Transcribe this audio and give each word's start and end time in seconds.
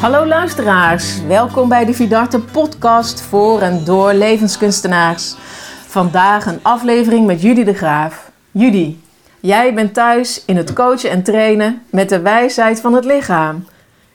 Hallo 0.00 0.26
luisteraars, 0.26 1.22
welkom 1.26 1.68
bij 1.68 1.84
de 1.84 1.94
Vidarte 1.94 2.40
podcast 2.40 3.20
voor 3.20 3.60
en 3.60 3.84
door 3.84 4.12
levenskunstenaars. 4.12 5.34
Vandaag 5.86 6.46
een 6.46 6.58
aflevering 6.62 7.26
met 7.26 7.42
Judy 7.42 7.64
de 7.64 7.74
Graaf. 7.74 8.30
Judy, 8.50 8.96
jij 9.40 9.74
bent 9.74 9.94
thuis 9.94 10.42
in 10.44 10.56
het 10.56 10.72
coachen 10.72 11.10
en 11.10 11.22
trainen 11.22 11.82
met 11.90 12.08
de 12.08 12.20
wijsheid 12.20 12.80
van 12.80 12.94
het 12.94 13.04
lichaam. 13.04 13.66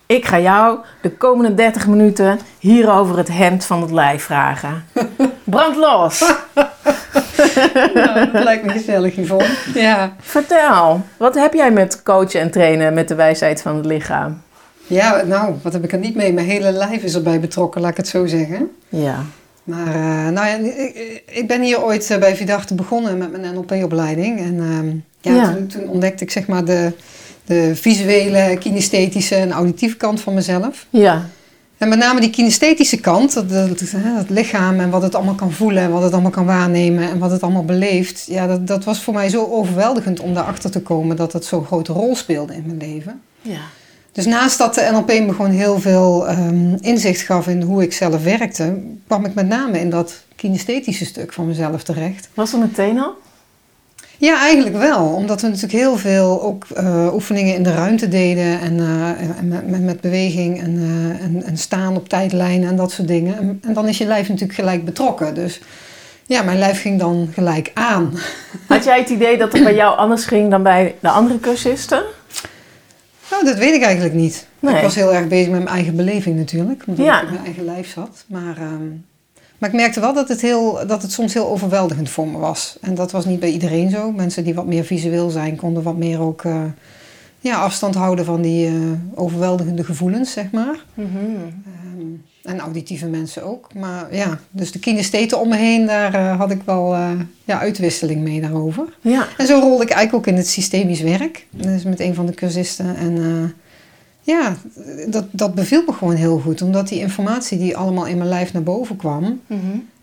Ik 0.06 0.26
ga 0.26 0.40
jou 0.40 0.80
de 1.02 1.12
komende 1.12 1.54
30 1.54 1.88
minuten 1.88 2.40
hierover 2.60 3.18
het 3.18 3.28
hemd 3.28 3.66
van 3.66 3.82
het 3.82 3.92
lijf 3.92 4.24
vragen. 4.24 4.86
Brand 5.44 5.76
los! 5.76 6.34
Nou, 7.94 8.32
dat 8.32 8.44
lijkt 8.44 8.66
me 8.66 8.72
gezellig, 8.72 9.16
Yvonne. 9.16 9.50
Ja. 9.74 10.14
Vertel, 10.20 11.02
wat 11.18 11.36
heb 11.36 11.54
jij 11.54 11.72
met 11.72 12.04
coachen 12.04 12.40
en 12.40 12.52
trainen 12.52 12.94
met 12.94 13.08
de 13.08 13.16
wijsheid 13.16 13.62
van 13.62 13.76
het 13.76 13.86
lichaam? 13.86 14.42
Ja, 14.94 15.24
nou, 15.26 15.56
wat 15.62 15.74
heb 15.74 15.84
ik 15.84 15.92
er 15.92 16.00
niet 16.00 16.16
mee? 16.16 16.34
Mijn 16.34 16.48
hele 16.48 16.72
lijf 16.72 17.04
is 17.04 17.16
erbij 17.16 17.40
betrokken, 17.40 17.82
laat 17.82 17.92
ik 17.92 17.98
het 17.98 18.08
zo 18.08 18.26
zeggen. 18.26 18.72
Ja. 18.90 19.26
Maar 19.64 19.88
eh, 19.88 20.32
nou 20.32 20.48
ja, 20.48 20.56
ik, 20.56 21.24
ik 21.26 21.48
ben 21.48 21.62
hier 21.62 21.84
ooit 21.84 22.12
eh, 22.12 22.18
bij 22.18 22.36
Vidarte 22.36 22.76
begonnen 22.76 23.18
met 23.18 23.32
mijn 23.32 23.54
NLP-opleiding. 23.54 24.40
En 24.40 24.60
ehm, 24.60 24.90
ja, 25.22 25.42
Ja. 25.42 25.54
Toen, 25.54 25.68
toen 25.68 25.88
ontdekte 25.90 26.24
ik 26.24 26.32
zeg 26.32 26.48
maar 26.48 26.66
de, 26.66 26.92
de 27.46 27.76
visuele, 27.76 28.58
kinesthetische 28.60 29.36
en 29.36 29.52
auditieve 29.52 29.98
kant 29.98 30.22
van 30.22 30.34
mezelf. 30.34 30.86
Ja. 30.90 31.26
En 31.78 31.90
met 31.90 32.00
name 32.00 32.20
die 32.20 32.30
kinesthetische 32.30 33.00
kant, 33.00 33.34
dat, 33.34 33.50
dat, 33.50 34.30
lichaam 34.30 34.80
en 34.80 34.90
wat 34.90 35.02
het 35.02 35.16
allemaal 35.16 35.36
kan 35.36 35.52
voelen 35.52 35.84
en 35.84 35.92
wat 35.92 36.04
het 36.04 36.14
allemaal 36.14 36.32
kan 36.32 36.46
waarnemen 36.46 37.10
en 37.10 37.20
wat 37.20 37.32
het 37.32 37.42
allemaal 37.42 37.66
beleeft. 37.66 38.26
Ja, 38.30 38.48
dat, 38.48 38.68
dat 38.68 38.84
was 38.84 39.02
voor 39.02 39.14
mij 39.14 39.30
zo 39.30 39.46
overweldigend 39.46 40.20
om 40.20 40.34
daarachter 40.34 40.72
te 40.72 40.82
komen 40.82 41.16
dat 41.16 41.34
het 41.34 41.46
zo'n 41.46 41.66
grote 41.66 41.94
rol 41.94 42.16
speelde 42.16 42.54
in 42.54 42.64
mijn 42.66 42.78
leven. 42.78 43.22
Ja. 43.42 43.60
Dus 44.12 44.26
naast 44.26 44.58
dat 44.58 44.76
de 44.76 44.90
NLP 44.92 45.08
me 45.08 45.34
gewoon 45.34 45.52
heel 45.52 45.80
veel 45.80 46.28
ehm, 46.28 46.74
inzicht 46.80 47.22
gaf 47.22 47.48
in 47.48 47.62
hoe 47.62 47.84
ik 47.84 47.94
zelf 47.94 48.24
werkte, 48.24 48.78
kwam 49.08 49.26
ik 49.26 49.34
met 49.34 49.48
name 49.48 49.80
in 49.80 49.90
dat 49.90 50.24
kinesthetische 50.36 51.06
stuk 51.06 51.34
van 51.34 51.48
mezelf 51.48 51.84
terecht. 51.84 52.30
Was 52.34 52.54
er 52.54 52.60
meteen 52.60 53.00
al? 53.00 53.14
Ja, 54.22 54.40
eigenlijk 54.40 54.78
wel. 54.78 55.06
Omdat 55.06 55.42
we 55.42 55.48
natuurlijk 55.48 55.74
heel 55.74 55.98
veel 55.98 56.42
ook 56.42 56.66
eh, 56.76 57.14
oefeningen 57.14 57.56
in 57.56 57.64
de 57.64 57.74
ruimte 57.74 58.08
deden. 58.08 58.60
En, 58.60 58.80
eh, 58.80 59.38
en 59.38 59.48
met, 59.48 59.68
met, 59.68 59.84
met 59.84 60.02
beweging 60.02 60.62
en, 60.62 60.78
eh, 60.78 61.26
en, 61.26 61.44
en 61.44 61.58
staan 61.58 61.96
op 61.96 62.10
tijdlijnen 62.10 62.70
en 62.70 62.76
dat 62.76 62.92
soort 62.92 63.08
dingen. 63.08 63.38
En, 63.38 63.62
en 63.68 63.74
dan 63.74 63.88
is 63.88 63.98
je 63.98 64.06
lijf 64.06 64.28
natuurlijk 64.28 64.60
gelijk 64.60 64.86
betrokken. 64.86 65.34
Dus 65.34 65.62
ja, 66.26 66.42
mijn 66.42 66.58
lijf 66.58 66.82
ging 66.82 67.00
dan 67.00 67.30
gelijk 67.34 67.72
aan. 67.74 68.14
Had 68.68 68.84
jij 68.84 69.00
het 69.00 69.10
idee 69.10 69.38
dat 69.38 69.54
het 69.54 69.64
bij 69.64 69.76
jou 69.76 69.98
anders 69.98 70.26
ging 70.26 70.50
dan 70.50 70.64
bij 70.64 70.96
de 71.00 71.10
andere 71.10 71.40
cursisten? 71.40 72.04
Nou, 73.32 73.46
dat 73.46 73.58
weet 73.58 73.74
ik 73.74 73.82
eigenlijk 73.82 74.14
niet. 74.14 74.48
Nee. 74.60 74.76
Ik 74.76 74.82
was 74.82 74.96
heel 74.96 75.14
erg 75.14 75.28
bezig 75.28 75.50
met 75.52 75.64
mijn 75.64 75.76
eigen 75.76 75.96
beleving 75.96 76.38
natuurlijk. 76.38 76.84
Omdat 76.88 77.06
Ja. 77.06 77.22
ik 77.22 77.28
in 77.28 77.34
mijn 77.34 77.46
eigen 77.46 77.66
lijf 77.66 77.88
zat. 77.92 78.26
Maar, 78.28 78.58
ehm, 78.58 78.88
maar 79.58 79.70
ik 79.70 79.76
merkte 79.76 80.00
wel 80.00 80.14
dat 80.14 80.28
het, 80.30 80.42
heel, 80.42 80.80
dat 80.88 81.02
het 81.02 81.12
soms 81.12 81.34
heel 81.34 81.48
overweldigend 81.48 82.10
voor 82.10 82.28
me 82.28 82.38
was. 82.38 82.78
En 82.82 82.96
dat 82.96 83.12
was 83.12 83.26
niet 83.26 83.40
bij 83.40 83.50
iedereen 83.52 83.90
zo. 83.90 84.12
Mensen 84.12 84.44
die 84.44 84.54
wat 84.56 84.66
meer 84.66 84.84
visueel 84.84 85.30
zijn, 85.30 85.56
konden 85.56 85.84
wat 85.84 85.98
meer 85.98 86.20
ook 86.22 86.44
eh, 86.44 86.64
ja, 87.40 87.56
afstand 87.62 87.96
houden 87.96 88.26
van 88.26 88.42
die 88.42 88.68
eh, 88.68 88.74
overweldigende 89.16 89.84
gevoelens, 89.84 90.32
zeg 90.32 90.52
maar. 90.52 90.86
Ehm, 90.98 91.08
en 92.44 92.60
auditieve 92.60 93.08
mensen 93.08 93.44
ook. 93.44 93.74
Maar 93.74 94.16
ja, 94.16 94.40
dus 94.52 94.72
de 94.72 94.80
kinestheten 94.80 95.40
om 95.40 95.50
me 95.50 95.56
heen, 95.56 95.86
daar 95.86 96.14
eh, 96.14 96.38
had 96.38 96.52
ik 96.52 96.62
wel 96.66 96.94
eh, 96.94 97.12
ja, 97.46 97.60
uitwisseling 97.60 98.22
mee 98.22 98.42
daarover. 98.42 98.98
Ja. 99.02 99.28
En 99.38 99.48
zo 99.48 99.60
rolde 99.60 99.84
ik 99.84 99.90
eigenlijk 99.90 100.28
ook 100.28 100.34
in 100.34 100.40
het 100.40 100.48
systemisch 100.48 101.02
werk. 101.02 101.48
Dus 101.50 101.84
met 101.84 102.00
een 102.00 102.16
van 102.16 102.26
de 102.26 102.34
cursisten. 102.34 102.96
En 102.96 103.18
eh, 103.18 103.50
ja, 104.22 104.56
dat, 105.08 105.26
dat 105.32 105.56
beviel 105.56 105.84
me 105.86 105.94
gewoon 105.94 106.16
heel 106.16 106.40
goed. 106.40 106.62
Omdat 106.62 106.88
die 106.88 107.00
informatie 107.00 107.58
die 107.58 107.78
allemaal 107.78 108.06
in 108.06 108.18
mijn 108.18 108.30
lijf 108.30 108.54
naar 108.54 108.64
boven 108.64 108.96
kwam... 108.96 109.42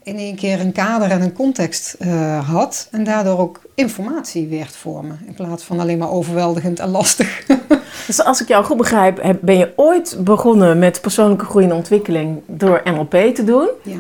in 0.09 0.19
één 0.19 0.37
keer 0.37 0.61
een 0.61 0.73
kader 0.73 1.11
en 1.11 1.23
een 1.23 1.33
context 1.33 1.97
eh, 1.99 2.49
had. 2.49 2.89
En 2.91 3.05
daardoor 3.05 3.39
ook 3.39 3.61
informatie 3.75 4.49
werd 4.49 4.77
voor 4.77 5.05
me. 5.05 5.13
In 5.27 5.35
plaats 5.35 5.65
van 5.65 5.81
alleen 5.81 5.99
maar 5.99 6.11
overweldigend 6.11 6.81
en 6.81 6.89
lastig. 6.89 7.43
Dus 8.07 8.25
als 8.25 8.43
ik 8.43 8.49
jou 8.49 8.65
goed 8.65 8.77
begrijp, 8.77 9.37
ben 9.41 9.59
je 9.59 9.73
ooit 9.77 10.17
begonnen 10.21 10.79
met 10.79 11.01
persoonlijke 11.01 11.45
groei 11.45 11.65
en 11.65 11.73
ontwikkeling 11.73 12.41
door 12.47 12.81
NLP 12.85 13.35
te 13.35 13.45
doen. 13.45 13.69
ja. 13.83 13.97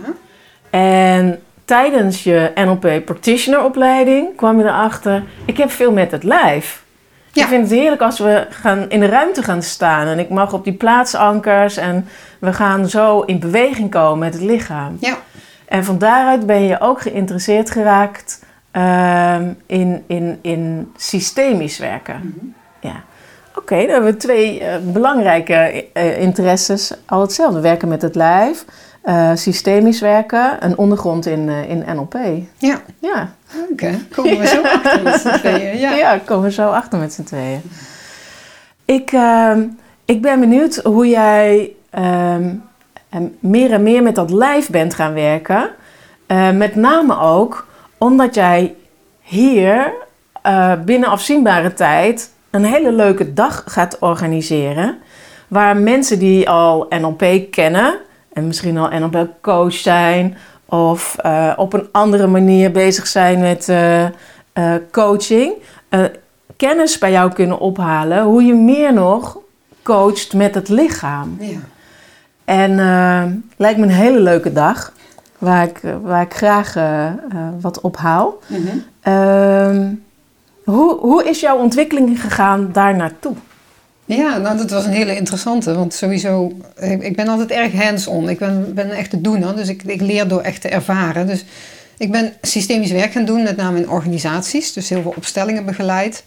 En 0.71 1.41
tijdens 1.65 2.25
je 2.25 2.53
NLP 2.55 3.05
practitioner 3.05 3.65
opleiding 3.65 4.37
kwam 4.37 4.59
je 4.59 4.65
erachter, 4.65 5.25
ik 5.45 5.57
heb 5.57 5.71
veel 5.71 5.93
met 5.93 6.11
het 6.11 6.23
lijf. 6.23 6.85
Ja. 7.33 7.43
Ik 7.43 7.49
vind 7.49 7.71
het 7.71 7.79
heerlijk 7.79 8.03
als 8.03 8.19
we 8.19 8.47
gaan 8.51 8.91
in 8.91 9.01
de 9.01 9.07
ruimte 9.07 9.43
gaan 9.43 9.63
staan 9.63 10.07
en 10.07 10.19
ik 10.19 10.29
mag 10.29 10.53
op 10.53 10.65
die 10.65 10.73
plaatsankers 10.73 11.77
en 11.77 12.09
we 12.39 12.53
gaan 12.53 12.89
zo 12.89 13.21
in 13.21 13.39
beweging 13.39 13.91
komen 13.91 14.19
met 14.19 14.35
het 14.35 14.43
lichaam. 14.43 14.97
Ja. 15.01 15.19
En 15.69 15.85
van 15.85 15.99
daaruit 15.99 16.47
ben 16.47 16.63
je 16.63 16.81
ook 16.81 17.01
geïnteresseerd 17.01 17.71
geraakt 17.71 18.45
ehm, 18.71 19.53
in, 19.67 20.05
in, 20.07 20.39
in 20.43 20.93
systemisch 20.97 21.79
werken. 21.79 22.55
Ja. 22.81 23.03
Oké, 23.55 23.77
dan 23.77 23.89
hebben 23.89 24.13
we 24.13 24.17
twee 24.17 24.61
eh, 24.61 24.75
belangrijke 24.83 25.85
eh, 25.93 26.21
interesses. 26.21 26.93
Al 27.07 27.21
hetzelfde, 27.21 27.61
werken 27.61 27.89
met 27.89 28.03
het 28.03 28.15
lijf, 28.15 28.65
eh, 29.03 29.31
systemisch 29.35 30.01
werken, 30.01 30.57
een 30.65 30.79
ondergrond 30.79 31.27
in, 31.27 31.49
in 31.49 31.85
NLP. 31.95 32.17
Ja, 32.59 32.81
Ja. 32.99 33.33
oké. 33.71 33.99
Komen 34.15 34.39
we 34.39 34.47
zo 34.47 34.63
achter 34.63 35.03
met 35.03 35.21
z'n 35.21 35.39
tweeën. 35.39 35.79
Ja. 35.79 35.95
Ja, 35.95 36.19
komen 36.25 36.45
we 36.45 36.53
zo 36.53 36.69
achter 36.71 36.99
met 36.99 37.13
z'n 37.13 37.23
tweeën. 37.23 37.61
Ik, 38.85 39.13
ehm, 39.13 39.63
ik 40.05 40.23
ben 40.23 40.41
benieuwd 40.41 40.77
hoe 40.77 41.09
jij 41.09 41.73
ehm, 41.91 42.55
em, 43.09 43.37
meer 43.41 43.73
en 43.73 43.83
meer 43.83 44.03
met 44.03 44.15
dat 44.15 44.31
lijf 44.31 44.71
bent 44.71 44.95
gaan 44.95 45.15
werken. 45.15 45.71
Eh, 46.27 46.51
met 46.51 46.75
name 46.75 47.19
ook 47.19 47.67
omdat 47.99 48.35
jij 48.35 48.75
hier 49.21 49.93
eh, 50.43 50.73
binnen 50.85 51.09
afzienbare 51.09 51.75
tijd 51.75 52.33
een 52.51 52.65
hele 52.65 52.93
leuke 52.93 53.33
dag 53.33 53.63
gaat 53.67 53.99
organiseren. 53.99 54.99
Waar 55.49 55.77
mensen 55.77 56.19
die 56.19 56.51
al 56.51 56.87
NLP 56.89 57.51
kennen 57.51 57.95
en 58.33 58.47
misschien 58.47 58.79
al 58.79 58.99
NLP-coach 58.99 59.73
zijn 59.73 60.37
of 60.65 61.17
eh, 61.17 61.53
op 61.57 61.73
een 61.73 61.89
andere 61.93 62.27
manier 62.27 62.71
bezig 62.71 63.07
zijn 63.07 63.41
met 63.41 63.73
coaching, 64.91 65.53
kennis 66.57 66.99
bij 66.99 67.11
jou 67.11 67.33
kunnen 67.33 67.59
ophalen 67.59 68.23
hoe 68.23 68.43
je 68.43 68.55
meer 68.55 68.93
nog 68.93 69.39
coacht 69.83 70.35
met 70.35 70.55
het 70.55 70.69
lichaam. 70.69 71.37
Ja. 71.41 71.59
En 72.49 72.79
eh, 72.79 73.25
lijkt 73.57 73.79
me 73.79 73.85
een 73.85 73.93
hele 73.93 74.21
leuke 74.21 74.53
dag 74.53 74.93
waar 75.39 75.65
ik, 75.65 75.79
eh, 75.83 75.95
waar 76.03 76.23
ik 76.23 76.35
graag 76.35 76.77
eh, 76.77 77.13
wat 77.61 77.81
ophaal. 77.81 78.39
Mhm. 78.47 78.77
Ehm, 79.01 79.87
hoe, 80.65 80.99
hoe 80.99 81.25
is 81.25 81.41
jouw 81.41 81.59
ontwikkeling 81.59 82.21
gegaan 82.21 82.69
daar 82.73 82.97
naartoe? 82.97 83.35
Ja, 84.05 84.37
nou 84.37 84.57
dat 84.57 84.71
was 84.71 84.85
een 84.85 84.93
hele 84.93 85.17
interessante. 85.17 85.75
Want 85.75 85.95
sowieso, 85.95 86.53
ik, 86.79 87.03
ik 87.03 87.17
ben 87.17 87.29
altijd 87.29 87.51
erg 87.51 87.73
hands-on. 87.73 88.29
Ik 88.29 88.39
ben, 88.39 88.75
ben 88.75 88.91
een 88.91 88.97
echte 88.97 89.21
doener, 89.21 89.57
dus 89.57 89.69
ik, 89.69 89.83
ik 89.83 90.01
leer 90.01 90.29
door 90.29 90.41
echt 90.41 90.61
te 90.61 90.69
ervaren. 90.69 91.27
Dus 91.27 91.45
ik 91.99 92.11
ben 92.11 92.33
systemisch 92.43 92.91
werk 92.91 93.13
gaan 93.13 93.25
doen, 93.25 93.43
met 93.43 93.57
name 93.57 93.79
in 93.79 93.89
organisaties. 93.89 94.73
Dus 94.73 94.89
heel 94.89 95.03
veel 95.03 95.15
opstellingen 95.17 95.65
begeleid. 95.65 96.23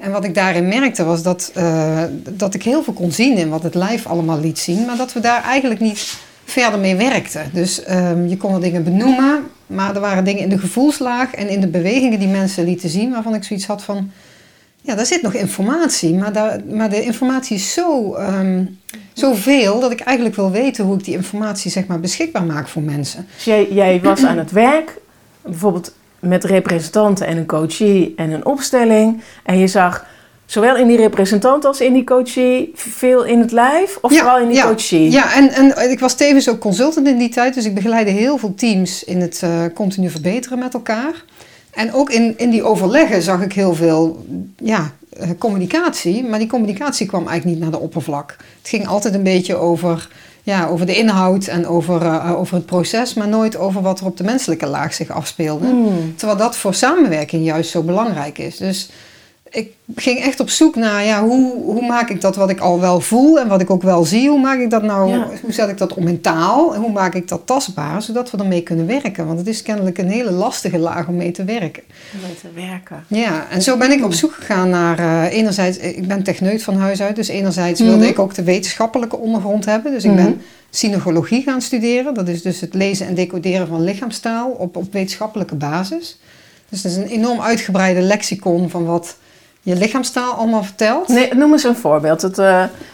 En 0.00 0.10
wat 0.10 0.24
ik 0.24 0.34
daarin 0.34 0.68
merkte 0.68 1.04
was 1.04 1.22
dat, 1.22 1.50
eh, 1.54 2.02
dat 2.30 2.54
ik 2.54 2.62
heel 2.62 2.82
veel 2.82 2.92
kon 2.92 3.12
zien 3.12 3.36
in 3.36 3.48
wat 3.48 3.62
het 3.62 3.74
lijf 3.74 4.06
allemaal 4.06 4.40
liet 4.40 4.58
zien. 4.58 4.84
Maar 4.84 4.96
dat 4.96 5.12
we 5.12 5.20
daar 5.20 5.42
eigenlijk 5.42 5.80
niet 5.80 6.16
verder 6.44 6.80
mee 6.80 6.96
werkten. 6.96 7.50
Dus 7.52 7.82
ehm, 7.82 8.26
je 8.26 8.36
kon 8.36 8.50
wel 8.50 8.60
dingen 8.60 8.84
benoemen, 8.84 9.44
maar 9.66 9.94
er 9.94 10.00
waren 10.00 10.24
dingen 10.24 10.42
in 10.42 10.48
de 10.48 10.58
gevoelslaag 10.58 11.34
en 11.34 11.48
in 11.48 11.60
de 11.60 11.68
bewegingen 11.68 12.18
die 12.18 12.28
mensen 12.28 12.64
lieten 12.64 12.88
zien. 12.88 13.10
Waarvan 13.10 13.34
ik 13.34 13.44
zoiets 13.44 13.66
had 13.66 13.82
van, 13.82 14.10
ja, 14.80 14.94
daar 14.94 15.06
zit 15.06 15.22
nog 15.22 15.34
informatie. 15.34 16.14
Maar, 16.14 16.32
daar, 16.32 16.60
maar 16.70 16.90
de 16.90 17.02
informatie 17.02 17.56
is 17.56 17.72
zo, 17.72 18.14
ehm, 18.14 18.64
zoveel 19.12 19.80
dat 19.80 19.90
ik 19.90 20.00
eigenlijk 20.00 20.36
wil 20.36 20.50
weten 20.50 20.84
hoe 20.84 20.98
ik 20.98 21.04
die 21.04 21.14
informatie 21.14 21.70
zeg 21.70 21.86
maar, 21.86 22.00
beschikbaar 22.00 22.44
maak 22.44 22.68
voor 22.68 22.82
mensen. 22.82 23.26
Dus 23.34 23.44
jij, 23.44 23.68
jij 23.70 24.00
was 24.02 24.24
aan 24.24 24.38
het 24.38 24.50
werk, 24.50 24.98
bijvoorbeeld 25.46 25.92
met 26.18 26.44
representanten 26.44 27.26
en 27.26 27.36
een 27.36 27.46
coachie 27.46 28.12
en 28.16 28.30
een 28.30 28.46
opstelling. 28.46 29.22
En 29.42 29.58
je 29.58 29.66
zag 29.66 30.06
zowel 30.46 30.76
in 30.76 30.86
die 30.86 30.96
representant 30.96 31.64
als 31.64 31.80
in 31.80 31.92
die 31.92 32.04
coachie 32.04 32.72
veel 32.74 33.24
in 33.24 33.40
het 33.40 33.52
lijf? 33.52 33.98
Of 34.00 34.16
vooral 34.16 34.38
in 34.38 34.48
die 34.48 34.56
ja, 34.56 34.66
coachie? 34.66 35.10
Ja, 35.10 35.34
en, 35.34 35.50
en 35.50 35.90
ik 35.90 36.00
was 36.00 36.14
tevens 36.14 36.48
ook 36.48 36.58
consultant 36.58 37.06
in 37.06 37.18
die 37.18 37.28
tijd. 37.28 37.54
Dus 37.54 37.64
ik 37.64 37.74
begeleidde 37.74 38.12
heel 38.12 38.38
veel 38.38 38.54
teams 38.54 39.04
in 39.04 39.20
het 39.20 39.40
eh, 39.42 39.64
continu 39.74 40.10
verbeteren 40.10 40.58
met 40.58 40.74
elkaar. 40.74 41.24
En 41.70 41.92
ook 41.92 42.10
in, 42.10 42.34
in 42.36 42.50
die 42.50 42.62
overleggen 42.62 43.22
zag 43.22 43.42
ik 43.42 43.52
heel 43.52 43.74
veel 43.74 44.26
ja, 44.56 44.92
eh, 45.18 45.30
communicatie. 45.38 46.24
Maar 46.24 46.38
die 46.38 46.48
communicatie 46.48 47.06
kwam 47.06 47.28
eigenlijk 47.28 47.56
niet 47.56 47.62
naar 47.62 47.78
de 47.78 47.84
oppervlak. 47.84 48.36
Het 48.58 48.68
ging 48.68 48.86
altijd 48.86 49.14
een 49.14 49.22
beetje 49.22 49.56
over, 49.56 50.08
ja, 50.46 50.66
over 50.66 50.86
de 50.86 50.96
inhoud 50.96 51.46
en 51.46 51.66
over, 51.66 52.02
eh, 52.02 52.38
over 52.38 52.54
het 52.54 52.66
proces. 52.66 53.14
Maar 53.14 53.28
nooit 53.28 53.56
over 53.56 53.82
wat 53.82 54.00
er 54.00 54.06
op 54.06 54.16
de 54.16 54.24
menselijke 54.24 54.66
laag 54.66 54.94
zich 54.94 55.10
afspeelde. 55.10 55.66
Hmm. 55.66 56.14
Terwijl 56.16 56.38
dat 56.38 56.56
voor 56.56 56.74
samenwerking 56.74 57.44
juist 57.44 57.70
zo 57.70 57.82
belangrijk 57.82 58.38
is. 58.38 58.56
Dus 58.56 58.88
ik 59.50 59.72
ging 59.96 60.18
echt 60.20 60.40
op 60.40 60.50
zoek 60.50 60.76
naar 60.76 61.04
ja, 61.04 61.22
hoe, 61.24 61.52
hoe 61.62 61.86
maak 61.86 62.10
ik 62.10 62.20
dat 62.20 62.36
wat 62.36 62.50
ik 62.50 62.60
al 62.60 62.80
wel 62.80 63.00
voel 63.00 63.40
en 63.40 63.48
wat 63.48 63.60
ik 63.60 63.70
ook 63.70 63.82
wel 63.82 64.04
zie, 64.04 64.28
hoe 64.28 64.40
maak 64.40 64.58
ik 64.58 64.70
dat 64.70 64.82
nou, 64.82 65.10
Ja. 65.10 65.28
hoe 65.42 65.52
zet 65.52 65.68
ik 65.68 65.78
dat 65.78 65.94
om 65.94 66.08
in 66.08 66.20
taal 66.20 66.74
en 66.74 66.80
hoe 66.80 66.92
maak 66.92 67.14
ik 67.14 67.28
dat 67.28 67.40
tastbaar, 67.44 68.02
zodat 68.02 68.30
we 68.30 68.38
ermee 68.38 68.62
kunnen 68.62 68.86
werken. 68.86 69.26
Want 69.26 69.38
het 69.38 69.48
is 69.48 69.62
kennelijk 69.62 69.98
een 69.98 70.08
hele 70.10 70.30
lastige 70.30 70.78
laag 70.78 71.06
om 71.08 71.16
mee 71.16 71.30
te 71.30 71.44
werken. 71.44 71.82
Om 72.14 72.20
mee 72.26 72.34
te 72.40 72.60
werken. 72.68 73.04
Ja, 73.08 73.46
en 73.50 73.62
zo 73.62 73.76
ben 73.76 73.90
ik 73.92 74.04
op 74.04 74.12
zoek 74.12 74.32
gegaan 74.32 74.68
naar, 74.70 74.98
eh, 74.98 75.38
enerzijds, 75.38 75.78
ik 75.78 76.08
ben 76.08 76.22
techneut 76.22 76.62
van 76.62 76.76
huis 76.76 77.02
uit, 77.02 77.16
dus 77.16 77.28
enerzijds 77.28 77.80
Mhm. 77.80 77.88
wilde 77.90 78.06
ik 78.08 78.18
ook 78.18 78.34
de 78.34 78.42
wetenschappelijke 78.42 79.16
ondergrond 79.16 79.64
hebben. 79.64 79.92
Dus 79.92 80.04
ik 80.04 80.10
Mhm. 80.10 80.22
ben 80.24 80.40
synagologie 80.70 81.42
gaan 81.42 81.60
studeren, 81.62 82.14
dat 82.14 82.28
is 82.28 82.42
dus 82.42 82.60
het 82.60 82.74
lezen 82.74 83.06
en 83.06 83.14
decoderen 83.14 83.66
van 83.66 83.84
lichaamstaal 83.84 84.50
op, 84.50 84.76
op 84.76 84.92
wetenschappelijke 84.92 85.54
basis. 85.54 86.18
Dus 86.68 86.82
dat 86.82 86.92
is 86.92 86.98
een 86.98 87.06
enorm 87.06 87.40
uitgebreide 87.40 88.00
lexicon 88.00 88.70
van 88.70 88.84
wat 88.84 89.16
je 89.66 89.76
lichaamstaal 89.76 90.32
allemaal 90.32 90.62
vertelt. 90.62 91.08
Nee, 91.08 91.34
noem 91.34 91.52
eens 91.52 91.64
een 91.64 91.76
voorbeeld. 91.76 92.20
Dat 92.20 92.38
uh, 92.38 92.46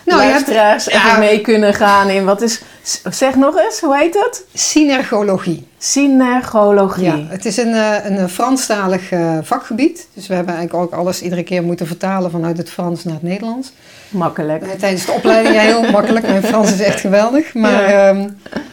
je 0.04 0.12
hebt- 0.12 0.22
luisteraars 0.22 0.84
ja. 0.84 1.06
even 1.06 1.18
mee 1.18 1.40
kunnen 1.40 1.74
gaan 1.74 2.08
in 2.08 2.24
wat 2.24 2.42
is... 2.42 2.62
Zeg 3.10 3.34
nog 3.36 3.58
eens, 3.58 3.80
hoe 3.80 3.96
heet 3.96 4.14
het? 4.14 4.44
Synergologie. 4.54 5.66
Synergologie. 5.78 7.04
Ja, 7.04 7.18
het 7.28 7.44
is 7.44 7.56
een, 7.56 7.74
eh, 7.74 7.94
een 8.04 8.28
Franstalig 8.28 9.10
eh, 9.10 9.38
vakgebied. 9.42 10.06
Dus 10.14 10.26
we 10.26 10.34
hebben 10.34 10.54
eigenlijk 10.54 10.84
ook 10.84 10.98
alles 11.00 11.22
iedere 11.22 11.42
keer 11.42 11.62
moeten 11.62 11.86
vertalen 11.86 12.30
vanuit 12.30 12.56
het 12.56 12.70
Frans 12.70 13.04
naar 13.04 13.14
het 13.14 13.22
Nederlands. 13.22 13.72
Makkelijk. 14.08 14.62
Eh, 14.62 14.70
Tijdens 14.70 15.06
de 15.06 15.12
opleiding 15.12 15.54
ja, 15.54 15.60
heel 15.60 15.90
makkelijk. 15.90 16.26
Mijn 16.26 16.42
Frans 16.42 16.72
is 16.72 16.80
echt 16.80 17.00
geweldig. 17.00 17.54
Maar 17.54 17.90
Ja. 17.90 18.08
ja, 18.08 18.26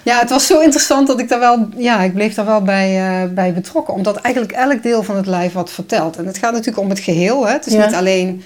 ja 0.04 0.20
het 0.20 0.30
was 0.30 0.46
zo 0.48 0.60
interessant 0.60 1.08
dat 1.08 1.20
ik 1.20 1.30
daar 1.30 1.40
wel, 1.40 1.68
ja, 1.78 2.00
ik 2.02 2.14
bleef 2.14 2.34
daar 2.34 2.46
wel 2.46 2.62
bij, 2.62 3.30
bij 3.34 3.54
betrokken. 3.54 3.94
Omdat 3.94 4.16
eigenlijk 4.16 4.56
elk 4.56 4.84
deel 4.84 5.04
van 5.04 5.16
het 5.16 5.26
lijf 5.26 5.54
wat 5.54 5.72
vertelt. 5.72 6.18
En 6.18 6.26
het 6.26 6.38
gaat 6.38 6.52
natuurlijk 6.52 6.80
om 6.84 6.90
het 6.90 7.00
geheel. 7.00 7.46
Hè. 7.48 7.52
Het 7.54 7.66
is 7.66 7.74
Ja. 7.74 7.86
niet 7.86 7.96
alleen, 7.96 8.44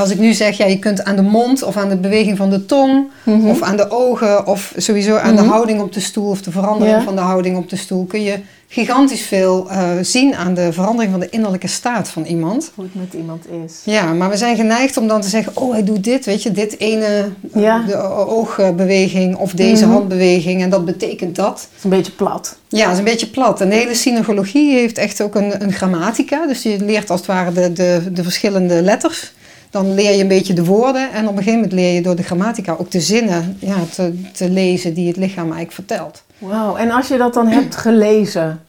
als 0.00 0.10
ik 0.10 0.18
nu 0.18 0.32
zeg, 0.32 0.56
ja, 0.56 0.66
je 0.66 0.78
kunt 0.78 1.04
aan 1.04 1.16
de 1.16 1.22
mond 1.22 1.62
of 1.62 1.76
aan 1.76 1.88
de 1.88 1.96
beweging 1.96 2.36
van 2.36 2.50
de 2.50 2.66
tong 2.66 3.08
Mhm. 3.24 3.48
of 3.48 3.62
aan 3.62 3.76
de 3.76 3.90
ogen 3.90 4.46
of 4.46 4.72
sowieso 4.76 5.16
aan 5.16 5.34
Mhm. 5.34 5.42
de 5.42 5.48
houding 5.48 5.80
op 5.80 5.92
de 5.92 6.00
stoel 6.00 6.30
of 6.30 6.42
de 6.42 6.50
verandering 6.50 6.96
Ja. 6.98 7.02
van 7.04 7.14
de 7.14 7.20
houding 7.20 7.56
op 7.56 7.68
de 7.70 7.76
stoel. 7.76 8.04
Kun 8.04 8.22
je 8.22 8.38
gigantisch 8.68 9.22
veel 9.22 9.70
eh, 9.70 9.88
zien 10.02 10.34
aan 10.34 10.54
de 10.54 10.72
verandering 10.72 11.10
van 11.12 11.20
de 11.20 11.28
innerlijke 11.30 11.66
staat 11.68 12.08
van 12.08 12.24
iemand. 12.24 12.70
Hoe 12.74 12.84
het 12.84 12.94
met 12.94 13.12
iemand 13.20 13.44
is. 13.64 13.72
Ja, 13.84 14.12
maar 14.12 14.30
we 14.30 14.36
zijn 14.36 14.56
geneigd 14.56 14.96
om 14.96 15.08
dan 15.08 15.20
te 15.20 15.28
zeggen: 15.28 15.52
Oh, 15.56 15.72
hij 15.72 15.84
doet 15.84 16.04
dit, 16.04 16.24
weet 16.24 16.42
je, 16.42 16.52
dit 16.52 16.78
ene, 16.80 17.28
Ja. 17.54 17.82
de 17.86 17.96
o- 17.96 18.26
oogbeweging 18.28 19.36
of 19.36 19.52
deze 19.52 19.84
Mhm. 19.84 19.94
handbeweging 19.94 20.62
en 20.62 20.70
dat 20.70 20.84
betekent 20.84 21.36
dat. 21.36 21.60
Het 21.60 21.68
is 21.78 21.84
een 21.84 21.90
beetje 21.90 22.12
plat. 22.12 22.56
Ja, 22.68 22.82
dat 22.84 22.92
is 22.92 22.98
een 22.98 23.04
beetje 23.04 23.26
plat. 23.26 23.60
En 23.60 23.68
de 23.68 23.74
hele 23.74 23.94
synergologie 23.94 24.72
heeft 24.74 24.98
echt 24.98 25.22
ook 25.22 25.34
een, 25.34 25.62
een 25.62 25.72
grammatica, 25.72 26.46
dus 26.46 26.62
je 26.62 26.76
leert 26.80 27.10
als 27.10 27.20
het 27.20 27.28
ware 27.28 27.52
de, 27.52 27.72
de, 27.72 28.02
de 28.12 28.22
verschillende 28.22 28.82
letters. 28.82 29.32
Dan 29.74 29.94
leer 29.94 30.12
je 30.12 30.22
een 30.22 30.28
beetje 30.28 30.52
de 30.54 30.64
woorden 30.64 31.12
en 31.12 31.22
op 31.22 31.30
een 31.30 31.36
gegeven 31.42 31.54
moment 31.54 31.72
leer 31.72 31.92
je 31.94 32.02
door 32.02 32.16
de 32.16 32.22
grammatica 32.22 32.76
ook 32.78 32.90
de 32.90 33.00
zinnen 33.00 33.56
ja, 33.58 33.76
te, 33.94 34.14
te 34.32 34.50
lezen 34.50 34.94
die 34.94 35.06
het 35.06 35.16
lichaam 35.16 35.44
eigenlijk 35.44 35.72
vertelt. 35.72 36.22
Wauw. 36.38 36.76
En 36.76 36.90
als 36.90 37.08
je 37.08 37.16
dat 37.16 37.34
dan 37.34 37.46
hebt 37.46 37.76
gelezen, 37.76 38.60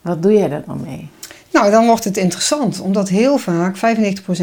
wat 0.00 0.22
doe 0.22 0.32
je 0.32 0.48
er 0.48 0.62
dan 0.66 0.80
mee? 0.84 1.08
Nou, 1.52 1.70
dan 1.70 1.86
wordt 1.86 2.04
het 2.04 2.16
interessant, 2.16 2.80
omdat 2.80 3.08
heel 3.08 3.38
vaak 3.38 3.76
95% 3.76 3.80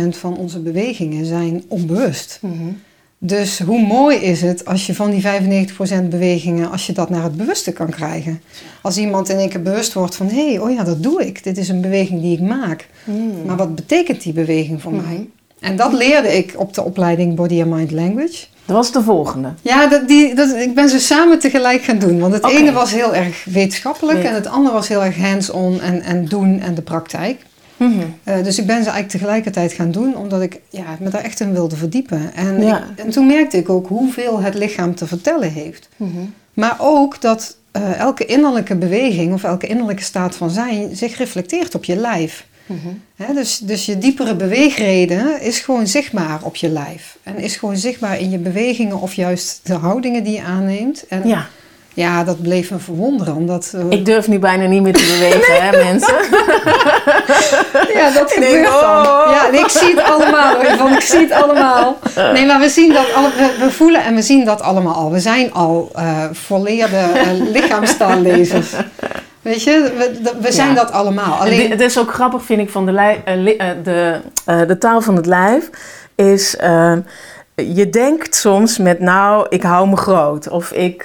van 0.09 0.37
onze 0.37 0.59
bewegingen 0.59 1.25
zijn 1.25 1.63
onbewust. 1.67 2.39
Dus 3.17 3.59
hoe 3.59 3.81
mooi 3.81 4.17
is 4.17 4.41
het 4.41 4.65
als 4.65 4.85
je 4.85 4.95
van 4.95 5.11
die 5.11 5.23
95% 5.23 6.07
bewegingen, 6.09 6.71
als 6.71 6.85
je 6.85 6.93
dat 6.93 7.09
naar 7.09 7.23
het 7.23 7.37
bewuste 7.37 7.71
kan 7.71 7.89
krijgen. 7.89 8.41
Als 8.81 8.97
iemand 8.97 9.29
in 9.29 9.37
één 9.37 9.49
keer 9.49 9.61
bewust 9.61 9.93
wordt 9.93 10.15
van, 10.15 10.27
hé, 10.27 10.47
hey, 10.49 10.59
oh 10.59 10.71
ja, 10.71 10.83
dat 10.83 11.03
doe 11.03 11.25
ik. 11.25 11.43
Dit 11.43 11.57
is 11.57 11.69
een 11.69 11.81
beweging 11.81 12.21
die 12.21 12.33
ik 12.33 12.41
maak. 12.41 12.87
Hmm. 13.03 13.31
Maar 13.45 13.57
wat 13.57 13.75
betekent 13.75 14.21
die 14.23 14.33
beweging 14.33 14.81
voor 14.81 14.93
Mhm. 14.93 15.05
mij? 15.05 15.27
En 15.59 15.75
dat 15.75 15.93
leerde 15.93 16.37
ik 16.37 16.53
op 16.57 16.73
de 16.73 16.83
opleiding 16.83 17.35
Body 17.35 17.61
and 17.61 17.71
Mind 17.71 17.91
Language. 17.91 18.45
Dat 18.65 18.75
was 18.77 18.91
de 18.91 19.01
volgende. 19.03 19.53
Ja, 19.61 19.87
dat, 19.87 20.07
die, 20.07 20.35
dat, 20.35 20.55
ik 20.55 20.75
ben 20.75 20.89
ze 20.89 20.99
samen 20.99 21.39
tegelijk 21.39 21.81
gaan 21.81 21.99
doen. 21.99 22.19
Want 22.19 22.33
het 22.33 22.47
ene 22.49 22.71
was 22.71 22.91
heel 22.91 23.15
erg 23.15 23.45
wetenschappelijk 23.45 24.23
en 24.23 24.33
het 24.33 24.47
andere 24.47 24.73
was 24.73 24.87
heel 24.87 25.03
erg 25.03 25.17
hands-on 25.17 25.81
en, 25.81 26.01
en 26.01 26.25
doen 26.25 26.59
en 26.61 26.73
de 26.75 26.81
praktijk. 26.81 27.45
Eh, 28.23 28.43
dus 28.43 28.59
ik 28.59 28.65
ben 28.65 28.75
ze 28.83 28.89
eigenlijk 28.89 29.09
tegelijkertijd 29.09 29.73
gaan 29.73 29.91
doen, 29.91 30.15
omdat 30.15 30.41
ik 30.41 30.59
ja, 30.69 30.83
me 30.99 31.09
daar 31.09 31.23
echt 31.23 31.39
in 31.39 31.53
wilde 31.53 31.75
verdiepen. 31.75 32.31
En, 32.35 32.61
Ja. 32.63 32.77
ik- 32.77 33.03
en 33.05 33.09
toen 33.09 33.27
merkte 33.27 33.57
ik 33.57 33.69
ook 33.69 33.87
hoeveel 33.87 34.39
het 34.39 34.53
lichaam 34.53 34.95
te 34.95 35.07
vertellen 35.07 35.51
heeft. 35.51 35.89
Maar 36.53 36.75
ook 36.79 37.21
dat 37.21 37.57
eh, 37.71 37.99
elke 37.99 38.25
innerlijke 38.25 38.75
beweging 38.75 39.33
of 39.33 39.43
elke 39.43 39.67
innerlijke 39.67 40.03
staat 40.03 40.35
van 40.35 40.49
zijn 40.49 40.95
zich 40.95 41.17
reflecteert 41.17 41.75
op 41.75 41.83
je 41.83 41.95
lijf. 41.95 42.45
Dus, 43.33 43.57
dus 43.57 43.85
je 43.85 43.97
diepere 43.97 44.35
beweegreden 44.35 45.41
is 45.41 45.59
gewoon 45.59 45.87
zichtbaar 45.87 46.39
op 46.43 46.55
je 46.55 46.69
lijf. 46.69 47.17
En 47.23 47.37
is 47.37 47.55
gewoon 47.55 47.77
zichtbaar 47.77 48.19
in 48.19 48.29
je 48.31 48.37
bewegingen 48.37 48.99
of 49.01 49.13
juist 49.13 49.59
de 49.63 49.73
houdingen 49.73 50.23
die 50.23 50.33
je 50.33 50.43
aanneemt. 50.43 51.07
En 51.07 51.27
ja, 51.27 51.47
Ja, 51.93 52.23
dat 52.23 52.41
bleef 52.41 52.71
me 52.71 52.79
verwonderen. 52.79 53.35
Omdat, 53.35 53.73
eh, 53.75 53.81
ik 53.89 54.05
durf 54.05 54.27
nu 54.27 54.39
bijna 54.39 54.65
niet 54.65 54.81
meer 54.81 54.93
te 54.93 55.03
bewegen, 55.19 55.61
hè 55.63 55.83
mensen? 55.83 56.15
Ja, 57.93 58.11
dat 58.11 58.31
gebeurt 58.31 58.65
dan. 58.65 58.73
oh. 59.05 59.31
Ja, 59.31 59.59
ik 59.59 59.69
zie 59.69 59.95
het 59.95 60.03
allemaal. 60.03 60.61
ik 60.95 61.01
zie 61.01 61.19
het 61.19 61.31
allemaal. 61.31 61.99
Nee, 62.33 62.45
maar 62.45 62.59
we 62.59 62.69
zien 62.69 62.93
dat 62.93 63.13
al, 63.13 63.23
we, 63.23 63.55
we 63.59 63.71
voelen 63.71 64.03
en 64.03 64.15
we 64.15 64.21
zien 64.21 64.45
dat 64.45 64.61
allemaal 64.61 64.93
al. 64.93 65.11
We 65.11 65.19
zijn 65.19 65.53
al 65.53 65.89
eh 65.93 66.23
volleerde 66.31 66.97
uh, 67.15 67.51
lichaamstaallezers. 67.51 68.71
Weet 69.49 69.63
je, 69.63 69.93
we, 69.97 70.31
we 70.41 70.51
zijn 70.51 70.67
Ja. 70.69 70.73
dat 70.75 70.91
allemaal. 70.91 71.33
En 71.33 71.39
Alleen, 71.41 71.69
Het 71.69 71.81
is 71.81 71.99
ook 71.99 72.13
grappig, 72.13 72.43
vind 72.43 72.59
ik, 72.61 72.69
van 72.69 72.85
de, 72.85 72.91
lij- 72.91 73.21
eh, 73.25 73.69
eh, 73.69 73.77
de, 73.83 74.19
eh, 74.45 74.67
de 74.67 74.77
taal 74.77 75.01
van 75.01 75.15
het 75.15 75.25
lijf. 75.25 75.69
Is, 76.15 76.55
je 77.55 77.89
denkt 77.91 78.35
soms 78.35 78.77
met, 78.77 78.99
nou, 78.99 79.45
ik 79.49 79.63
hou 79.63 79.87
me 79.89 79.95
groot. 79.97 80.49
Of 80.49 80.71
ik 80.71 81.03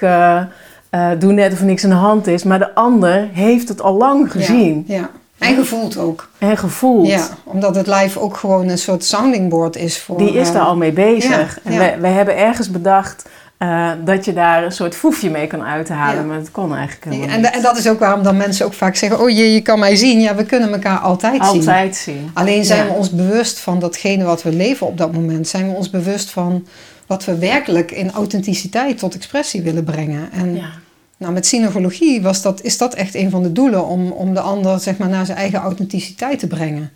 doe 1.19 1.31
net 1.31 1.53
of 1.53 1.59
er 1.59 1.65
niks 1.65 1.83
aan 1.83 1.89
de 1.89 1.95
hand 1.95 2.27
is. 2.27 2.43
Maar 2.43 2.59
de 2.59 2.73
ander 2.75 3.27
heeft 3.33 3.67
het 3.69 3.81
al 3.81 3.93
lang 3.93 4.31
gezien 4.31 4.83
Ja, 4.87 4.95
ja. 4.95 5.09
En 5.37 5.55
gevoeld 5.55 5.97
ook. 5.97 6.29
en 6.37 6.57
gevoeld. 6.57 7.07
Ja, 7.07 7.27
omdat 7.43 7.75
het 7.75 7.87
lijf 7.87 8.17
ook 8.17 8.37
gewoon 8.37 8.67
een 8.69 8.77
soort 8.77 9.03
sounding 9.03 9.49
board 9.49 9.75
is 9.75 9.99
voor... 10.01 10.17
Die 10.17 10.33
is 10.33 10.51
daar 10.51 10.61
al 10.63 10.75
mee 10.75 10.91
bezig. 10.91 11.59
ja, 11.63 11.69
en 11.71 11.73
ja. 11.73 11.99
wij 11.99 12.11
hebben 12.11 12.37
ergens 12.37 12.71
bedacht 12.71 13.25
eh, 13.57 13.91
dat 14.05 14.25
je 14.25 14.33
daar 14.33 14.63
een 14.63 14.71
soort 14.71 14.95
foefje 14.95 15.29
mee 15.29 15.47
kan 15.47 15.63
uithalen. 15.63 16.21
Ja. 16.21 16.27
Maar 16.27 16.39
dat 16.39 16.51
kon 16.51 16.75
eigenlijk 16.75 17.05
helemaal 17.05 17.35
En, 17.35 17.41
niet. 17.41 17.49
en 17.51 17.61
dat 17.61 17.77
is 17.77 17.87
ook 17.87 17.99
waarom 17.99 18.23
dan 18.23 18.37
mensen 18.37 18.65
ook 18.65 18.73
vaak 18.73 18.95
zeggen... 18.95 19.19
Oh 19.19 19.29
je, 19.29 19.53
je 19.53 19.61
kan 19.61 19.79
mij 19.79 19.95
zien. 19.95 20.19
Ja, 20.21 20.35
we 20.35 20.45
kunnen 20.45 20.71
elkaar 20.73 20.97
altijd, 20.97 21.45
zien. 21.45 21.59
Altijd 21.59 21.95
zien. 21.95 22.29
Alleen 22.33 22.65
zijn 22.65 22.85
Ja. 22.85 22.91
we 22.91 22.97
ons 22.97 23.09
bewust 23.11 23.59
van 23.59 23.79
datgene 23.79 24.23
wat 24.23 24.43
we 24.43 24.51
leven 24.51 24.87
op 24.87 24.97
dat 24.97 25.13
moment. 25.13 25.47
Zijn 25.47 25.69
we 25.69 25.75
ons 25.75 25.89
bewust 25.89 26.29
van 26.31 26.67
wat 27.07 27.25
we 27.25 27.37
werkelijk 27.37 27.91
in 27.91 28.11
authenticiteit 28.11 28.97
tot 28.97 29.15
expressie 29.15 29.61
willen 29.61 29.83
brengen. 29.83 30.31
En 30.31 30.55
Ja. 30.55 30.69
nou, 31.17 31.33
met 31.33 31.45
synergologie 31.45 32.21
was 32.21 32.41
dat, 32.41 32.61
is 32.61 32.77
dat 32.77 32.93
echt 32.93 33.15
een 33.15 33.29
van 33.29 33.43
de 33.43 33.51
doelen 33.51 33.87
om, 33.87 34.11
om 34.11 34.33
de 34.33 34.39
ander 34.39 34.79
zeg 34.79 34.97
maar, 34.97 35.09
naar 35.09 35.25
zijn 35.25 35.37
eigen 35.37 35.59
authenticiteit 35.59 36.39
te 36.39 36.47
brengen. 36.47 36.91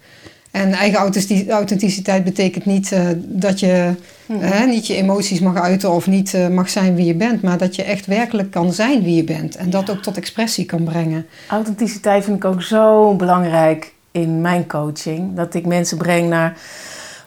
En 0.51 0.72
eigen 0.72 1.00
authentici- 1.00 1.50
authenticiteit 1.50 2.24
betekent 2.24 2.65
niet 2.65 2.91
eh, 2.91 3.08
dat 3.18 3.60
je 3.60 3.94
Mhm. 4.25 4.39
hè, 4.41 4.65
niet 4.65 4.88
je 4.88 4.96
emoties 4.96 5.39
mag 5.39 5.56
uiten 5.56 5.91
of 5.91 6.08
niet 6.08 6.34
eh, 6.34 6.48
mag 6.48 6.70
zijn 6.70 6.96
wie 6.96 7.06
je 7.06 7.13
bent, 7.15 7.41
maar 7.41 7.58
dat 7.58 7.75
je 7.75 7.84
echt 7.84 8.06
werkelijk 8.06 8.51
kan 8.51 8.74
zijn 8.74 9.03
wie 9.03 9.15
je 9.15 9.24
bent 9.24 9.56
en 9.56 9.70
dat 9.70 9.89
ook 9.89 10.01
tot 10.01 10.18
expressie 10.18 10.65
kan 10.65 10.84
brengen. 10.84 11.25
Authenticiteit 11.48 12.24
vind 12.24 12.36
ik 12.38 12.46
ook 12.46 12.62
zo 12.62 13.13
belangrijk 13.15 13.94
in 14.12 14.41
mijn 14.41 14.68
coaching. 14.68 15.36
Dat 15.36 15.53
ik 15.53 15.65
mensen 15.65 15.98
breng 15.98 16.29
naar 16.29 16.58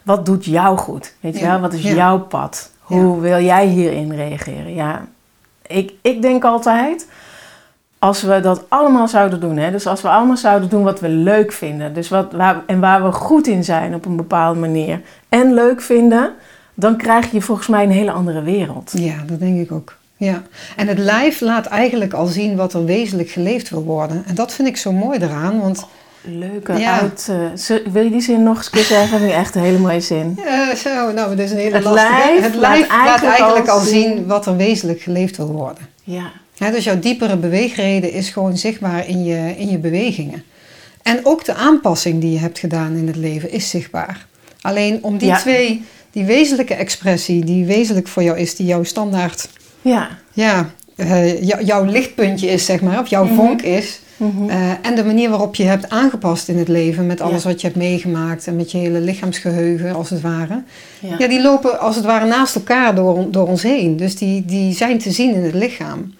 wat 0.03 0.25
doet 0.25 0.45
jou 0.45 0.77
goed? 0.77 1.13
Weet 1.19 1.33
je 1.35 1.39
Ja, 1.43 1.51
wel? 1.51 1.59
Wat 1.59 1.73
is 1.73 1.81
ja. 1.81 1.93
jouw 1.93 2.19
pad? 2.19 2.71
Hoe 2.79 3.19
wil 3.19 3.39
jij 3.43 3.67
hierin 3.67 4.15
reageren? 4.15 4.73
Ja, 4.73 5.05
ik, 5.67 5.91
ik 6.01 6.21
denk 6.21 6.43
altijd, 6.43 7.07
als 8.03 8.21
we 8.21 8.39
dat 8.39 8.63
allemaal 8.67 9.07
zouden 9.07 9.39
doen, 9.39 9.57
hè, 9.57 9.71
dus 9.71 9.87
als 9.87 10.01
we 10.01 10.07
allemaal 10.09 10.37
zouden 10.37 10.69
doen 10.69 10.83
wat 10.83 10.99
we 10.99 11.09
leuk 11.09 11.51
vinden, 11.51 11.93
dus 11.93 12.09
wat, 12.09 12.31
waar, 12.31 12.61
en 12.65 12.79
waar 12.79 13.03
we 13.03 13.11
goed 13.11 13.47
in 13.47 13.63
zijn 13.63 13.95
op 13.95 14.05
een 14.05 14.15
bepaalde 14.15 14.59
manier, 14.59 15.01
en 15.29 15.53
leuk 15.53 15.81
vinden, 15.81 16.31
dan 16.73 16.97
krijg 16.97 17.31
je 17.31 17.41
volgens 17.41 17.67
mij 17.67 17.83
een 17.83 17.91
hele 17.91 18.11
andere 18.11 18.41
wereld. 18.41 18.91
Ja, 18.95 19.15
dat 19.25 19.39
denk 19.39 19.59
ik 19.59 19.71
ook. 19.71 19.95
Ja. 20.17 20.41
En 20.75 20.87
het 20.87 20.97
lijf 20.97 21.41
laat 21.41 21.65
eigenlijk 21.65 22.13
al 22.13 22.25
zien 22.25 22.55
wat 22.55 22.73
er 22.73 22.85
wezenlijk 22.85 23.29
geleefd 23.29 23.69
wil 23.69 23.83
worden. 23.83 24.23
En 24.27 24.35
dat 24.35 24.53
vind 24.53 24.67
ik 24.67 24.77
zo 24.77 24.91
mooi 24.91 25.19
eraan, 25.19 25.59
want 25.61 25.85
Leuke 26.25 26.73
Ja. 26.73 26.99
uit. 26.99 27.29
eh, 27.67 27.77
wil 27.91 28.03
je 28.03 28.09
die 28.09 28.21
zin 28.21 28.43
nog 28.43 28.57
eens 28.57 28.65
een 28.65 28.71
keer 28.71 28.83
zeggen? 28.83 29.09
Dat 29.11 29.19
vind 29.19 29.31
ik 29.31 29.37
echt 29.37 29.55
een 29.55 29.61
hele 29.61 29.77
mooie 29.79 29.99
zin. 29.99 30.39
eh, 30.45 30.75
zo, 30.75 31.11
nou, 31.11 31.35
dit 31.35 31.45
is 31.45 31.51
een 31.51 31.57
hele 31.57 31.75
Het 31.75 31.83
lastige. 31.83 32.13
lijf 32.13 32.43
het 32.43 32.55
laat 32.55 32.71
lijf 32.77 32.87
laat 32.87 32.97
eigenlijk 32.99 33.23
eigenlijk 33.39 33.67
al 33.67 33.79
zien 33.79 34.27
wat 34.27 34.45
er 34.45 34.55
wezenlijk 34.55 35.01
geleefd 35.01 35.37
wil 35.37 35.51
worden. 35.51 35.87
Ja. 36.03 36.31
Dus 36.71 36.83
jouw 36.83 36.99
diepere 36.99 37.37
beweegreden 37.37 38.11
is 38.11 38.29
gewoon 38.29 38.57
zichtbaar 38.57 39.07
in 39.07 39.23
je, 39.23 39.53
in 39.57 39.69
je 39.69 39.77
bewegingen. 39.77 40.43
En 41.01 41.19
ook 41.23 41.45
de 41.45 41.53
aanpassing 41.53 42.21
die 42.21 42.31
je 42.31 42.39
hebt 42.39 42.59
gedaan 42.59 42.95
in 42.95 43.07
het 43.07 43.15
leven 43.15 43.51
is 43.51 43.69
zichtbaar. 43.69 44.25
Alleen 44.61 44.99
om 45.01 45.17
die 45.17 45.27
Ja. 45.27 45.37
twee, 45.37 45.83
die 46.11 46.23
wezenlijke 46.25 46.73
expressie 46.73 47.45
die 47.45 47.65
wezenlijk 47.65 48.07
voor 48.07 48.23
jou 48.23 48.37
is, 48.37 48.55
die 48.55 48.65
jouw 48.65 48.83
standaard 48.83 49.49
Ja. 49.81 50.09
ja, 50.33 50.69
eh, 50.95 51.41
jou- 51.43 51.63
jouw 51.63 51.83
lichtpuntje 51.85 52.47
is, 52.47 52.65
zeg 52.65 52.81
maar, 52.81 52.99
of 52.99 53.07
jouw 53.07 53.23
Mhm. 53.25 53.33
vonk 53.33 53.61
is, 53.61 53.99
Mhm. 54.17 54.49
Eh, 54.49 54.69
en 54.81 54.95
de 54.95 55.03
manier 55.03 55.29
waarop 55.29 55.55
je 55.55 55.63
hebt 55.63 55.89
aangepast 55.89 56.47
in 56.47 56.57
het 56.57 56.67
leven, 56.67 57.05
met 57.05 57.21
alles 57.21 57.43
Ja. 57.43 57.49
wat 57.49 57.61
je 57.61 57.67
hebt 57.67 57.79
meegemaakt 57.79 58.47
en 58.47 58.55
met 58.55 58.71
je 58.71 58.77
hele 58.77 58.99
lichaamsgeheugen, 58.99 59.95
als 59.95 60.09
het 60.09 60.21
ware. 60.21 60.63
Ja. 60.99 61.15
Ja, 61.19 61.27
die 61.27 61.41
lopen 61.41 61.79
als 61.79 61.95
het 61.95 62.05
ware 62.05 62.25
naast 62.25 62.55
elkaar 62.55 62.95
door, 62.95 63.31
door 63.31 63.47
ons 63.47 63.63
heen. 63.63 63.97
Dus 63.97 64.15
die, 64.15 64.45
die 64.45 64.73
zijn 64.73 64.97
te 64.97 65.11
zien 65.11 65.33
in 65.35 65.43
het 65.43 65.53
lichaam. 65.53 66.13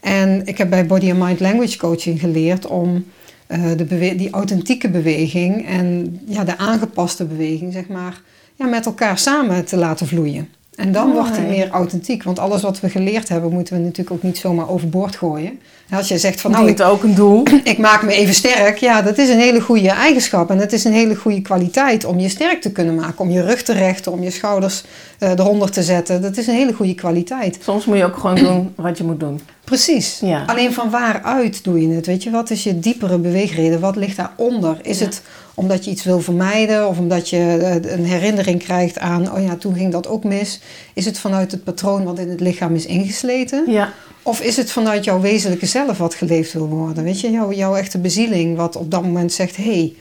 En 0.00 0.46
ik 0.46 0.58
heb 0.58 0.70
bij 0.70 0.86
Body 0.86 1.10
and 1.10 1.18
Mind 1.18 1.40
Language 1.40 1.78
Coaching 1.78 2.20
geleerd 2.20 2.66
om 2.66 3.04
eh, 3.46 3.70
de 3.76 4.14
die 4.16 4.30
authentieke 4.30 4.88
beweging 4.88 5.66
en 5.66 6.20
ja, 6.26 6.44
de 6.44 6.58
aangepaste 6.58 7.24
beweging, 7.24 7.72
zeg 7.72 7.88
maar, 7.88 8.20
ja, 8.54 8.66
met 8.66 8.86
elkaar 8.86 9.18
samen 9.18 9.64
te 9.64 9.76
laten 9.76 10.06
vloeien. 10.06 10.48
En 10.74 10.92
dan 10.92 11.12
wordt 11.12 11.36
het 11.36 11.48
meer 11.48 11.70
authentiek. 11.70 12.22
Want 12.22 12.38
alles 12.38 12.62
wat 12.62 12.80
we 12.80 12.88
geleerd 12.88 13.28
hebben, 13.28 13.52
moeten 13.52 13.74
we 13.74 13.80
natuurlijk 13.80 14.10
ook 14.10 14.22
niet 14.22 14.38
zomaar 14.38 14.68
overboord 14.68 15.16
gooien. 15.16 15.58
En 15.88 15.96
Als 15.96 16.08
je 16.08 16.18
zegt 16.18 16.40
van 16.40 16.50
Nou, 16.50 16.68
ik, 16.68 16.80
ook 16.80 17.02
een 17.02 17.14
doel. 17.14 17.42
ik 17.64 17.78
maak 17.78 18.02
me 18.02 18.12
even 18.12 18.34
sterk. 18.34 18.76
Ja, 18.78 19.02
dat 19.02 19.18
is 19.18 19.28
een 19.28 19.38
hele 19.38 19.60
goede 19.60 19.88
eigenschap. 19.90 20.50
En 20.50 20.58
het 20.58 20.72
is 20.72 20.84
een 20.84 20.92
hele 20.92 21.14
goede 21.16 21.42
kwaliteit 21.42 22.04
om 22.04 22.18
je 22.18 22.28
sterk 22.28 22.60
te 22.60 22.72
kunnen 22.72 22.94
maken. 22.94 23.18
Om 23.18 23.30
je 23.30 23.42
rug 23.42 23.62
te 23.62 23.72
rechten, 23.72 24.12
om 24.12 24.22
je 24.22 24.30
schouders 24.30 24.84
eh, 25.18 25.30
eronder 25.30 25.70
te 25.70 25.82
zetten. 25.82 26.22
Dat 26.22 26.36
is 26.36 26.46
een 26.46 26.54
hele 26.54 26.72
goede 26.72 26.94
kwaliteit. 26.94 27.58
Soms 27.62 27.84
moet 27.84 27.96
je 27.96 28.04
ook 28.04 28.16
gewoon 28.16 28.36
doen 28.36 28.72
wat 28.76 28.98
je 28.98 29.04
moet 29.04 29.20
doen. 29.20 29.40
Precies. 29.64 30.18
Ja. 30.20 30.44
Alleen 30.46 30.72
van 30.72 30.90
waaruit 30.90 31.64
doe 31.64 31.80
je 31.88 31.94
het? 31.94 32.06
Weet 32.06 32.22
je, 32.22 32.30
wat 32.30 32.50
is 32.50 32.62
je 32.64 32.78
diepere 32.78 33.18
beweegreden? 33.18 33.80
Wat 33.80 33.96
ligt 33.96 34.16
daaronder? 34.16 34.76
Is 34.82 34.98
Ja. 34.98 35.04
het 35.04 35.22
omdat 35.54 35.84
je 35.84 35.90
iets 35.90 36.04
wil 36.04 36.20
vermijden 36.20 36.88
of 36.88 36.98
omdat 36.98 37.28
je 37.28 37.36
eh, 37.36 37.92
een 37.92 38.04
herinnering 38.04 38.62
krijgt 38.62 38.98
aan, 38.98 39.32
oh 39.32 39.42
ja, 39.42 39.56
toen 39.56 39.74
ging 39.74 39.92
dat 39.92 40.08
ook 40.08 40.24
mis? 40.24 40.60
Is 40.94 41.04
het 41.04 41.18
vanuit 41.18 41.50
het 41.50 41.64
patroon 41.64 42.04
wat 42.04 42.18
in 42.18 42.30
het 42.30 42.40
lichaam 42.40 42.74
is 42.74 42.86
ingesleten? 42.86 43.70
Ja. 43.70 43.92
Of 44.22 44.40
is 44.40 44.56
het 44.56 44.70
vanuit 44.70 45.04
jouw 45.04 45.20
wezenlijke 45.20 45.66
zelf 45.66 45.98
wat 45.98 46.14
geleefd 46.14 46.52
wil 46.52 46.68
worden? 46.68 47.04
Weet 47.04 47.20
je, 47.20 47.30
jouw, 47.30 47.52
jouw 47.52 47.74
echte 47.74 47.98
bezieling 47.98 48.56
wat 48.56 48.76
op 48.76 48.90
dat 48.90 49.02
moment 49.02 49.32
zegt, 49.32 49.56
hé. 49.56 49.62
Hey. 49.62 49.94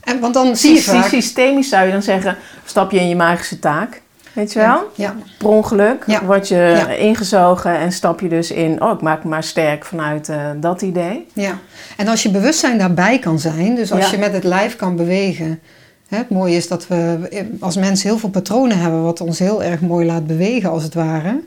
En 0.00 0.20
want 0.20 0.34
dan 0.34 0.56
zie 0.56 0.74
je 0.74 0.82
vaak... 0.82 1.08
Systemisch 1.08 1.68
zou 1.68 1.86
je 1.86 1.92
dan 1.92 2.02
zeggen, 2.02 2.36
stap 2.64 2.90
je 2.90 3.00
in 3.00 3.08
je 3.08 3.16
magische 3.16 3.58
taak. 3.58 4.02
Weet 4.32 4.52
je 4.52 4.58
wel? 4.58 4.82
Ja, 4.94 5.14
Per 5.38 5.48
ongeluk 5.48 6.04
Ja. 6.06 6.24
word 6.24 6.48
je 6.48 6.54
Ja. 6.56 6.88
ingezogen 6.88 7.78
en 7.78 7.92
stap 7.92 8.20
je 8.20 8.28
dus 8.28 8.50
in, 8.50 8.82
oh 8.82 8.92
ik 8.92 9.00
maak 9.00 9.22
me 9.24 9.28
maar 9.30 9.42
sterk 9.44 9.84
vanuit 9.84 10.28
eh, 10.28 10.36
dat 10.56 10.82
idee. 10.82 11.26
ja. 11.32 11.58
En 11.96 12.08
als 12.08 12.22
je 12.22 12.30
bewustzijn 12.30 12.78
daarbij 12.78 13.18
kan 13.18 13.38
zijn, 13.38 13.74
dus 13.74 13.92
als 13.92 14.04
Ja. 14.04 14.10
je 14.10 14.18
met 14.18 14.32
het 14.32 14.44
lijf 14.44 14.76
kan 14.76 14.96
bewegen. 14.96 15.60
Hè, 16.08 16.16
het 16.16 16.30
mooie 16.30 16.56
is 16.56 16.68
dat 16.68 16.86
we 16.86 17.18
als 17.60 17.76
mensen 17.76 18.08
heel 18.08 18.18
veel 18.18 18.28
patronen 18.28 18.78
hebben, 18.78 19.02
wat 19.02 19.20
ons 19.20 19.38
heel 19.38 19.62
erg 19.62 19.80
mooi 19.80 20.06
laat 20.06 20.26
bewegen 20.26 20.70
als 20.70 20.82
het 20.82 20.94
ware. 20.94 21.40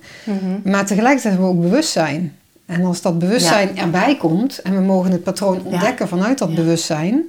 Maar 0.63 0.85
tegelijkertijd 0.85 1.33
hebben 1.35 1.51
we 1.51 1.57
ook 1.57 1.61
bewustzijn. 1.61 2.35
En 2.65 2.83
als 2.85 3.01
dat 3.01 3.19
bewustzijn 3.19 3.77
erbij 3.77 4.15
komt 4.17 4.61
en 4.61 4.75
we 4.75 4.81
mogen 4.81 5.11
het 5.11 5.23
patroon 5.23 5.61
ontdekken 5.63 6.07
vanuit 6.07 6.37
dat 6.37 6.55
bewustzijn, 6.55 7.21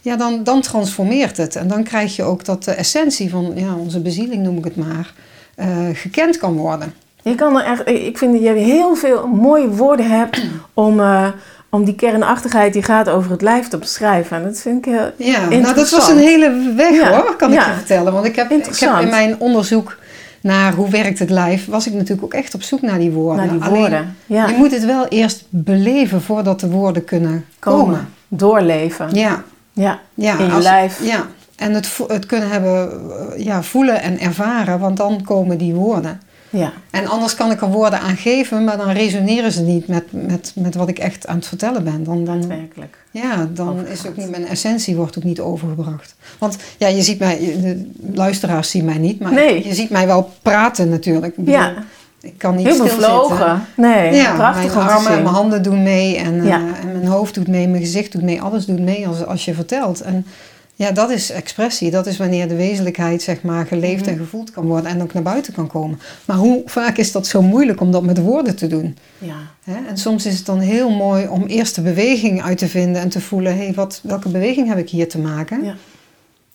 Ja. 0.00 0.16
dan, 0.16 0.44
dan 0.44 0.60
transformeert 0.60 1.36
het. 1.36 1.56
En 1.56 1.68
dan 1.68 1.82
krijg 1.82 2.16
je 2.16 2.22
ook 2.22 2.44
dat 2.44 2.64
de 2.64 2.70
essentie 2.70 3.30
van 3.30 3.52
ja, 3.54 3.74
onze 3.74 4.00
bezieling, 4.00 4.42
noem 4.42 4.58
ik 4.58 4.64
het 4.64 4.76
maar, 4.76 5.12
eh, 5.54 5.68
gekend 5.92 6.36
kan 6.36 6.56
worden. 6.56 6.94
Je 7.22 7.34
kan 7.34 7.58
er 7.58 7.64
echt, 7.64 7.88
ik 7.88 8.18
vind 8.18 8.32
dat 8.32 8.42
je 8.42 8.48
heel 8.48 8.94
veel 8.94 9.26
mooie 9.26 9.68
woorden 9.68 10.10
hebt 10.10 10.42
om, 10.74 11.00
eh, 11.00 11.26
om 11.70 11.84
die 11.84 11.94
kernachtigheid 11.94 12.72
die 12.72 12.82
gaat 12.82 13.08
over 13.08 13.30
het 13.30 13.42
lijf 13.42 13.68
te 13.68 13.78
beschrijven. 13.78 14.36
En 14.36 14.42
dat 14.42 14.60
vind 14.60 14.86
ik 14.86 14.92
heel 14.92 15.10
Ja, 15.16 15.48
nou 15.48 15.74
dat 15.74 15.90
was 15.90 16.08
een 16.08 16.18
hele 16.18 16.72
weg 16.76 16.94
Ja, 16.94 17.10
hoor, 17.10 17.36
kan 17.36 17.52
ik 17.52 17.64
je 17.64 17.72
vertellen. 17.76 18.12
Want 18.12 18.26
ik 18.26 18.36
heb, 18.36 18.50
ik 18.50 18.76
heb 18.78 19.00
in 19.00 19.08
mijn 19.08 19.36
onderzoek 19.38 19.96
naar 20.40 20.74
hoe 20.74 20.90
werkt 20.90 21.18
het 21.18 21.30
lijf, 21.30 21.66
was 21.66 21.86
ik 21.86 21.92
natuurlijk 21.92 22.22
ook 22.22 22.34
echt 22.34 22.54
op 22.54 22.62
zoek 22.62 22.82
naar 22.82 22.98
die 22.98 23.10
woorden. 23.10 23.46
naar 23.46 23.54
die 23.54 23.62
Alleen, 23.62 23.80
woorden. 23.80 24.16
Ja. 24.26 24.48
Je 24.48 24.56
moet 24.56 24.70
het 24.72 24.84
wel 24.84 25.06
eerst 25.08 25.44
beleven 25.48 26.22
voordat 26.22 26.60
de 26.60 26.70
woorden 26.70 27.04
kunnen 27.04 27.44
komen. 27.58 27.84
komen. 27.84 28.08
Doorleven. 28.28 29.08
Ja, 29.12 29.42
Ja. 29.72 30.00
ja, 30.14 30.38
In 30.38 30.44
je 30.46 30.52
als- 30.52 30.62
lijf. 30.64 31.02
Ja, 31.04 31.26
en 31.56 31.74
het, 31.74 31.98
het 32.08 32.26
kunnen 32.26 32.48
hebben, 32.50 32.90
eh, 33.36 33.44
ja, 33.44 33.62
voelen 33.62 34.02
en 34.02 34.18
ervaren, 34.20 34.78
want 34.78 34.96
dan 34.96 35.22
komen 35.24 35.58
die 35.58 35.74
woorden. 35.74 36.20
Ja. 36.50 36.72
En 36.90 37.06
anders 37.06 37.34
kan 37.34 37.50
ik 37.50 37.60
er 37.60 37.70
woorden 37.70 38.00
aan 38.00 38.16
geven, 38.16 38.64
maar 38.64 38.76
dan 38.76 38.90
resoneren 38.90 39.52
ze 39.52 39.62
niet 39.62 39.88
met, 39.88 40.04
met, 40.12 40.52
met 40.54 40.74
wat 40.74 40.88
ik 40.88 40.98
echt 40.98 41.26
aan 41.26 41.36
het 41.36 41.46
vertellen 41.46 41.84
ben. 41.84 42.04
Dan, 42.04 42.24
dan, 42.24 42.38
Daadwerkelijk. 42.40 42.96
ja, 43.10 43.48
dan 43.54 43.86
is 43.86 44.06
ook 44.06 44.16
niet 44.16 44.30
mijn 44.30 44.46
essentie 44.46 44.96
wordt 44.96 45.18
ook 45.18 45.24
niet 45.24 45.40
overgebracht. 45.40 46.14
Want 46.38 46.56
ja, 46.78 46.88
je 46.88 47.02
ziet 47.02 47.18
mij, 47.18 47.38
de 47.38 47.90
luisteraars 48.14 48.70
zien 48.70 48.84
mij 48.84 48.98
niet, 48.98 49.20
maar 49.20 49.32
Nee. 49.32 49.66
je 49.68 49.74
ziet 49.74 49.90
mij 49.90 50.06
wel 50.06 50.30
praten 50.42 50.88
natuurlijk. 50.88 51.26
Ik 51.36 51.44
bedoel, 51.44 51.54
Ja. 51.60 51.74
Ik 52.20 52.38
kan 52.38 52.56
niet 52.56 52.66
Heel 52.66 52.74
stilzitten. 52.74 53.64
Nee, 53.76 54.14
Ja, 54.14 54.34
prachtig 54.34 54.74
mijn 54.74 54.88
armen 54.88 55.12
en 55.12 55.22
mijn 55.22 55.34
handen 55.34 55.62
doen 55.62 55.82
mee 55.82 56.16
en, 56.16 56.40
eh, 56.40 56.54
en 56.54 56.92
mijn 56.92 57.06
hoofd 57.06 57.34
doet 57.34 57.48
mee, 57.48 57.68
mijn 57.68 57.82
gezicht 57.82 58.12
doet 58.12 58.22
mee, 58.22 58.42
alles 58.42 58.64
doet 58.66 58.80
mee 58.80 59.08
als, 59.08 59.24
als 59.26 59.44
je 59.44 59.54
vertelt. 59.54 60.00
En 60.00 60.26
ja, 60.74 60.90
dat 60.90 61.10
is 61.10 61.30
expressie. 61.30 61.90
Dat 61.90 62.06
is 62.06 62.16
wanneer 62.16 62.48
de 62.48 62.54
wezenlijkheid 62.56 63.22
zeg 63.22 63.42
maar 63.42 63.66
geleefd 63.66 64.00
Mhm. 64.00 64.10
en 64.10 64.16
gevoeld 64.18 64.50
kan 64.50 64.66
worden 64.66 64.90
en 64.90 65.02
ook 65.02 65.12
naar 65.12 65.22
buiten 65.22 65.52
kan 65.52 65.66
komen. 65.66 66.00
Maar 66.24 66.36
hoe 66.36 66.62
vaak 66.66 66.96
is 66.96 67.12
dat 67.12 67.26
zo 67.26 67.42
moeilijk 67.42 67.80
om 67.80 67.90
dat 67.92 68.02
met 68.02 68.18
woorden 68.18 68.56
te 68.56 68.66
doen? 68.66 68.96
Ja. 69.18 69.34
Hè? 69.64 69.76
En 69.88 69.96
soms 69.98 70.26
is 70.26 70.36
het 70.36 70.46
dan 70.46 70.58
heel 70.58 70.90
mooi 70.90 71.26
om 71.28 71.44
eerst 71.46 71.74
de 71.74 71.80
beweging 71.82 72.42
uit 72.42 72.58
te 72.58 72.68
vinden 72.68 73.02
en 73.02 73.08
te 73.08 73.20
voelen, 73.20 73.56
hé, 73.58 73.72
wat 73.74 74.00
welke 74.02 74.28
beweging 74.28 74.68
heb 74.68 74.78
ik 74.78 74.90
hier 74.90 75.08
te 75.08 75.18
maken? 75.18 75.64
Ja. 75.64 75.74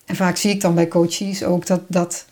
En 0.06 0.16
vaak 0.16 0.38
zie 0.38 0.52
ik 0.52 0.62
dan 0.62 0.76
bij 0.76 0.88
coaches 0.88 1.44
ook 1.44 1.68
dat, 1.68 1.82
dat 1.88 2.26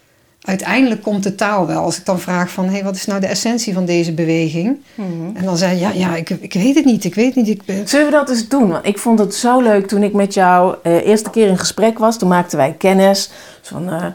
uiteindelijk 0.44 1.02
komt 1.02 1.24
de 1.24 1.36
taal 1.36 1.68
wel. 1.68 1.84
Als 1.84 1.98
ik 1.98 2.06
dan 2.06 2.20
vraag 2.20 2.50
van, 2.50 2.66
hé, 2.70 2.84
wat 2.84 2.96
is 2.96 3.06
nou 3.06 3.20
de 3.20 3.28
essentie 3.28 3.74
van 3.74 3.86
deze 3.86 4.14
beweging? 4.14 4.78
Mhm. 4.96 5.36
En 5.36 5.44
dan 5.46 5.58
zei 5.58 5.74
je, 5.76 5.80
ja, 5.80 5.90
ja 5.92 6.16
ik, 6.16 6.30
ik 6.30 6.54
weet 6.54 6.76
het 6.76 6.86
niet, 6.86 7.04
ik 7.04 7.16
weet 7.16 7.36
niet. 7.36 7.48
Ik 7.48 7.66
ben... 7.66 7.88
Zullen 7.88 8.06
we 8.06 8.12
dat 8.12 8.30
eens 8.30 8.48
doen? 8.48 8.70
Want 8.70 8.86
ik 8.86 8.98
vond 8.98 9.20
het 9.20 9.36
zo 9.36 9.62
leuk 9.62 9.88
toen 9.88 10.04
ik 10.04 10.14
met 10.14 10.34
jou 10.34 10.76
eh 10.84 11.06
eerste 11.06 11.30
keer 11.30 11.48
in 11.48 11.58
gesprek 11.58 12.00
was. 12.00 12.18
Toen 12.18 12.30
maakten 12.30 12.58
wij 12.58 12.76
kennis. 12.78 13.32
Zo'n 13.62 13.90
eh, 13.90 14.06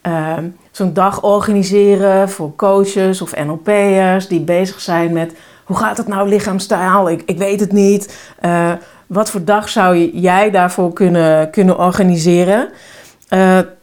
eh, 0.00 0.38
zo'n 0.70 0.92
dag 0.92 1.22
organiseren 1.22 2.28
voor 2.30 2.56
coaches 2.56 3.22
of 3.22 3.36
NLP'ers 3.44 4.28
die 4.28 4.40
bezig 4.40 4.80
zijn 4.80 5.12
met... 5.12 5.32
Hoe 5.64 5.76
gaat 5.76 5.96
het 5.96 6.08
nou 6.08 6.28
lichaamstaal? 6.28 7.10
Ik, 7.10 7.22
ik 7.26 7.38
weet 7.38 7.60
het 7.60 7.72
niet. 7.72 8.16
Eh, 8.40 8.72
wat 9.06 9.30
voor 9.30 9.44
dag 9.44 9.68
zou 9.68 9.96
je- 9.96 10.20
jij 10.20 10.50
daarvoor 10.50 10.92
kunnen, 10.92 11.50
kunnen 11.50 11.78
organiseren? 11.78 12.68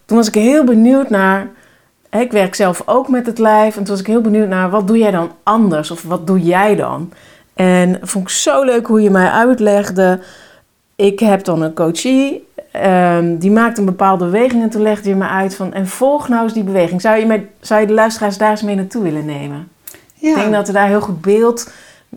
Toen 0.06 0.18
was 0.18 0.28
ik 0.28 0.34
heel 0.34 0.64
benieuwd 0.64 1.10
naar... 1.10 1.48
Ik 2.22 2.32
werk 2.32 2.56
zelf 2.56 2.82
ook 2.86 3.08
met 3.08 3.26
het 3.26 3.40
lijf. 3.40 3.78
En 3.78 3.84
toen 3.84 3.92
was 3.92 4.00
ik 4.00 4.08
heel 4.08 4.22
benieuwd 4.22 4.48
naar... 4.48 4.70
Wat 4.70 4.88
doe 4.88 4.98
jij 4.98 5.12
dan 5.12 5.32
anders? 5.44 5.92
Of 5.92 6.04
wat 6.04 6.28
doe 6.28 6.40
jij 6.40 6.76
dan? 6.76 7.12
En 7.54 8.00
vond 8.02 8.24
ik 8.24 8.30
zo 8.36 8.64
leuk 8.64 8.88
hoe 8.88 9.02
je 9.02 9.10
mij 9.10 9.30
uitlegde. 9.30 10.20
Ik 10.96 11.20
heb 11.20 11.44
dan 11.44 11.62
een 11.62 11.74
coachie. 11.74 12.48
ehm, 12.72 13.38
die 13.38 13.52
maakt 13.52 13.78
een 13.78 13.86
bepaalde 13.86 14.26
beweging. 14.26 14.64
En 14.64 14.70
toen 14.70 14.82
legde 14.82 15.10
je 15.10 15.16
me 15.16 15.28
uit 15.28 15.56
van... 15.56 15.74
En 15.74 15.88
volg 15.88 16.28
nou 16.28 16.44
eens 16.44 16.54
die 16.54 16.64
beweging. 16.64 17.02
Zou 17.02 17.20
je, 17.20 17.26
mij, 17.26 17.48
zou 17.60 17.82
je 17.82 17.88
de 17.88 17.94
luisteraars 17.94 18.38
daar 18.38 18.52
eens 18.52 18.62
mee 18.62 18.76
naartoe 18.76 19.04
willen 19.04 19.26
nemen? 19.26 19.68
Ja. 20.14 20.30
Ik 20.30 20.36
denk 20.36 20.54
dat 20.54 20.68
we 20.68 20.74
daar 20.74 20.88
heel 20.88 21.02
goed 21.02 21.22
beeld 21.22 21.72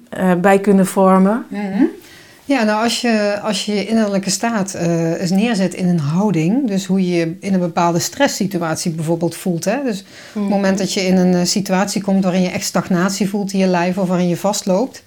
eh, 0.08 0.34
bij 0.34 0.58
kunnen 0.58 0.86
vormen. 0.86 1.46
Mhm. 1.48 1.84
Ja, 2.48 2.62
nou 2.62 2.82
als 2.82 3.00
je, 3.00 3.40
als 3.42 3.64
je 3.64 3.74
je 3.74 3.86
innerlijke 3.86 4.30
staat 4.30 4.74
eh, 4.74 5.20
eens 5.20 5.30
neerzet 5.30 5.74
in 5.74 5.88
een 5.88 5.98
houding, 5.98 6.68
dus 6.68 6.86
hoe 6.86 7.08
je 7.08 7.16
je 7.16 7.36
in 7.40 7.54
een 7.54 7.60
bepaalde 7.60 7.98
stresssituatie 7.98 8.90
bijvoorbeeld 8.90 9.36
voelt. 9.36 9.64
Hè? 9.64 9.82
Dus 9.84 10.04
op 10.34 10.40
het 10.40 10.50
moment 10.50 10.78
dat 10.78 10.92
je 10.92 11.00
in 11.00 11.16
een 11.16 11.34
eh, 11.34 11.44
situatie 11.44 12.02
komt 12.02 12.24
waarin 12.24 12.42
je 12.42 12.48
echt 12.48 12.64
stagnatie 12.64 13.28
voelt 13.28 13.52
in 13.52 13.58
je 13.58 13.66
lijf 13.66 13.98
of 13.98 14.08
waarin 14.08 14.28
je 14.28 14.36
vastloopt. 14.36 15.02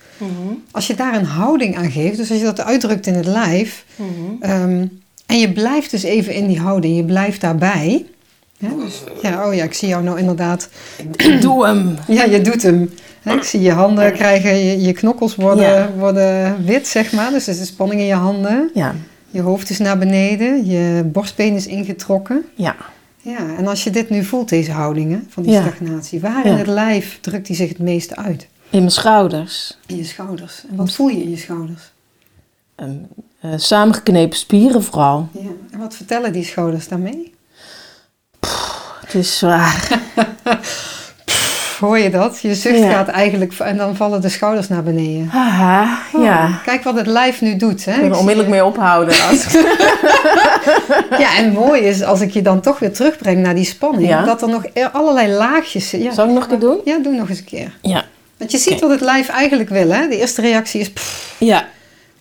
Als 0.71 0.87
je 0.87 0.95
daar 0.95 1.15
een 1.15 1.25
houding 1.25 1.77
aan 1.77 1.91
geeft, 1.91 2.17
dus 2.17 2.29
als 2.29 2.39
je 2.39 2.45
dat 2.45 2.61
uitdrukt 2.61 3.07
in 3.07 3.13
het 3.13 3.25
lijf, 3.25 3.85
ehm, 4.39 4.85
en 5.25 5.39
je 5.39 5.51
blijft 5.51 5.91
dus 5.91 6.03
even 6.03 6.33
in 6.33 6.47
die 6.47 6.59
houding, 6.59 6.95
je 6.95 7.05
blijft 7.05 7.41
daarbij. 7.41 8.05
Hè? 8.57 8.69
Dus, 8.85 9.03
ja, 9.21 9.47
oh 9.47 9.53
ja, 9.53 9.63
ik 9.63 9.73
zie 9.73 9.87
jou 9.87 10.03
nou 10.03 10.19
inderdaad. 10.19 10.69
Ik 11.15 11.41
doe 11.41 11.65
hem. 11.65 11.95
Ja, 12.17 12.23
je 12.23 12.41
doet 12.41 12.63
hem. 12.63 12.89
Ik 13.23 13.43
zie 13.43 13.61
je 13.61 13.71
handen 13.71 14.13
krijgen, 14.13 14.55
je, 14.55 14.81
je 14.81 14.91
knokkels 14.93 15.35
worden, 15.35 15.65
Ja. 15.65 15.89
worden 15.97 16.65
wit, 16.65 16.87
zeg 16.87 17.11
maar. 17.11 17.31
Dus 17.31 17.47
er 17.47 17.59
is 17.61 17.67
spanning 17.67 18.01
in 18.01 18.07
je 18.07 18.13
handen. 18.13 18.69
Ja, 18.73 18.95
Je 19.29 19.41
hoofd 19.41 19.69
is 19.69 19.77
naar 19.79 19.97
beneden, 19.97 20.65
je 20.65 21.03
borstbeen 21.05 21.55
is 21.55 21.67
ingetrokken. 21.67 22.45
ja. 22.55 22.75
Ja, 23.23 23.37
en 23.57 23.67
als 23.67 23.83
je 23.83 23.89
dit 23.89 24.09
nu 24.09 24.23
voelt, 24.23 24.49
deze 24.49 24.71
houdingen 24.71 25.25
van 25.29 25.43
die 25.43 25.51
Ja. 25.51 25.61
stagnatie, 25.61 26.19
waar 26.19 26.45
in 26.45 26.53
het 26.53 26.67
lijf 26.67 27.17
drukt 27.21 27.47
die 27.47 27.55
zich 27.55 27.69
het 27.69 27.79
meeste 27.79 28.15
uit? 28.15 28.47
In 28.69 28.79
mijn 28.79 28.91
schouders. 28.91 29.77
In 29.85 29.97
je 29.97 30.03
schouders. 30.03 30.63
En 30.69 30.75
wat 30.75 30.91
voel 30.91 31.07
je 31.07 31.23
in 31.23 31.29
je 31.29 31.37
schouders? 31.37 31.91
Ehm, 32.75 32.89
eh, 33.39 33.51
samengeknepen 33.55 34.37
spieren 34.37 34.83
vooral. 34.83 35.29
Ja. 35.31 35.49
En 35.71 35.79
wat 35.79 35.95
vertellen 35.95 36.33
die 36.33 36.43
schouders 36.45 36.87
daarmee? 36.87 37.33
Het 39.01 39.13
is 39.13 39.37
zwaar. 39.37 39.99
Hoor 41.81 41.99
je 41.99 42.09
dat? 42.09 42.39
Je 42.41 42.55
zucht 42.55 42.77
Ja. 42.77 42.91
gaat 42.91 43.07
eigenlijk, 43.07 43.53
en 43.59 43.77
dan 43.77 43.95
vallen 43.95 44.21
de 44.21 44.29
schouders 44.29 44.67
naar 44.67 44.83
beneden. 44.83 45.27
Haha, 45.27 45.97
ja. 46.21 46.59
Kijk 46.65 46.83
wat 46.83 46.95
het 46.95 47.07
lijf 47.07 47.41
nu 47.41 47.55
doet. 47.55 47.85
Hè? 47.85 47.91
Ik 48.01 48.11
er 48.11 48.17
onmiddellijk 48.17 48.49
mee 48.53 48.65
ophouden. 48.65 49.13
Als... 49.29 49.45
Ja, 51.19 51.37
en 51.37 51.51
mooi 51.53 51.81
is 51.81 52.03
als 52.03 52.21
ik 52.21 52.31
je 52.31 52.41
dan 52.41 52.61
toch 52.61 52.79
weer 52.79 52.93
terugbreng 52.93 53.37
naar 53.41 53.55
die 53.55 53.65
spanning, 53.65 54.07
Ja. 54.07 54.23
dat 54.25 54.41
er 54.41 54.49
nog 54.49 54.63
er 54.73 54.89
allerlei 54.89 55.31
laagjes 55.31 55.89
zitten. 55.89 56.09
Ja. 56.09 56.15
Zal 56.15 56.27
ik 56.27 56.33
nog 56.33 56.43
een 56.43 56.49
keer 56.49 56.59
doen? 56.59 56.81
Ja, 56.85 56.97
doe 56.97 57.13
nog 57.15 57.29
eens 57.29 57.39
een 57.39 57.45
keer. 57.45 57.71
Ja. 57.81 58.03
Want 58.37 58.51
je 58.51 58.57
ziet 58.57 58.79
wat 58.79 58.89
het 58.89 59.01
lijf 59.01 59.29
eigenlijk 59.29 59.69
wil, 59.69 59.89
hè? 59.89 60.07
De 60.07 60.17
eerste 60.19 60.41
reactie 60.41 60.79
is, 60.81 60.91
pff, 60.91 61.35
Ja. 61.39 61.65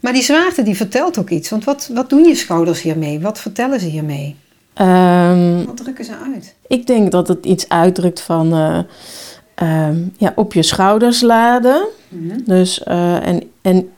Maar 0.00 0.12
die 0.12 0.22
zwaarte 0.22 0.62
die 0.62 0.76
vertelt 0.76 1.18
ook 1.18 1.30
iets. 1.30 1.50
Want 1.50 1.64
wat, 1.64 1.90
wat 1.94 2.10
doen 2.10 2.24
je 2.24 2.34
schouders 2.34 2.82
hiermee? 2.82 3.20
Wat 3.20 3.38
vertellen 3.40 3.80
ze 3.80 3.86
hiermee? 3.86 4.36
Ehm, 4.74 5.64
Wat 5.64 5.76
drukken 5.76 6.04
ze 6.04 6.12
uit? 6.34 6.54
ik 6.68 6.86
denk 6.86 7.10
dat 7.10 7.28
het 7.28 7.44
iets 7.46 7.68
uitdrukt 7.68 8.20
van 8.20 8.52
eh, 8.52 8.78
ehm, 9.60 9.96
ja, 10.16 10.32
op 10.34 10.52
je 10.52 10.62
schouders 10.62 11.20
laden. 11.20 11.86
Mhm. 12.08 12.38
Dus, 12.44 12.82
eh, 12.82 13.26
en, 13.26 13.50
en 13.62 13.90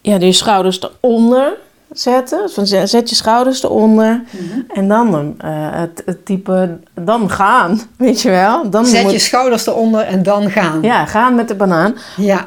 ja, 0.00 0.16
je 0.16 0.32
schouders 0.32 0.80
eronder 1.00 1.52
zetten. 1.92 2.50
Van 2.50 2.66
zet 2.66 3.08
je 3.08 3.14
schouders 3.14 3.62
eronder. 3.62 4.22
Mhm. 4.30 4.60
En 4.68 4.88
dan 4.88 5.34
eh, 5.38 5.50
het, 5.70 6.02
het 6.06 6.24
type, 6.26 6.78
dan 6.94 7.30
gaan, 7.30 7.80
weet 7.96 8.20
je 8.20 8.30
wel. 8.30 8.70
Dan 8.70 8.86
Zet 8.86 9.02
moet, 9.02 9.12
je 9.12 9.18
schouders 9.18 9.66
eronder 9.66 10.00
en 10.00 10.22
dan 10.22 10.50
gaan. 10.50 10.82
Ja, 10.82 11.06
gaan 11.06 11.34
met 11.34 11.48
de 11.48 11.54
banaan. 11.54 11.94
Ja. 12.16 12.46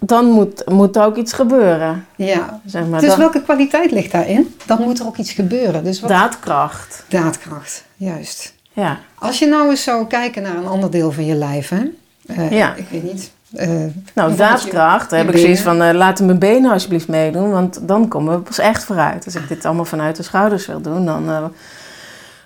Dan 0.00 0.24
moet, 0.30 0.62
moet 0.66 0.96
er 0.96 1.04
ook 1.04 1.16
iets 1.16 1.32
gebeuren. 1.32 2.06
ja. 2.16 2.60
Zeg 2.66 2.86
maar. 2.86 3.00
Dus 3.00 3.08
Dan- 3.08 3.18
welke 3.18 3.42
kwaliteit 3.42 3.90
ligt 3.90 4.12
daarin? 4.12 4.54
Dan 4.66 4.82
moet 4.82 4.98
er 4.98 5.06
ook 5.06 5.16
iets 5.16 5.32
gebeuren. 5.32 5.84
Dus 5.84 6.00
wat? 6.00 6.10
daadkracht. 6.10 7.04
Daadkracht, 7.08 7.84
juist. 7.96 8.54
Ja. 8.80 8.98
Als 9.14 9.38
je 9.38 9.46
nou 9.46 9.70
eens 9.70 9.82
zou 9.82 10.06
kijken 10.06 10.42
naar 10.42 10.56
een 10.56 10.66
ander 10.66 10.90
deel 10.90 11.12
van 11.12 11.24
je 11.26 11.34
lijf, 11.34 11.68
hè? 11.68 11.82
Eh, 12.26 12.50
Ja. 12.50 12.74
Ik 12.74 12.86
weet 12.90 13.02
niet. 13.02 13.30
eh, 13.54 13.68
Nou, 14.14 14.34
daadkracht. 14.36 15.10
Je 15.10 15.16
heb 15.16 15.30
ik 15.30 15.38
zoiets 15.38 15.60
van, 15.60 15.82
eh, 15.82 15.94
laten 15.94 16.26
mijn 16.26 16.38
benen 16.38 16.70
alsjeblieft 16.72 17.08
meedoen. 17.08 17.50
Want 17.50 17.78
dan 17.82 18.08
komen 18.08 18.34
we 18.34 18.40
pas 18.40 18.58
echt 18.58 18.84
vooruit. 18.84 19.24
Als 19.24 19.34
ik 19.34 19.48
dit 19.48 19.64
allemaal 19.64 19.84
vanuit 19.84 20.16
de 20.16 20.22
schouders 20.22 20.66
wil 20.66 20.80
doen, 20.80 21.06
dan 21.06 21.26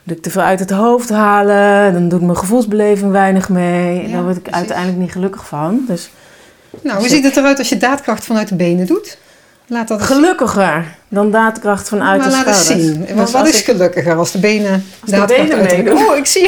doe 0.02 0.16
ik 0.16 0.22
te 0.22 0.30
veel 0.30 0.42
uit 0.42 0.58
het 0.60 0.70
hoofd 0.70 1.08
halen. 1.10 1.92
Dan 1.92 2.08
doet 2.08 2.22
mijn 2.22 2.36
gevoelsbeleving 2.36 3.10
weinig 3.10 3.48
mee. 3.48 4.06
Ja, 4.06 4.12
Daar 4.12 4.22
word 4.22 4.36
ik 4.36 4.42
precies. 4.42 4.58
uiteindelijk 4.60 4.98
niet 4.98 5.12
gelukkig 5.12 5.46
van. 5.46 5.80
Dus 5.86 6.10
Nou, 6.82 6.98
hoe 6.98 7.08
ziet 7.08 7.24
het 7.24 7.36
eruit 7.36 7.58
als 7.58 7.68
je 7.68 7.76
daadkracht 7.76 8.24
vanuit 8.24 8.48
de 8.48 8.54
benen 8.56 8.86
doet? 8.86 9.18
Laat 9.66 9.88
dat 9.88 10.02
gelukkiger 10.02 10.84
dan 11.08 11.30
daadkracht 11.30 11.88
vanuit 11.88 12.20
maar 12.20 12.28
de 12.30 12.34
laat 12.36 12.46
eens 12.46 12.64
schouders. 12.64 12.88
zien. 12.92 13.00
Dus 13.16 13.30
wat 13.32 13.34
als 13.40 13.48
is 13.48 13.58
ik- 13.58 13.64
gelukkiger 13.64 14.16
als 14.16 14.32
de 14.32 14.38
benen 14.38 14.84
de 15.04 15.10
daadkracht 15.10 15.48
benen 15.48 15.64
meedoen. 15.84 15.96
Oh, 16.06 16.16
ik 16.16 16.26
zie. 16.26 16.46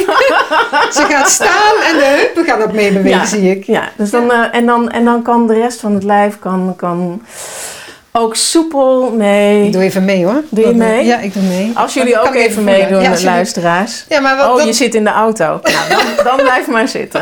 Ze 0.92 1.04
gaat 1.09 1.28
staan 1.30 1.75
en 1.90 1.97
de 1.97 2.04
heupen 2.04 2.44
gaan 2.44 2.62
ook 2.62 2.73
meebewegen, 2.73 3.18
Ja. 3.21 3.25
zie 3.26 3.50
ik. 3.50 3.64
Ja, 3.64 3.83
dus 3.97 4.11
dan, 4.11 4.33
eh, 4.33 4.44
en, 4.52 4.66
dan, 4.66 4.90
en 4.90 5.04
dan 5.04 5.23
kan 5.23 5.47
de 5.47 5.54
rest 5.54 5.80
van 5.80 5.94
het 5.94 6.04
lijf 6.04 6.38
kan, 6.38 6.75
kan 6.76 7.23
ook 8.18 8.37
soepel 8.37 9.11
mee. 9.12 9.66
Ik 9.66 9.73
doe 9.73 9.83
even 9.83 10.04
mee 10.04 10.25
hoor. 10.25 10.42
Doe 10.50 10.66
je 10.66 10.75
mee? 10.75 11.04
Ja, 11.04 11.18
ik 11.18 11.33
doe 11.35 11.42
mee. 11.42 11.73
Als 11.75 11.94
jullie 11.94 12.21
ook 12.21 12.35
even 12.35 12.64
meedoen, 12.64 13.00
Ja, 13.02 13.09
jullie- 13.11 13.25
luisteraars. 13.25 14.04
Ja, 14.09 14.21
maar 14.21 14.37
wat, 14.37 14.47
Oh, 14.49 14.54
wat- 14.56 14.66
je 14.66 14.73
zit 14.73 14.94
in 14.94 15.04
de 15.04 15.11
auto. 15.11 15.44
Nou, 15.62 15.88
dan, 15.88 16.25
dan 16.25 16.37
blijf 16.37 16.66
maar 16.66 16.88
zitten. 16.88 17.21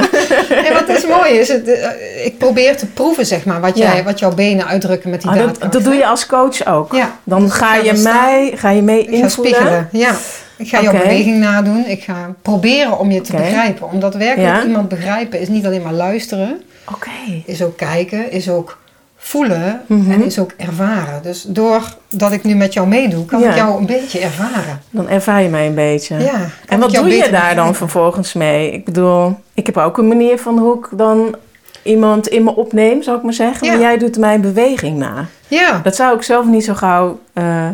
en 0.67 0.73
wat 0.73 0.89
is 0.89 1.07
mooi 1.07 1.31
is, 1.33 1.49
het, 1.49 1.69
eh, 1.69 2.25
ik 2.27 2.39
probeer 2.39 2.77
te 2.77 2.87
proeven 2.87 3.27
zeg 3.27 3.45
maar, 3.45 3.61
wat, 3.61 3.79
Ja. 3.79 3.93
jij, 3.93 4.05
wat 4.05 4.19
jouw 4.19 4.35
benen 4.35 4.67
uitdrukken 4.67 5.11
met 5.11 5.21
die 5.23 5.31
Oh, 5.31 5.37
dat, 5.37 5.73
dat 5.73 5.85
doe 5.85 5.95
je 5.95 6.07
als 6.07 6.27
coach 6.27 6.67
ook. 6.67 6.93
Ja. 6.95 7.19
Dan 7.25 7.43
Dus 7.43 7.53
ga 7.53 7.75
je 7.75 7.93
mij, 7.93 8.53
ga 8.55 8.71
je 8.71 8.83
mee 8.83 9.01
Ik 9.01 9.09
ga 9.09 9.13
invoelen. 9.15 9.31
spiegelen, 9.55 9.89
ja. 9.93 10.11
Ik 10.57 10.69
ga 10.69 10.83
jouw 10.83 10.93
beweging 10.93 11.39
nadoen. 11.39 11.85
Ik 11.87 12.03
ga 12.03 12.35
proberen 12.43 12.99
om 12.99 13.11
je 13.11 13.21
te 13.21 13.33
begrijpen. 13.37 13.91
Omdat 13.93 14.15
werkelijk 14.15 14.57
Ja. 14.57 14.65
iemand 14.65 14.89
begrijpen 14.89 15.41
is 15.41 15.49
niet 15.49 15.67
alleen 15.67 15.83
maar 15.83 15.93
luisteren. 15.93 16.63
Oké. 16.93 17.11
Is 17.47 17.63
ook 17.63 17.77
kijken, 17.77 18.31
is 18.31 18.49
ook 18.49 18.79
voelen 19.25 19.81
Mhm. 19.87 20.11
en 20.11 20.25
is 20.25 20.39
ook 20.39 20.51
ervaren. 20.57 21.23
Dus 21.23 21.43
doordat 21.43 22.33
ik 22.33 22.45
nu 22.45 22.55
met 22.55 22.73
jou 22.73 22.87
meedoe, 22.89 23.25
kan 23.25 23.41
Ja. 23.41 23.51
ik 23.51 23.57
jou 23.57 23.79
een 23.79 23.87
beetje 23.87 24.19
ervaren. 24.19 24.81
Dan 24.91 25.09
ervaar 25.09 25.43
je 25.43 25.49
mij 25.49 25.67
een 25.67 25.75
beetje. 25.75 26.19
Ja. 26.19 26.49
En 26.67 26.81
wat 26.81 26.93
doe 26.93 27.09
je 27.09 27.31
daar 27.31 27.55
dan 27.55 27.75
vervolgens 27.75 28.33
mee? 28.33 28.73
Ik 28.73 28.85
bedoel, 28.85 29.37
ik 29.55 29.67
heb 29.67 29.77
ook 29.77 29.99
een 29.99 30.09
manier 30.09 30.39
van 30.39 30.59
hoe 30.59 30.79
ik 30.79 30.89
dan 30.99 31.37
iemand 31.83 32.27
in 32.29 32.45
me 32.45 32.57
opneem, 32.57 33.03
zou 33.03 33.17
ik 33.17 33.23
maar 33.23 33.33
zeggen. 33.33 33.67
Ja. 33.67 33.73
Maar 33.73 33.83
jij 33.83 33.99
doet 33.99 34.19
mijn 34.19 34.41
beweging 34.41 34.99
na. 34.99 35.27
Ja. 35.49 35.81
Dat 35.83 35.97
zou 35.97 36.17
ik 36.17 36.23
zelf 36.23 36.47
niet 36.47 36.65
zo 36.65 36.75
gauw 36.75 37.19
eh, 37.33 37.69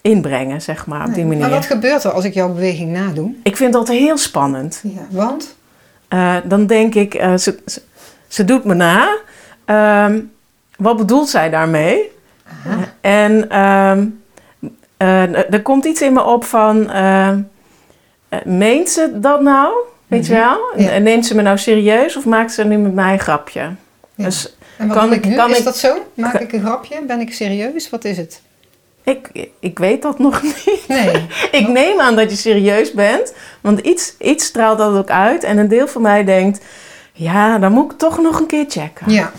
inbrengen, 0.00 0.62
zeg 0.62 0.86
maar, 0.86 1.06
op 1.06 1.14
die 1.14 1.24
manier. 1.24 1.40
Maar 1.40 1.50
wat 1.50 1.66
gebeurt 1.66 2.04
er 2.04 2.10
als 2.12 2.24
ik 2.24 2.34
jouw 2.34 2.52
beweging 2.52 2.90
nadoe? 2.92 3.30
Ik 3.42 3.56
vind 3.56 3.72
dat 3.72 3.88
heel 3.88 4.18
spannend. 4.18 4.80
Ja. 4.82 5.06
Want? 5.10 5.54
Eh, 6.08 6.36
dan 6.44 6.66
denk 6.66 6.94
ik, 6.94 7.14
eh, 7.14 7.34
ze, 7.34 7.58
ze, 7.66 7.82
ze 8.28 8.44
doet 8.44 8.64
me 8.64 8.74
na. 8.74 9.16
Ehm, 9.64 10.18
wat 10.82 10.96
bedoelt 10.96 11.28
zij 11.28 11.50
daarmee? 11.50 12.10
Aha. 12.66 12.78
En 13.00 13.50
ehm, 13.50 14.06
eh, 14.96 15.52
er 15.52 15.62
komt 15.62 15.84
iets 15.84 16.02
in 16.02 16.12
me 16.12 16.22
op 16.24 16.44
van, 16.44 16.90
eh, 16.90 17.28
meent 18.44 18.88
ze 18.90 19.10
dat 19.20 19.40
nou? 19.40 19.72
Weet 20.06 20.26
je 20.26 20.32
Mhm. 20.32 20.42
wel? 20.42 20.58
Ja. 20.76 20.98
Neemt 20.98 21.26
ze 21.26 21.34
me 21.34 21.42
nou 21.42 21.58
serieus 21.58 22.16
of 22.16 22.24
maakt 22.24 22.52
ze 22.52 22.64
nu 22.64 22.76
met 22.76 22.94
mij 22.94 23.12
een 23.12 23.18
grapje? 23.20 23.60
Ja. 24.14 24.24
Dus 24.24 24.56
En 24.76 24.88
wat 24.88 24.96
Kan 24.96 25.12
ik 25.12 25.24
nu? 25.24 25.34
kan 25.34 25.50
is 25.50 25.58
ik- 25.58 25.64
dat 25.64 25.76
zo? 25.76 25.94
Maak 26.14 26.34
ik 26.40 26.52
een 26.52 26.60
grapje? 26.60 27.00
Ben 27.06 27.20
ik 27.20 27.34
serieus? 27.34 27.90
Wat 27.90 28.04
is 28.04 28.16
het? 28.16 28.40
ik, 29.04 29.48
ik 29.60 29.78
weet 29.78 30.02
dat 30.02 30.18
nog 30.18 30.42
niet. 30.66 30.84
Nee. 30.88 31.26
Ik 31.60 31.68
neem 31.68 32.00
aan 32.00 32.16
dat 32.16 32.30
je 32.30 32.36
serieus 32.36 32.92
bent, 32.92 33.34
want 33.60 33.78
iets, 33.80 34.14
iets 34.18 34.44
straalt 34.44 34.78
dat 34.78 34.96
ook 34.96 35.10
uit. 35.10 35.44
En 35.44 35.58
een 35.58 35.68
deel 35.68 35.88
van 35.88 36.02
mij 36.02 36.24
denkt, 36.24 36.64
ja, 37.12 37.58
dan 37.58 37.72
moet 37.72 37.92
ik 37.92 37.98
toch 37.98 38.20
nog 38.20 38.40
een 38.40 38.46
keer 38.46 38.64
checken. 38.68 39.10
Ja, 39.12 39.32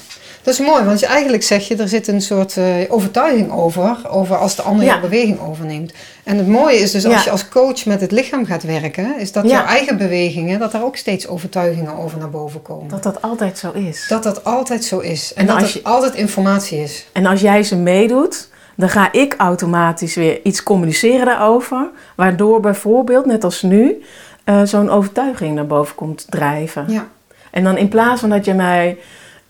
dat 0.43 0.53
is 0.53 0.59
mooi, 0.59 0.83
want 0.83 1.03
eigenlijk 1.03 1.43
zeg 1.43 1.67
je, 1.67 1.75
er 1.75 1.87
zit 1.87 2.07
een 2.07 2.21
soort 2.21 2.57
eh, 2.57 2.65
overtuiging 2.87 3.51
over, 3.51 3.97
over 4.09 4.35
als 4.37 4.55
de 4.55 4.61
ander 4.61 4.85
Ja. 4.85 4.91
jouw 4.91 5.01
beweging 5.01 5.39
overneemt. 5.39 5.93
En 6.23 6.37
het 6.37 6.47
mooie 6.47 6.77
is 6.77 6.91
dus 6.91 7.05
als 7.05 7.13
Ja. 7.13 7.21
je 7.23 7.29
als 7.31 7.49
coach 7.49 7.85
met 7.85 8.01
het 8.01 8.11
lichaam 8.11 8.45
gaat 8.45 8.63
werken, 8.63 9.19
is 9.19 9.31
dat 9.31 9.43
Ja. 9.43 9.49
jouw 9.49 9.65
eigen 9.65 9.97
bewegingen, 9.97 10.59
dat 10.59 10.71
daar 10.71 10.83
ook 10.83 10.95
steeds 10.95 11.27
overtuigingen 11.27 11.97
over 11.97 12.17
naar 12.17 12.29
boven 12.29 12.61
komen. 12.61 12.87
Dat 12.89 13.03
dat 13.03 13.21
altijd 13.21 13.57
zo 13.57 13.71
is. 13.71 14.05
Dat 14.09 14.23
dat 14.23 14.43
altijd 14.43 14.83
zo 14.83 14.99
is. 14.99 15.33
En, 15.33 15.41
En 15.41 15.47
dat 15.53 15.61
als 15.61 15.73
het 15.73 15.83
altijd 15.83 16.15
informatie 16.15 16.79
is. 16.83 17.05
En 17.11 17.25
als 17.25 17.41
jij 17.41 17.63
ze 17.63 17.75
meedoet, 17.75 18.47
dan 18.75 18.89
ga 18.89 19.11
ik 19.11 19.35
automatisch 19.37 20.15
weer 20.15 20.39
iets 20.43 20.63
communiceren 20.63 21.25
daarover. 21.25 21.89
Waardoor 22.15 22.59
bijvoorbeeld, 22.59 23.25
net 23.25 23.43
als 23.43 23.61
nu, 23.61 24.03
eh, 24.43 24.61
zo'n 24.63 24.89
overtuiging 24.89 25.55
naar 25.55 25.67
boven 25.67 25.95
komt 25.95 26.25
drijven. 26.29 26.85
Ja, 26.87 27.07
En 27.51 27.63
dan 27.63 27.77
in 27.77 27.87
plaats 27.87 28.19
van 28.21 28.29
dat 28.29 28.45
je 28.45 28.53
mij 28.53 28.97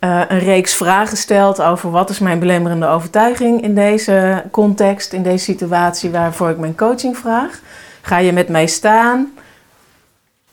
eh, 0.03 0.21
een 0.27 0.39
reeks 0.39 0.73
vragen 0.73 1.17
stelt 1.17 1.61
over 1.61 1.91
wat 1.91 2.09
is 2.09 2.19
mijn 2.19 2.39
belemmerende 2.39 2.87
overtuiging 2.87 3.61
in 3.61 3.75
deze 3.75 4.43
context, 4.51 5.13
in 5.13 5.23
deze 5.23 5.43
situatie 5.43 6.09
waarvoor 6.09 6.49
ik 6.49 6.57
mijn 6.57 6.75
coaching 6.75 7.17
vraag, 7.17 7.59
ga 8.01 8.17
je 8.17 8.31
met 8.31 8.49
mij 8.49 8.67
staan. 8.67 9.33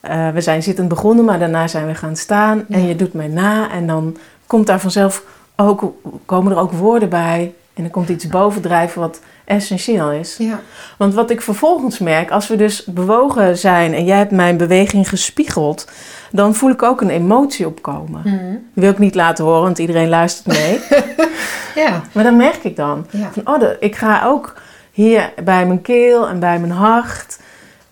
Eh, 0.00 0.28
we 0.28 0.40
zijn 0.40 0.62
zittend 0.62 0.88
begonnen, 0.88 1.24
maar 1.24 1.38
daarna 1.38 1.68
zijn 1.68 1.86
we 1.86 1.94
gaan 1.94 2.16
staan 2.16 2.64
en 2.68 2.86
je 2.86 2.96
doet 2.96 3.12
mij 3.12 3.28
na 3.28 3.70
en 3.70 3.86
dan 3.86 4.16
komt 4.46 4.66
daar 4.66 4.80
vanzelf 4.80 5.22
ook, 5.56 5.94
komen 6.26 6.52
er 6.52 6.58
ook 6.58 6.72
woorden 6.72 7.08
bij 7.08 7.54
en 7.74 7.84
er 7.84 7.90
komt 7.90 8.08
iets 8.08 8.26
bovendrijven 8.26 9.00
wat 9.00 9.20
essentieel 9.50 10.10
is. 10.12 10.36
ja, 10.38 10.60
Want 10.96 11.14
wat 11.14 11.30
ik 11.30 11.40
vervolgens 11.42 11.98
merk, 11.98 12.30
als 12.30 12.48
we 12.48 12.56
dus 12.56 12.84
bewogen 12.84 13.58
zijn 13.58 13.94
en 13.94 14.04
jij 14.04 14.16
hebt 14.18 14.30
mijn 14.30 14.56
beweging 14.56 15.08
gespiegeld, 15.08 15.86
dan 16.32 16.54
voel 16.54 16.70
ik 16.70 16.82
ook 16.82 17.00
een 17.00 17.10
emotie 17.10 17.66
opkomen. 17.66 18.22
Die 18.22 18.82
wil 18.82 18.90
ik 18.90 18.98
niet 18.98 19.14
laten 19.14 19.44
horen, 19.44 19.62
want 19.62 19.78
iedereen 19.78 20.08
luistert 20.08 20.46
mee. 20.46 20.80
ja, 21.84 22.02
maar 22.12 22.24
dan 22.24 22.36
merk 22.36 22.64
ik 22.64 22.76
dan, 22.76 23.06
ja. 23.10 23.30
van, 23.32 23.62
oh, 23.62 23.68
ik 23.80 23.96
ga 23.96 24.24
ook 24.24 24.54
hier 24.92 25.32
bij 25.44 25.66
mijn 25.66 25.82
keel 25.82 26.28
en 26.28 26.38
bij 26.40 26.58
mijn 26.58 26.72
hart. 26.72 27.38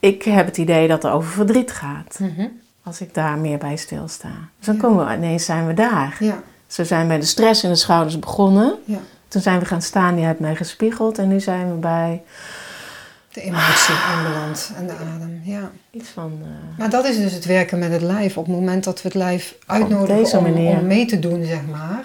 Ik 0.01 0.23
heb 0.23 0.47
het 0.47 0.57
idee 0.59 0.89
dat 0.89 1.05
er 1.05 1.13
over 1.13 1.31
verdriet 1.31 1.73
gaat, 1.73 2.19
Mhm. 2.21 2.47
als 2.85 3.01
ik 3.01 3.15
daar 3.15 3.39
meer 3.39 3.59
bij 3.59 3.77
stilsta. 3.77 4.29
Dus 4.59 4.67
dan 4.67 4.75
Ja. 4.75 4.81
komen 4.81 5.07
we, 5.07 5.15
ineens 5.15 5.45
zijn 5.45 5.67
we 5.67 5.75
daar. 5.75 6.17
ja, 6.19 6.41
Zo 6.67 6.85
zijn 6.85 7.09
bij 7.09 7.19
de 7.19 7.27
stress 7.27 7.63
in 7.65 7.71
de 7.71 7.77
schouders 7.77 8.19
begonnen. 8.19 8.75
ja. 8.85 8.99
Toen 9.29 9.43
zijn 9.43 9.59
we 9.59 9.65
gaan 9.65 9.83
staan, 9.83 10.19
je 10.19 10.25
hebt 10.25 10.41
mij 10.41 10.55
gespiegeld. 10.57 11.19
En 11.19 11.29
nu 11.29 11.41
zijn 11.41 11.69
we 11.71 11.75
bij 11.75 12.23
De 13.33 13.41
emotie 13.41 13.95
aanbeland 14.15 14.71
en 14.77 14.87
de 14.87 14.93
adem, 15.15 15.41
ja. 15.45 15.71
iets 15.91 16.09
van... 16.09 16.39
eh, 16.43 16.79
Maar 16.79 16.91
dat 16.91 17.05
is 17.05 17.17
dus 17.17 17.33
het 17.33 17.45
werken 17.45 17.79
met 17.79 17.93
het 17.93 18.03
lijf. 18.03 18.37
Op 18.37 18.47
het 18.47 18.55
moment 18.55 18.85
dat 18.85 19.03
we 19.03 19.09
het 19.09 19.17
lijf 19.17 19.55
uitnodigen 19.67 20.39
om 20.45 20.87
mee 20.87 21.07
te 21.07 21.19
doen, 21.19 21.45
zeg 21.45 21.61
maar, 21.71 22.05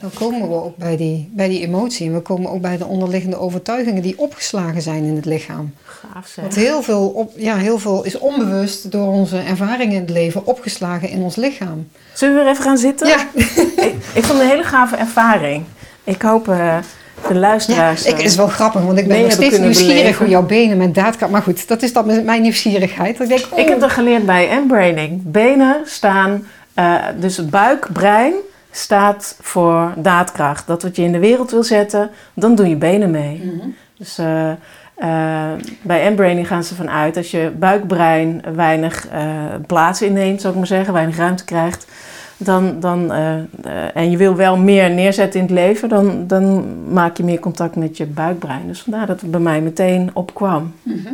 dan 0.00 0.10
komen 0.14 0.48
we 0.48 0.54
ook 0.54 0.76
bij 0.76 0.96
die, 0.96 1.30
bij 1.32 1.48
die 1.48 1.60
emotie. 1.60 2.06
En 2.06 2.14
we 2.14 2.20
komen 2.20 2.50
ook 2.50 2.60
bij 2.60 2.76
de 2.76 2.84
onderliggende 2.86 3.36
overtuigingen 3.38 4.02
die 4.02 4.18
opgeslagen 4.18 4.82
zijn 4.82 5.04
in 5.04 5.16
het 5.16 5.24
lichaam. 5.24 5.74
gaaf 5.84 6.26
zeg. 6.26 6.44
Want 6.44 6.54
heel 6.54 6.82
veel, 6.82 7.08
op, 7.08 7.32
ja, 7.36 7.56
heel 7.56 7.78
veel 7.78 8.04
is 8.04 8.18
onbewust 8.18 8.90
door 8.90 9.12
onze 9.12 9.38
ervaringen 9.38 9.94
in 9.94 10.00
het 10.00 10.10
leven 10.10 10.46
opgeslagen 10.46 11.08
in 11.08 11.20
ons 11.22 11.36
lichaam. 11.36 11.88
Zullen 12.14 12.34
we 12.36 12.42
weer 12.42 12.50
even 12.50 12.64
gaan 12.64 12.78
zitten? 12.78 13.08
Ja, 13.08 13.26
Ik, 13.34 13.94
ik 14.14 14.24
vond 14.24 14.26
het 14.26 14.40
een 14.40 14.48
hele 14.48 14.64
gave 14.64 14.96
ervaring. 14.96 15.64
Ik 16.10 16.22
hoop 16.22 16.48
eh, 16.48 16.76
de 17.28 17.34
ja 17.34 17.40
luisteraars... 17.40 18.04
ik, 18.04 18.18
eh, 18.18 18.24
is 18.24 18.36
wel 18.36 18.46
grappig, 18.46 18.82
want 18.82 18.98
ik 18.98 19.08
ben 19.08 19.22
nog 19.22 19.32
steeds 19.32 19.58
nieuwsgierig 19.58 19.96
beleven. 19.96 20.18
hoe 20.18 20.28
jouw 20.28 20.46
benen 20.46 20.76
met 20.76 20.94
daadkracht... 20.94 21.32
Maar 21.32 21.42
goed, 21.42 21.68
dat 21.68 21.82
is 21.82 21.92
dat 21.92 22.06
met 22.06 22.24
mijn 22.24 22.42
nieuwsgierigheid. 22.42 23.18
Dat 23.18 23.30
Ik, 23.30 23.36
denk, 23.36 23.46
Ik 23.46 23.64
oh, 23.64 23.68
heb 23.68 23.80
dat 23.80 23.90
geleerd 23.90 24.26
bij 24.26 24.48
embraining. 24.48 25.20
Benen 25.24 25.76
staan... 25.84 26.46
eh, 26.74 26.94
dus 27.20 27.36
het 27.36 27.50
buik, 27.50 27.86
brein 27.92 28.34
staat 28.70 29.36
voor 29.40 29.92
daadkracht. 29.96 30.66
Dat 30.66 30.82
wat 30.82 30.96
je 30.96 31.02
in 31.02 31.12
de 31.12 31.18
wereld 31.18 31.50
wil 31.50 31.62
zetten, 31.62 32.10
dan 32.34 32.54
doen 32.54 32.68
je 32.68 32.76
benen 32.76 33.10
mee. 33.10 33.42
Mhm. 33.44 33.68
Dus 33.98 34.18
eh, 34.18 34.50
eh, 34.50 35.58
bij 35.82 36.02
embraining 36.02 36.46
gaan 36.46 36.64
ze 36.64 36.74
vanuit 36.74 37.16
als 37.16 37.30
je 37.30 37.52
buikbrein 37.58 38.42
weinig 38.54 39.06
plaats 39.66 40.02
inneemt, 40.02 40.40
zou 40.40 40.52
ik 40.52 40.58
maar 40.58 40.68
zeggen, 40.68 40.92
weinig 40.92 41.16
ruimte 41.16 41.44
krijgt, 41.44 41.86
dan, 42.42 42.80
dan, 42.80 43.12
eh, 43.12 43.38
eh, 43.38 43.42
en 43.96 44.10
je 44.10 44.16
wil 44.16 44.36
wel 44.36 44.56
meer 44.56 44.90
neerzetten 44.90 45.40
in 45.40 45.46
het 45.46 45.54
leven, 45.54 45.88
dan, 45.88 46.26
dan 46.26 46.64
maak 46.92 47.16
je 47.16 47.24
meer 47.24 47.38
contact 47.38 47.76
met 47.76 47.96
je 47.96 48.06
buikbrein. 48.06 48.66
Dus 48.66 48.80
vandaar 48.82 49.06
dat 49.06 49.20
het 49.20 49.30
bij 49.30 49.40
mij 49.40 49.60
meteen 49.60 50.10
opkwam. 50.14 50.74
Mhm. 50.82 51.12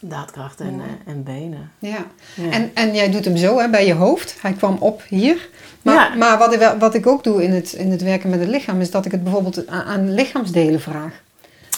Daadkracht 0.00 0.60
en, 0.60 0.66
Ja. 0.76 0.82
eh, 1.06 1.12
en 1.12 1.22
benen. 1.22 1.70
Ja. 1.78 1.96
Ja. 2.34 2.50
En, 2.50 2.70
en 2.74 2.94
jij 2.94 3.10
doet 3.10 3.24
hem 3.24 3.36
zo 3.36 3.58
hè, 3.58 3.68
bij 3.68 3.86
je 3.86 3.94
hoofd. 3.94 4.36
Hij 4.40 4.52
kwam 4.52 4.76
op 4.80 5.02
hier. 5.08 5.48
Maar, 5.82 5.94
Ja. 5.94 6.14
maar 6.16 6.38
wat, 6.38 6.52
ik, 6.52 6.58
wel- 6.58 6.78
wat 6.78 6.94
ik 6.94 7.06
ook 7.06 7.24
doe 7.24 7.42
in 7.44 7.50
het, 7.52 7.72
in 7.72 7.90
het 7.90 8.02
werken 8.02 8.30
met 8.30 8.40
het 8.40 8.48
lichaam, 8.48 8.80
is 8.80 8.90
dat 8.90 9.04
ik 9.04 9.12
het 9.12 9.22
bijvoorbeeld 9.24 9.66
aan, 9.66 9.82
aan 9.84 10.14
lichaamsdelen 10.14 10.80
vraag. 10.80 11.12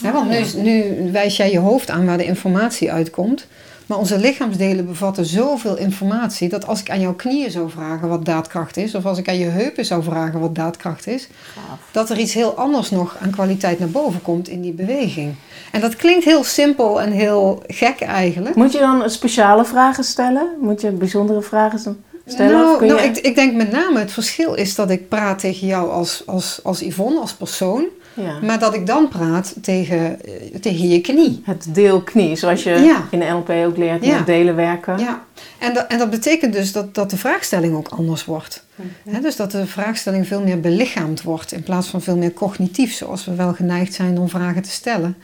Hè, 0.03 0.13
want 0.13 0.31
Ah, 0.31 0.55
nu, 0.55 0.65
nu 1.03 1.13
wijs 1.13 1.37
jij 1.37 1.51
je 1.51 1.59
hoofd 1.59 1.91
aan 1.91 2.07
waar 2.07 2.19
de 2.19 2.25
informatie 2.25 2.93
uitkomt. 2.93 3.47
Maar 3.91 3.99
onze 3.99 4.19
lichaamsdelen 4.19 4.87
bevatten 4.87 5.27
zoveel 5.27 5.77
informatie 5.77 6.49
dat 6.49 6.67
als 6.67 6.81
ik 6.81 6.91
aan 6.91 7.01
jouw 7.01 7.15
knieën 7.15 7.51
zou 7.51 7.71
vragen 7.71 8.09
wat 8.09 8.25
daadkracht 8.25 8.77
is, 8.77 8.95
of 8.95 9.07
als 9.07 9.19
ik 9.19 9.29
aan 9.29 9.39
je 9.39 9.47
heupen 9.47 9.85
zou 9.85 10.03
vragen 10.03 10.41
wat 10.41 10.55
daadkracht 10.55 11.07
is, 11.07 11.29
Gaaf. 11.55 11.79
dat 11.91 12.11
er 12.11 12.19
iets 12.19 12.35
heel 12.35 12.55
anders 12.55 12.91
nog 12.91 13.17
aan 13.21 13.31
kwaliteit 13.31 13.79
naar 13.79 13.89
boven 13.89 14.23
komt 14.23 14.49
in 14.49 14.61
die 14.61 14.73
beweging. 14.73 15.35
En 15.73 15.81
dat 15.81 15.97
klinkt 15.97 16.25
heel 16.25 16.45
simpel 16.45 17.01
en 17.01 17.13
heel 17.13 17.63
gek 17.67 18.01
eigenlijk. 18.01 18.55
Moet 18.55 18.73
je 18.73 18.79
dan 18.79 19.11
speciale 19.11 19.65
vragen 19.65 20.05
stellen? 20.05 20.49
Moet 20.61 20.81
je 20.81 20.91
bijzondere 20.91 21.43
vragen 21.43 21.79
stellen? 22.27 22.53
Nou, 22.53 22.87
nou 22.87 23.01
je... 23.01 23.07
ik, 23.07 23.19
ik 23.19 23.35
denk 23.35 23.55
met 23.55 23.71
name 23.71 23.99
het 23.99 24.13
verschil 24.13 24.55
is 24.55 24.75
dat 24.75 24.91
ik 24.91 25.09
praat 25.09 25.39
tegen 25.39 25.67
jou 25.67 25.91
als, 25.91 26.23
als, 26.27 26.61
als 26.63 26.81
Yvonne, 26.81 27.21
als 27.21 27.35
persoon. 27.35 27.85
Ja. 28.15 28.39
Maar 28.43 28.59
dat 28.59 28.75
ik 28.75 28.87
dan 28.87 29.09
praat 29.09 29.55
tegen, 29.63 30.25
eh, 30.25 30.33
tegen 30.61 30.89
je 30.89 31.01
knie. 31.01 31.43
Het 31.45 31.67
deel 31.69 32.03
knie, 32.03 32.37
zoals 32.37 32.63
je 32.63 32.71
Ja. 32.71 33.05
in 33.11 33.19
de 33.19 33.25
NLP 33.25 33.51
ook 33.67 33.77
leert, 33.77 34.07
met 34.07 34.27
delen 34.27 34.57
werken. 34.57 34.99
Ja. 34.99 35.25
En, 35.59 35.75
dat, 35.75 35.87
en 35.87 35.99
dat 35.99 36.11
betekent 36.11 36.53
dus 36.53 36.73
dat, 36.73 36.95
dat 36.95 37.11
de 37.11 37.17
vraagstelling 37.17 37.77
ook 37.77 37.89
anders 37.89 38.25
wordt. 38.25 38.65
Mhm. 39.05 39.21
Dus 39.23 39.37
dat 39.37 39.51
de 39.51 39.67
vraagstelling 39.67 40.27
veel 40.27 40.43
meer 40.43 40.61
belichaamd 40.61 41.23
wordt 41.23 41.53
in 41.53 41.63
plaats 41.63 41.89
van 41.89 42.03
veel 42.03 42.17
meer 42.17 42.33
cognitief, 42.33 42.93
zoals 42.93 43.25
we 43.25 43.35
wel 43.35 43.53
geneigd 43.53 43.95
zijn 43.95 44.19
om 44.19 44.29
vragen 44.29 44.63
te 44.63 44.71
stellen. 44.71 45.17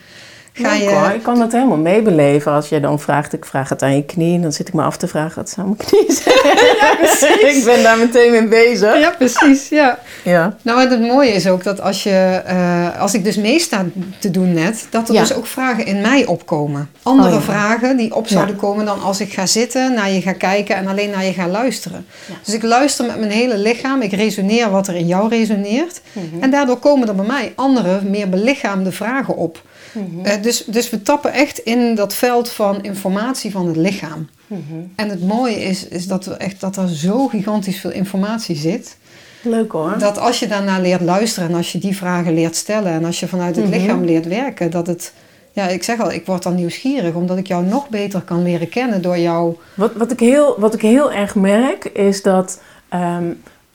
Ga 0.59 0.71
Leuk, 0.73 0.81
je, 0.81 0.89
hoor. 0.95 1.09
Ik 1.11 1.23
kan 1.23 1.39
dat 1.39 1.53
helemaal 1.53 1.77
meebeleven. 1.77 2.53
Als 2.53 2.69
je 2.69 2.81
dan 2.81 3.01
vraagt, 3.01 3.33
ik 3.33 3.45
vraag 3.45 3.69
het 3.69 3.83
aan 3.83 3.97
je 3.97 4.05
knie, 4.05 4.41
dan 4.41 4.53
zit 4.53 4.69
ik 4.69 4.75
me 4.75 4.83
af 4.83 4.97
te 4.97 5.07
vragen, 5.09 5.35
wat 5.37 5.51
zou 5.51 5.67
mijn 5.67 5.79
knie 5.79 6.13
zijn? 6.23 7.57
ik 7.57 7.63
ben 7.65 7.83
daar 7.83 7.99
meteen 7.99 8.31
mee 8.31 8.47
bezig. 8.49 8.99
Ja, 9.01 9.11
precies. 9.19 9.69
Ja. 9.69 9.99
Ja. 10.25 10.57
Nou, 10.63 10.81
en 10.81 10.91
het 10.91 11.01
mooie 11.01 11.31
is 11.33 11.49
ook 11.49 11.65
dat 11.65 11.81
als, 11.81 12.03
je, 12.03 12.43
eh, 12.47 13.01
als 13.01 13.15
ik 13.15 13.25
dus 13.25 13.37
meesta 13.37 13.85
te 14.19 14.31
doen 14.31 14.53
net, 14.53 14.87
dat 14.91 15.09
er 15.09 15.15
Ja. 15.15 15.21
dus 15.21 15.35
ook 15.35 15.47
vragen 15.47 15.87
in 15.87 16.01
mij 16.01 16.27
opkomen. 16.27 16.91
Andere 17.03 17.29
Oh, 17.29 17.35
ja. 17.35 17.41
vragen 17.41 17.97
die 17.97 18.15
op 18.15 18.27
Ja. 18.27 18.33
zouden 18.35 18.57
komen 18.57 18.85
dan 18.85 19.03
als 19.03 19.21
ik 19.21 19.33
ga 19.33 19.47
zitten, 19.47 19.95
naar 19.95 20.11
je 20.11 20.21
ga 20.21 20.33
kijken 20.33 20.77
en 20.77 20.87
alleen 20.87 21.11
naar 21.11 21.25
je 21.25 21.33
ga 21.33 21.49
luisteren. 21.49 22.07
Ja. 22.27 22.35
Dus 22.45 22.55
ik 22.55 22.63
luister 22.63 23.07
met 23.07 23.19
mijn 23.19 23.31
hele 23.31 23.59
lichaam, 23.59 24.03
ik 24.03 24.13
resoneer 24.13 24.71
wat 24.71 24.89
er 24.89 24.95
in 24.97 25.07
jou 25.07 25.29
resoneert. 25.29 26.01
Mhm. 26.13 26.43
En 26.43 26.51
daardoor 26.51 26.77
komen 26.79 27.09
er 27.09 27.15
bij 27.15 27.27
mij 27.27 27.53
andere, 27.57 28.01
meer 28.05 28.29
belichaamde 28.29 28.93
vragen 28.93 29.37
op. 29.37 29.63
Eh, 30.23 30.43
dus, 30.43 30.65
dus 30.67 30.91
we 30.91 31.03
tappen 31.03 31.33
echt 31.33 31.59
in 31.59 31.95
dat 31.95 32.15
veld 32.15 32.51
van 32.51 32.83
informatie 32.83 33.51
van 33.51 33.67
het 33.67 33.77
lichaam. 33.77 34.29
Mhm. 34.47 34.61
En 34.97 35.09
het 35.09 35.23
mooie 35.27 35.63
is, 35.65 35.89
is 35.89 36.07
dat, 36.07 36.25
we 36.25 36.35
echt, 36.35 36.61
dat 36.61 36.77
er 36.77 36.89
zo 36.89 37.27
gigantisch 37.29 37.81
veel 37.81 37.91
informatie 37.93 38.57
zit. 38.57 38.97
Leuk 39.43 39.73
hoor. 39.73 39.99
Dat 39.99 40.19
als 40.19 40.39
je 40.39 40.47
daarna 40.47 40.79
leert 40.79 41.01
luisteren 41.01 41.49
en 41.49 41.55
als 41.55 41.73
je 41.73 41.79
die 41.79 41.97
vragen 41.97 42.35
leert 42.35 42.57
stellen 42.57 42.93
en 42.93 43.05
als 43.05 43.21
je 43.21 43.27
vanuit 43.29 43.57
het 43.57 43.65
Mhm. 43.65 43.75
lichaam 43.79 44.05
leert 44.05 44.27
werken, 44.27 44.71
dat 44.71 44.87
het, 44.87 45.13
ja, 45.53 45.69
ik 45.69 45.83
zeg 45.83 46.01
al, 46.01 46.13
ik 46.13 46.27
word 46.27 46.43
dan 46.43 46.55
nieuwsgierig 46.55 47.15
omdat 47.15 47.39
ik 47.39 47.47
jou 47.47 47.65
nog 47.65 47.89
beter 47.89 48.21
kan 48.21 48.43
leren 48.43 48.69
kennen 48.69 49.03
door 49.03 49.19
jou. 49.19 49.57
Wat, 49.75 49.93
wat, 49.95 50.13
ik 50.13 50.21
heel, 50.21 50.55
wat 50.59 50.75
ik 50.75 50.81
heel 50.83 51.13
erg 51.13 51.35
merk 51.35 51.85
is 51.85 52.23
dat 52.23 52.61
ehm, 52.89 53.25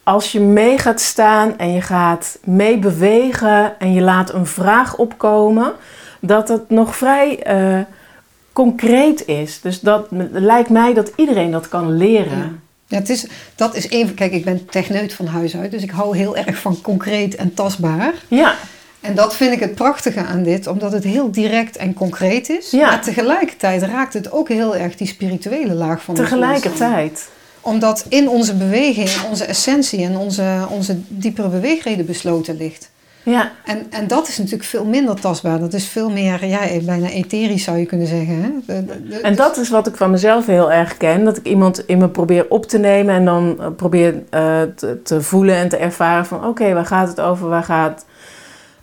als 0.04 0.32
je 0.32 0.39
mee 0.39 0.78
gaat 0.78 1.02
staan 1.02 1.58
en 1.58 1.71
je 1.74 1.82
gaat 1.82 2.38
mee 2.43 2.78
bewegen 2.78 3.80
en 3.80 3.93
je 3.93 4.02
laat 4.02 4.34
een 4.34 4.45
vraag 4.45 4.97
opkomen, 4.97 5.71
dat 6.21 6.47
het 6.47 6.69
nog 6.69 6.95
vrij 6.95 7.39
eh, 7.43 7.79
concreet 8.53 9.27
is. 9.27 9.62
Dus 9.62 9.79
dat 9.79 10.07
lijkt 10.31 10.69
mij 10.69 10.93
dat 10.93 11.12
iedereen 11.15 11.51
dat 11.51 11.67
kan 11.67 11.97
leren. 11.97 12.62
Ja, 12.88 12.97
het 12.97 13.10
is, 13.10 13.25
dat 13.55 13.75
is 13.75 13.91
een 13.91 14.05
van, 14.05 14.15
kijk, 14.15 14.31
ik 14.31 14.45
ben 14.45 14.65
techneut 14.65 15.13
van 15.13 15.25
huis 15.25 15.57
uit, 15.57 15.71
dus 15.71 15.84
ik 15.84 15.89
hou 15.89 16.17
heel 16.17 16.36
erg 16.36 16.57
van 16.57 16.81
concreet 16.81 17.36
en 17.36 17.53
tastbaar. 17.53 18.13
Ja, 18.27 18.55
En 19.01 19.15
dat 19.15 19.36
vind 19.36 19.53
ik 19.53 19.60
het 19.60 19.75
prachtige 19.75 20.23
aan 20.23 20.43
dit, 20.43 20.67
omdat 20.67 20.91
het 20.91 21.03
heel 21.03 21.31
direct 21.31 21.77
en 21.77 21.93
concreet 21.93 22.49
is. 22.49 22.71
Ja. 22.71 22.88
Maar 22.88 23.01
tegelijkertijd 23.01 23.81
raakt 23.81 24.13
het 24.13 24.31
ook 24.31 24.49
heel 24.49 24.75
erg 24.75 24.95
die 24.95 25.07
spirituele 25.07 25.73
laag 25.73 26.01
van 26.03 26.17
ons 26.17 26.29
tegelijkertijd. 26.29 27.29
Omdat 27.62 28.05
in 28.10 28.29
onze 28.29 28.55
beweging, 28.55 29.10
onze 29.29 29.45
essentie 29.45 30.03
en 30.03 30.17
onze, 30.17 30.65
onze 30.69 30.97
diepere 31.07 31.47
beweegreden 31.47 32.05
besloten 32.05 32.57
ligt. 32.57 32.89
Ja, 33.23 33.51
En, 33.65 33.86
en 33.89 34.07
dat 34.07 34.27
is 34.27 34.38
natuurlijk 34.38 34.63
veel 34.63 34.86
minder 34.86 35.19
tastbaar. 35.19 35.60
Dat 35.60 35.73
is 35.73 35.86
veel 35.88 36.10
meer, 36.10 36.45
ja, 36.45 36.60
bijna 36.86 37.07
etherisch 37.10 37.63
zou 37.63 37.77
je 37.77 37.86
kunnen 37.86 38.07
zeggen. 38.07 38.41
Hè? 38.41 38.49
De- 38.65 38.86
de- 38.86 39.07
de- 39.07 39.19
en 39.19 39.36
dat 39.36 39.57
is 39.57 39.69
wat 39.69 39.88
ik 39.88 39.95
van 39.95 40.12
mezelf 40.12 40.45
heel 40.45 40.71
erg 40.71 40.97
ken. 40.97 41.23
Dat 41.23 41.38
ik 41.38 41.45
iemand 41.45 41.86
in 41.86 41.97
me 41.97 42.10
probeer 42.10 42.45
op 42.49 42.65
te 42.65 42.77
nemen 42.77 43.15
en 43.15 43.25
dan 43.25 43.55
eh, 43.60 43.67
probeer 43.75 44.13
eh, 44.29 44.62
te, 44.75 45.01
te 45.03 45.21
voelen 45.21 45.55
en 45.55 45.69
te 45.69 45.77
ervaren 45.77 46.25
van 46.25 46.45
oké, 46.45 46.73
waar 46.73 46.86
gaat 46.86 47.07
het 47.07 47.19
over? 47.19 47.47
Waar 47.49 47.63
gaat 47.63 48.05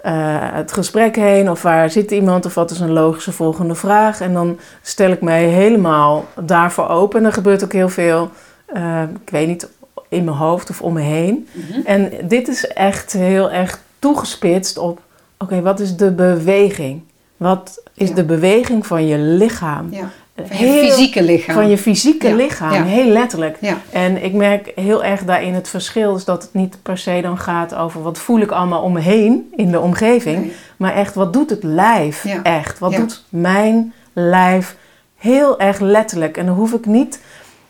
eh, 0.01 0.13
het 0.41 0.73
gesprek 0.73 1.17
heen? 1.17 1.51
Of 1.51 1.63
waar 1.63 1.91
zit 1.91 2.11
iemand? 2.11 2.47
Of 2.47 2.55
wat 2.55 2.71
is 2.71 2.81
een 2.81 2.93
logische 2.93 3.33
volgende 3.33 3.75
vraag? 3.75 4.21
En 4.21 4.33
dan 4.33 4.59
stel 4.83 5.11
ik 5.11 5.21
mij 5.21 5.45
helemaal 5.45 6.25
daarvoor 6.41 6.89
open. 6.89 7.21
En 7.21 7.27
er 7.27 7.33
gebeurt 7.33 7.65
ook 7.65 7.73
heel 7.73 7.89
veel, 7.89 8.31
eh, 8.67 9.03
ik 9.25 9.31
weet 9.31 9.47
niet, 9.47 9.69
in 10.09 10.25
mijn 10.25 10.37
hoofd 10.37 10.71
of 10.71 10.83
om 10.83 10.93
me 10.93 11.01
heen. 11.01 11.49
Mhm. 11.53 11.81
En 11.85 12.11
dit 12.25 12.49
is 12.49 12.67
echt 12.67 13.13
heel 13.13 13.51
erg 13.51 13.81
toegespitst 13.99 14.79
op, 14.79 15.01
oké, 15.39 15.61
wat 15.63 15.81
is 15.81 15.97
de 15.97 16.11
beweging? 16.11 17.03
Wat 17.37 17.83
is 17.95 18.09
Ja. 18.09 18.15
de 18.15 18.25
beweging 18.25 18.87
van 18.87 19.07
je 19.07 19.19
lichaam? 19.19 19.89
ja, 19.91 20.11
van 20.37 20.47
je 20.59 20.65
Heel- 20.65 20.89
fysieke 20.91 21.23
lichaam. 21.23 21.55
Van 21.55 21.69
je 21.69 21.79
fysieke 21.79 22.29
Ja, 22.29 22.35
lichaam, 22.35 22.83
heel 22.83 23.07
letterlijk. 23.13 23.59
En 23.91 24.25
ik 24.25 24.33
merk 24.33 24.73
heel 24.75 25.05
erg 25.05 25.25
daarin 25.25 25.55
het 25.55 25.69
verschil 25.69 26.17
is 26.17 26.25
dat 26.25 26.43
het 26.43 26.55
niet 26.55 26.79
per 26.83 26.99
se 26.99 27.19
dan 27.23 27.39
gaat 27.39 27.75
over 27.75 28.03
wat 28.03 28.19
voel 28.19 28.41
ik 28.41 28.51
allemaal 28.51 28.83
om 28.83 28.93
me 28.93 29.01
heen 29.01 29.53
in 29.57 29.71
de 29.71 29.81
omgeving, 29.81 30.39
nee. 30.41 30.53
maar 30.77 30.95
echt 30.95 31.15
wat 31.15 31.33
doet 31.33 31.51
het 31.51 31.63
lijf 31.63 32.25
echt? 32.43 32.79
Wat 32.79 32.93
doet 32.95 33.25
mijn 33.29 33.93
lijf 34.13 34.77
heel 35.17 35.59
erg 35.61 35.79
letterlijk? 35.81 36.37
En 36.37 36.47
dan 36.47 36.55
hoef 36.55 36.73
ik 36.73 36.87
niet 36.87 37.21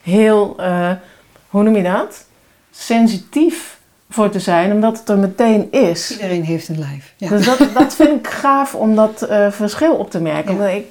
heel, 0.02 0.54
eh, 0.58 0.90
hoe 1.48 1.62
noem 1.62 1.76
je 1.76 1.82
dat? 1.82 2.24
Sensitief 2.70 3.77
voor 4.08 4.30
te 4.30 4.40
zijn, 4.40 4.72
omdat 4.72 4.98
het 4.98 5.08
er 5.08 5.18
meteen 5.18 5.72
is. 5.72 6.10
Iedereen 6.10 6.44
heeft 6.44 6.68
een 6.68 6.78
lijf. 6.78 7.14
Ja. 7.16 7.28
Dus 7.28 7.46
dat, 7.46 7.58
dat 7.74 7.94
vind 7.94 8.26
ik 8.26 8.26
gaaf 8.26 8.74
om 8.74 8.94
dat 8.94 9.22
eh, 9.22 9.50
verschil 9.50 9.94
op 9.94 10.10
te 10.10 10.20
merken. 10.20 10.54
Ja. 10.54 10.60
Omdat 10.60 10.74
ik, 10.74 10.86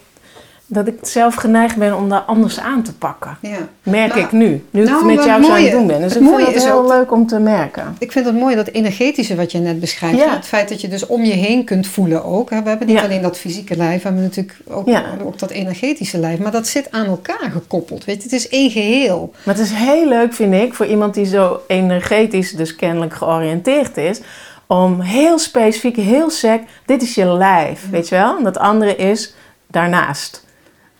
dat 0.70 0.88
ik 0.88 0.94
zelf 1.02 1.36
geneigd 1.36 1.76
ben 1.76 1.96
om 1.98 2.10
daar 2.10 2.20
anders 2.20 2.60
aan 2.60 2.84
te 2.84 2.94
pakken. 2.94 3.38
ja. 3.42 3.58
Merk 3.84 4.10
Nou, 4.14 4.20
ik 4.26 4.32
nu. 4.32 4.48
Nu 4.70 4.82
ik 4.82 4.88
nou, 4.88 4.98
het 4.98 5.06
met 5.06 5.16
wat 5.16 5.26
jou 5.26 5.44
zo 5.44 5.52
aan 5.52 5.62
het 5.64 5.72
doen 5.72 5.88
ben. 5.88 6.02
Dus 6.02 6.14
het 6.14 6.24
ik 6.24 6.30
vind 6.30 6.48
het 6.48 6.56
is 6.56 6.64
heel 6.64 6.74
ook- 6.80 6.88
leuk 6.88 7.12
om 7.12 7.28
te 7.28 7.40
merken. 7.40 7.96
Ik 8.00 8.12
vind 8.12 8.26
het 8.26 8.36
mooi 8.36 8.56
dat 8.56 8.68
energetische 8.68 9.36
wat 9.36 9.52
je 9.52 9.60
net 9.60 9.80
beschrijft. 9.80 10.18
Ja. 10.18 10.34
Het 10.36 10.46
feit 10.46 10.70
dat 10.70 10.82
je 10.82 10.88
dus 10.88 11.06
om 11.06 11.24
je 11.24 11.34
heen 11.34 11.64
kunt 11.64 11.88
voelen 11.88 12.24
ook. 12.24 12.50
We 12.50 12.56
hebben 12.56 12.88
niet 12.88 12.98
Ja. 12.98 13.04
alleen 13.04 13.22
dat 13.22 13.38
fysieke 13.38 13.76
lijf, 13.78 14.02
we 14.02 14.08
hebben 14.08 14.24
natuurlijk 14.24 14.58
ook, 14.70 14.88
ook 15.24 15.40
dat 15.40 15.50
energetische 15.50 16.18
lijf. 16.20 16.40
Maar 16.40 16.52
dat 16.52 16.68
zit 16.68 16.92
aan 16.92 17.06
elkaar 17.06 17.50
gekoppeld. 17.52 18.06
Weet 18.06 18.16
je? 18.18 18.24
Het 18.24 18.32
is 18.34 18.50
één 18.50 18.70
geheel. 18.72 19.34
Maar 19.44 19.56
het 19.56 19.64
is 19.64 19.72
heel 19.74 20.08
leuk, 20.08 20.34
vind 20.34 20.54
ik, 20.54 20.74
voor 20.74 20.86
iemand 20.86 21.14
die 21.14 21.26
zo 21.26 21.60
energetisch, 21.68 22.52
dus 22.52 22.76
kennelijk 22.76 23.14
georiënteerd 23.14 23.98
is, 23.98 24.20
om 24.68 25.02
heel 25.02 25.40
specifiek, 25.40 25.96
heel 25.96 26.30
sec, 26.30 26.62
dit 26.86 27.02
is 27.02 27.16
je 27.16 27.26
lijf, 27.26 27.90
weet 27.90 28.08
je 28.10 28.16
wel? 28.16 28.38
En 28.38 28.44
dat 28.44 28.58
andere 28.58 28.96
is 28.96 29.34
daarnaast. 29.68 30.46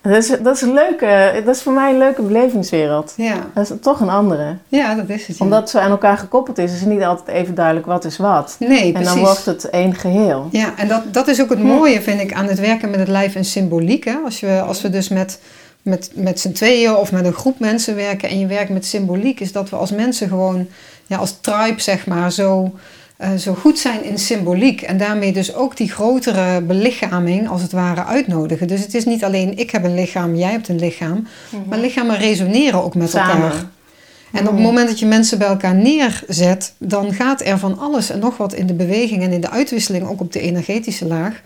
Dat 0.08 0.16
is, 0.24 0.28
dat 0.44 0.56
is 0.56 0.62
een 0.62 0.74
leuke, 0.74 1.42
dat 1.46 1.56
is 1.56 1.62
voor 1.62 1.74
mij 1.74 1.92
een 1.92 1.98
leuke 1.98 2.22
belevingswereld. 2.22 3.14
Ja, 3.18 3.36
Dat 3.54 3.70
is 3.70 3.78
toch 3.82 4.00
een 4.00 4.10
andere. 4.10 4.56
ja 4.68 4.96
dat 4.96 5.10
is 5.10 5.28
het. 5.28 5.38
ja. 5.38 5.46
Omdat 5.46 5.70
zo 5.70 5.78
aan 5.80 5.90
elkaar 5.92 6.18
gekoppeld 6.18 6.58
is, 6.58 6.74
is 6.74 6.80
het 6.80 6.90
niet 6.90 7.04
altijd 7.04 7.28
even 7.38 7.56
duidelijk 7.56 7.86
wat 7.86 8.06
is 8.06 8.18
wat. 8.18 8.56
Nee, 8.60 8.84
En 8.86 8.92
precies. 8.92 9.10
dan 9.14 9.20
wordt 9.20 9.46
het 9.46 9.70
één 9.70 9.96
geheel. 9.96 10.48
Ja, 10.52 10.74
en 10.78 10.88
dat, 10.88 11.02
dat 11.14 11.28
is 11.28 11.42
ook 11.42 11.50
het 11.50 11.64
mooie, 11.64 12.02
vind 12.02 12.22
ik, 12.22 12.34
aan 12.34 12.46
het 12.48 12.60
werken 12.60 12.90
met 12.90 13.00
het 13.00 13.08
lijf 13.08 13.36
en 13.36 13.46
symboliek. 13.46 14.04
Hè? 14.06 14.16
Als, 14.26 14.40
we, 14.40 14.62
als 14.62 14.82
we 14.82 14.90
dus 14.90 15.10
met, 15.10 15.40
met, 15.82 16.12
met 16.14 16.40
z'n 16.40 16.52
tweeën 16.52 16.96
of 16.96 17.12
met 17.12 17.26
een 17.26 17.34
groep 17.34 17.60
mensen 17.60 17.96
werken 17.96 18.30
en 18.30 18.40
je 18.40 18.46
werkt 18.48 18.70
met 18.70 18.86
symboliek, 18.86 19.40
is 19.40 19.52
dat 19.52 19.70
we 19.70 19.76
als 19.76 19.92
mensen 19.92 20.28
gewoon, 20.28 20.68
ja, 21.06 21.18
als 21.18 21.38
tribe 21.42 21.82
zeg 21.82 22.06
maar, 22.08 22.32
zo, 22.32 22.72
eh, 23.18 23.34
zo 23.34 23.54
goed 23.54 23.80
zijn 23.80 24.04
in 24.04 24.18
symboliek. 24.18 24.82
En 24.82 24.98
daarmee 24.98 25.34
dus 25.34 25.54
ook 25.54 25.78
die 25.78 25.92
grotere 25.92 26.62
belichaming, 26.62 27.50
als 27.50 27.62
het 27.62 27.72
ware, 27.72 28.06
uitnodigen. 28.06 28.68
Dus 28.68 28.82
het 28.82 28.94
is 28.94 29.06
niet 29.06 29.24
alleen 29.24 29.58
ik 29.58 29.72
heb 29.72 29.84
een 29.84 29.96
lichaam, 29.96 30.36
jij 30.36 30.52
hebt 30.52 30.68
een 30.68 30.80
lichaam, 30.80 31.28
maar 31.68 31.80
lichamen 31.80 32.18
resoneren 32.18 32.84
ook 32.84 32.96
met 32.96 33.10
Samen. 33.10 33.44
elkaar. 33.44 33.66
En 34.32 34.48
op 34.48 34.54
het 34.54 34.64
moment 34.64 34.88
dat 34.88 35.00
je 35.00 35.06
mensen 35.06 35.38
bij 35.38 35.48
elkaar 35.48 35.76
neerzet, 35.76 36.74
dan 36.78 37.14
gaat 37.14 37.42
er 37.42 37.60
van 37.60 37.80
alles 37.80 38.10
en 38.10 38.20
nog 38.20 38.38
wat 38.38 38.54
in 38.54 38.68
de 38.68 38.74
beweging 38.74 39.24
en 39.24 39.32
in 39.32 39.42
de 39.42 39.50
uitwisseling, 39.50 40.08
ook 40.08 40.22
op 40.22 40.32
de 40.32 40.40
energetische 40.40 41.06
laag. 41.06 41.42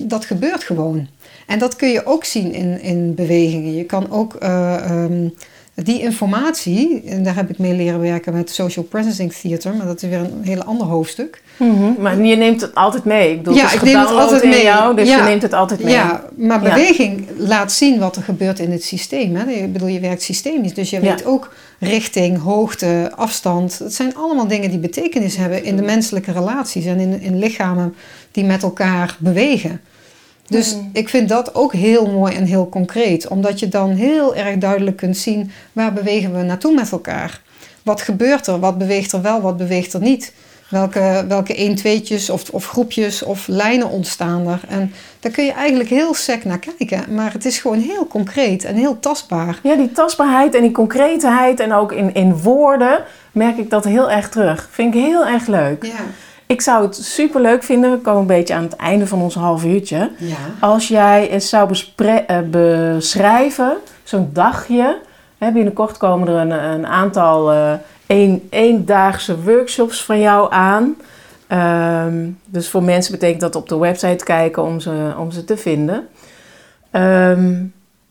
Dat 0.00 0.24
gebeurt 0.24 0.64
gewoon. 0.64 1.08
En 1.46 1.58
dat 1.58 1.76
kun 1.76 1.88
je 1.88 2.06
ook 2.06 2.24
zien 2.24 2.52
in, 2.52 2.80
in 2.80 3.14
bewegingen. 3.14 3.74
Je 3.74 3.84
kan 3.84 4.10
ook 4.10 4.34
eh, 4.34 4.74
ehm, 4.74 5.28
die 5.74 6.00
informatie, 6.00 7.02
en 7.06 7.22
daar 7.22 7.34
heb 7.34 7.50
ik 7.50 7.58
mee 7.58 7.74
leren 7.74 8.00
werken 8.00 8.32
met 8.32 8.50
Social 8.50 8.84
Processing 8.84 9.32
Theater, 9.32 9.74
maar 9.74 9.86
dat 9.86 10.02
is 10.02 10.08
weer 10.08 10.18
een 10.18 10.40
heel 10.42 10.62
ander 10.62 10.86
hoofdstuk. 10.86 11.42
Mhm, 11.56 11.92
Maar 11.98 12.22
je 12.24 12.36
neemt 12.36 12.60
het 12.60 12.74
altijd 12.74 13.04
mee. 13.04 13.30
Ik 13.30 13.36
bedoel, 13.36 13.54
Ja, 13.54 13.72
ik 13.72 13.82
neem 13.82 13.98
het 13.98 14.08
altijd 14.10 14.44
mee. 14.44 14.62
jou, 14.62 14.96
dus 14.96 15.08
Ja. 15.08 15.16
je 15.16 15.22
neemt 15.22 15.42
het 15.42 15.52
altijd 15.52 15.82
mee. 15.84 15.92
Ja, 15.92 16.24
maar 16.36 16.62
Ja. 16.64 16.74
beweging 16.74 17.26
laat 17.36 17.72
zien 17.72 17.98
wat 17.98 18.16
er 18.16 18.22
gebeurt 18.22 18.58
in 18.58 18.70
het 18.72 18.84
systeem. 18.84 19.34
Hè? 19.36 19.50
Ik 19.50 19.72
bedoel, 19.72 19.88
je 19.88 20.00
werkt 20.00 20.22
systemisch, 20.22 20.74
dus 20.74 20.90
je 20.90 20.96
Ja. 20.96 21.02
weet 21.02 21.24
ook 21.24 21.52
richting, 21.78 22.42
hoogte, 22.42 23.12
afstand. 23.16 23.78
Het 23.78 23.94
zijn 23.94 24.16
allemaal 24.16 24.46
dingen 24.46 24.70
die 24.70 24.78
betekenis 24.78 25.36
hebben 25.36 25.64
in 25.64 25.76
de 25.76 25.82
menselijke 25.82 26.32
relaties 26.32 26.84
en 26.84 26.98
in, 27.00 27.20
in 27.20 27.38
lichamen 27.38 27.94
die 28.32 28.44
met 28.44 28.62
elkaar 28.62 29.16
bewegen. 29.18 29.80
Dus 30.48 30.74
Mhm. 30.74 30.84
ik 30.92 31.08
vind 31.08 31.28
dat 31.28 31.54
ook 31.54 31.72
heel 31.72 32.06
mooi 32.06 32.34
en 32.34 32.44
heel 32.44 32.68
concreet, 32.68 33.28
omdat 33.28 33.60
je 33.60 33.68
dan 33.68 33.90
heel 33.90 34.34
erg 34.36 34.58
duidelijk 34.58 34.96
kunt 34.96 35.16
zien 35.16 35.50
waar 35.72 35.92
bewegen 35.92 36.36
we 36.36 36.42
naartoe 36.42 36.74
met 36.74 36.92
elkaar. 36.92 37.40
Wat 37.82 38.00
gebeurt 38.00 38.46
er? 38.46 38.58
Wat 38.60 38.78
beweegt 38.78 39.12
er 39.12 39.22
wel? 39.22 39.40
Wat 39.40 39.56
beweegt 39.56 39.92
er 39.92 40.00
niet? 40.00 40.32
Welke, 40.68 41.24
welke 41.28 41.54
1 41.60 41.74
tweetjes 41.74 42.30
of, 42.30 42.50
of 42.50 42.66
groepjes 42.66 43.22
of 43.22 43.46
lijnen 43.46 43.88
ontstaan 43.88 44.46
er? 44.48 44.60
En 44.68 44.92
daar 45.20 45.32
kun 45.32 45.44
je 45.44 45.52
eigenlijk 45.52 45.90
heel 45.90 46.14
sec 46.14 46.44
naar 46.44 46.58
kijken. 46.58 47.14
Maar 47.14 47.32
het 47.32 47.44
is 47.44 47.58
gewoon 47.58 47.78
heel 47.78 48.06
concreet 48.06 48.64
en 48.64 48.74
heel 48.74 49.00
tastbaar. 49.00 49.58
Ja, 49.62 49.74
die 49.76 49.92
tastbaarheid 49.92 50.54
en 50.54 50.62
die 50.62 50.70
concreetheid 50.70 51.60
en 51.60 51.72
ook 51.72 51.92
in, 51.92 52.14
in 52.14 52.36
woorden 52.36 53.04
merk 53.32 53.56
ik 53.58 53.70
dat 53.70 53.84
heel 53.84 54.10
erg 54.10 54.28
terug. 54.28 54.68
Vind 54.72 54.94
ik 54.94 55.00
heel 55.00 55.26
erg 55.26 55.46
leuk. 55.46 55.84
Ja. 55.84 55.92
Ik 56.46 56.60
zou 56.60 56.82
het 56.82 56.96
super 56.96 57.40
leuk 57.40 57.62
vinden, 57.62 57.90
we 57.90 57.98
komen 57.98 58.20
een 58.20 58.26
beetje 58.26 58.54
aan 58.54 58.62
het 58.62 58.76
einde 58.76 59.06
van 59.06 59.22
ons 59.22 59.34
half 59.34 59.64
uurtje. 59.64 60.10
Ja. 60.18 60.36
Als 60.60 60.88
jij 60.88 61.30
eens 61.30 61.48
zou 61.48 61.76
eh, 61.96 62.38
beschrijven, 62.50 63.76
zo'n 64.02 64.30
dagje. 64.32 64.98
Hè, 65.38 65.52
binnenkort 65.52 65.96
komen 65.96 66.28
er 66.28 66.34
een, 66.34 66.50
een 66.50 66.86
aantal 66.86 67.52
een, 68.06 68.46
eendaagse 68.50 69.42
workshops 69.42 70.04
van 70.04 70.20
jou 70.20 70.52
aan. 70.52 70.96
Ehm, 71.46 72.28
dus 72.44 72.68
voor 72.68 72.82
mensen 72.82 73.12
betekent 73.12 73.40
dat 73.40 73.56
op 73.56 73.68
de 73.68 73.78
website 73.78 74.24
kijken 74.24 74.62
om 74.62 74.80
ze, 74.80 75.14
om 75.18 75.30
ze 75.30 75.44
te 75.44 75.56
vinden. 75.56 76.08
Ehm, 76.90 77.62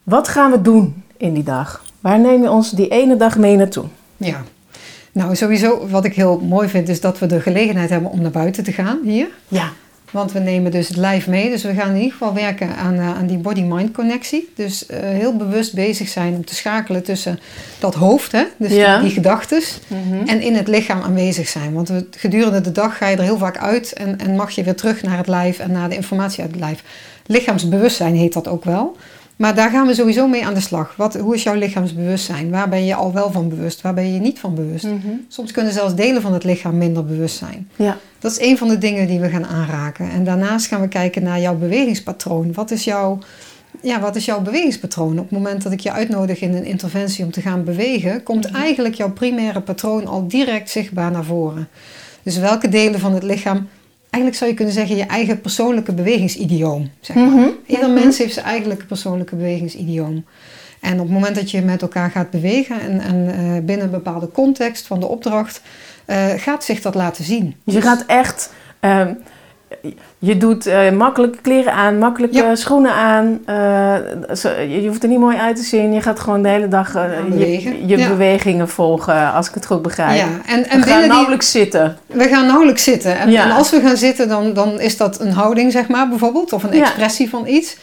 wat 0.04 0.28
gaan 0.28 0.52
we 0.52 0.62
doen 0.62 1.04
in 1.17 1.34
die 1.34 1.43
dag? 1.43 1.84
Waar 2.00 2.19
neem 2.19 2.41
je 2.41 2.50
ons 2.50 2.72
die 2.72 2.88
ene 2.88 3.15
dag 3.15 3.38
mee 3.38 3.56
naartoe? 3.56 3.86
ja. 4.17 4.43
Nou, 5.13 5.36
sowieso 5.36 5.88
wat 5.88 6.06
ik 6.06 6.13
heel 6.13 6.39
mooi 6.39 6.67
vind 6.69 6.89
is 6.89 7.02
dat 7.02 7.19
we 7.19 7.26
de 7.26 7.41
gelegenheid 7.41 7.89
hebben 7.89 8.12
om 8.12 8.21
naar 8.21 8.32
buiten 8.32 8.63
te 8.63 8.71
gaan 8.71 8.99
hier. 9.04 9.28
Ja, 9.47 9.71
Want 10.12 10.32
we 10.32 10.39
nemen 10.39 10.71
dus 10.71 10.88
het 10.88 10.97
lijf 10.97 11.28
mee. 11.28 11.49
Dus 11.49 11.63
we 11.63 11.73
gaan 11.73 11.89
in 11.89 11.95
ieder 11.95 12.12
geval 12.12 12.34
werken 12.34 12.76
aan, 12.76 12.93
eh, 12.95 13.17
aan 13.17 13.28
die 13.28 13.38
body-mind 13.38 13.91
connectie. 13.91 14.52
Dus 14.56 14.86
eh, 14.86 14.99
heel 14.99 15.36
bewust 15.36 15.73
bezig 15.73 16.08
zijn 16.08 16.36
om 16.36 16.45
te 16.45 16.56
schakelen 16.56 17.04
tussen 17.04 17.39
dat 17.80 17.95
hoofd, 17.95 18.32
hè? 18.32 18.43
dus 18.58 18.71
Ja. 18.71 18.93
die, 18.93 19.04
die 19.06 19.13
gedachtes, 19.13 19.80
en 20.26 20.41
in 20.41 20.56
het 20.56 20.67
lichaam 20.67 21.02
aanwezig 21.02 21.47
zijn. 21.47 21.73
Want 21.73 21.88
we, 21.89 22.08
gedurende 22.17 22.62
de 22.62 22.71
dag 22.71 22.97
ga 22.97 23.08
je 23.08 23.15
er 23.17 23.23
heel 23.23 23.38
vaak 23.38 23.58
uit 23.58 23.93
en, 23.93 24.19
en 24.19 24.36
mag 24.36 24.52
je 24.52 24.63
weer 24.63 24.76
terug 24.76 25.02
naar 25.04 25.17
het 25.17 25.28
lijf 25.28 25.60
en 25.60 25.71
naar 25.71 25.89
de 25.89 25.95
informatie 25.95 26.41
uit 26.43 26.52
het 26.52 26.60
lijf. 26.60 26.84
Lichaamsbewustzijn 27.26 28.15
heet 28.15 28.34
dat 28.34 28.47
ook 28.47 28.63
wel. 28.63 28.97
Maar 29.36 29.56
daar 29.56 29.69
gaan 29.69 29.88
we 29.88 29.93
sowieso 29.93 30.28
mee 30.28 30.46
aan 30.46 30.54
de 30.54 30.60
slag. 30.60 30.93
Wat, 30.96 31.15
hoe 31.15 31.36
is 31.36 31.43
jouw 31.43 31.56
lichaamsbewustzijn? 31.56 32.50
Waar 32.50 32.69
ben 32.69 32.86
je 32.86 32.96
al 32.96 33.13
wel 33.13 33.32
van 33.32 33.50
bewust? 33.50 33.82
Waar 33.82 33.93
ben 33.93 34.13
je 34.13 34.19
niet 34.19 34.39
van 34.39 34.56
bewust? 34.56 34.84
Mhm. 34.84 35.08
Soms 35.28 35.52
kunnen 35.52 35.74
zelfs 35.74 35.96
delen 35.96 36.22
van 36.22 36.34
het 36.34 36.43
lichaam 36.43 36.78
minder 36.78 37.06
bewust 37.06 37.38
zijn. 37.38 37.69
ja. 37.76 37.98
Dat 38.19 38.32
is 38.32 38.39
een 38.39 38.58
van 38.58 38.67
de 38.67 38.78
dingen 38.78 39.08
die 39.08 39.19
we 39.19 39.30
gaan 39.30 39.46
aanraken. 39.46 40.10
En 40.10 40.24
daarnaast 40.24 40.67
gaan 40.67 40.82
we 40.82 40.88
kijken 40.88 41.24
naar 41.24 41.39
jouw 41.39 41.56
bewegingspatroon. 41.56 42.54
Wat 42.54 42.72
is 42.72 42.84
jouw, 42.84 43.19
ja, 43.82 44.00
wat 44.00 44.15
is 44.15 44.26
jouw 44.26 44.41
bewegingspatroon? 44.41 45.19
Op 45.19 45.30
het 45.30 45.32
moment 45.32 45.63
dat 45.63 45.72
ik 45.72 45.80
je 45.80 45.91
uitnodig 45.91 46.41
in 46.41 46.54
een 46.54 46.65
interventie 46.65 47.26
om 47.26 47.32
te 47.32 47.41
gaan 47.41 47.63
bewegen, 47.63 48.24
komt 48.24 48.52
eigenlijk 48.52 48.96
jouw 48.96 49.12
primaire 49.12 49.62
patroon 49.62 50.08
al 50.08 50.28
direct 50.28 50.69
zichtbaar 50.69 51.12
naar 51.12 51.24
voren. 51.24 51.67
Dus 52.24 52.38
welke 52.38 52.69
delen 52.69 53.00
van 53.00 53.13
het 53.13 53.24
lichaam, 53.24 53.67
eigenlijk 54.13 54.36
zou 54.36 54.49
je 54.49 54.56
kunnen 54.56 54.73
zeggen 54.73 54.95
je 54.95 55.06
eigen 55.06 55.41
persoonlijke 55.41 55.93
bewegingsidioom. 55.93 56.89
Zeg 56.99 57.15
maar. 57.15 57.26
Mhm. 57.26 57.49
Ieder 57.65 57.89
mens 57.89 58.17
heeft 58.17 58.34
zijn 58.34 58.45
eigen 58.45 58.86
persoonlijke 58.88 59.36
bewegingsidioom. 59.36 60.26
En 60.80 60.93
op 60.93 60.99
het 60.99 61.10
moment 61.10 61.36
dat 61.36 61.52
je 61.52 61.62
met 61.62 61.82
elkaar 61.82 62.12
gaat 62.12 62.30
bewegen 62.30 62.80
en, 62.80 62.99
en 62.99 63.28
eh, 63.28 63.65
binnen 63.65 63.86
een 63.86 63.91
bepaalde 63.91 64.32
context 64.32 64.88
van 64.88 64.99
de 64.99 65.08
opdracht, 65.08 65.62
eh, 66.06 66.28
gaat 66.38 66.63
zich 66.63 66.82
dat 66.82 66.95
laten 66.95 67.23
zien. 67.23 67.56
Dus 67.65 67.73
je 67.73 67.82
gaat 67.82 68.06
echt. 68.06 68.54
ehm, 68.80 69.13
je 70.20 70.38
doet 70.38 70.66
eh, 70.68 70.92
makkelijke 70.92 71.38
kleren 71.42 71.74
aan, 71.74 71.98
makkelijke 71.98 72.38
Ja. 72.38 72.56
schoenen 72.56 72.92
aan. 72.94 73.40
eh, 73.46 74.36
zo- 74.36 74.60
je 74.60 74.88
hoeft 74.88 75.04
er 75.04 75.10
niet 75.10 75.20
mooi 75.20 75.38
uit 75.38 75.56
te 75.56 75.64
zien. 75.64 75.94
Je 75.94 76.02
gaat 76.02 76.20
gewoon 76.20 76.42
de 76.42 76.50
hele 76.50 76.68
dag 76.68 76.96
eh, 76.96 77.04
je, 77.24 77.30
bewegen. 77.30 77.88
je 77.88 77.98
Ja. 77.98 78.08
bewegingen 78.08 78.70
volgen, 78.70 79.34
als 79.34 79.48
ik 79.48 79.54
het 79.54 79.66
goed 79.66 79.82
begrijp. 79.82 80.18
Ja, 80.18 80.28
en, 80.54 80.70
en 80.70 80.82
we 80.82 80.88
gaan 80.88 81.00
die, 81.00 81.08
nauwelijks 81.10 81.52
zitten. 81.52 81.98
we 82.08 82.28
gaan 82.28 82.46
nauwelijks 82.46 82.84
zitten. 82.84 83.18
En, 83.20 83.52
als 83.52 83.70
we 83.72 83.80
gaan 83.82 83.98
zitten, 83.98 84.28
dan, 84.28 84.54
dan 84.54 84.80
is 84.80 84.98
dat 84.98 85.20
een 85.22 85.32
houding, 85.32 85.72
zeg 85.72 85.88
maar, 85.88 86.10
bijvoorbeeld. 86.10 86.54
Of 86.54 86.64
een 86.64 86.72
expressie 86.74 87.30
van 87.30 87.48
iets. 87.48 87.78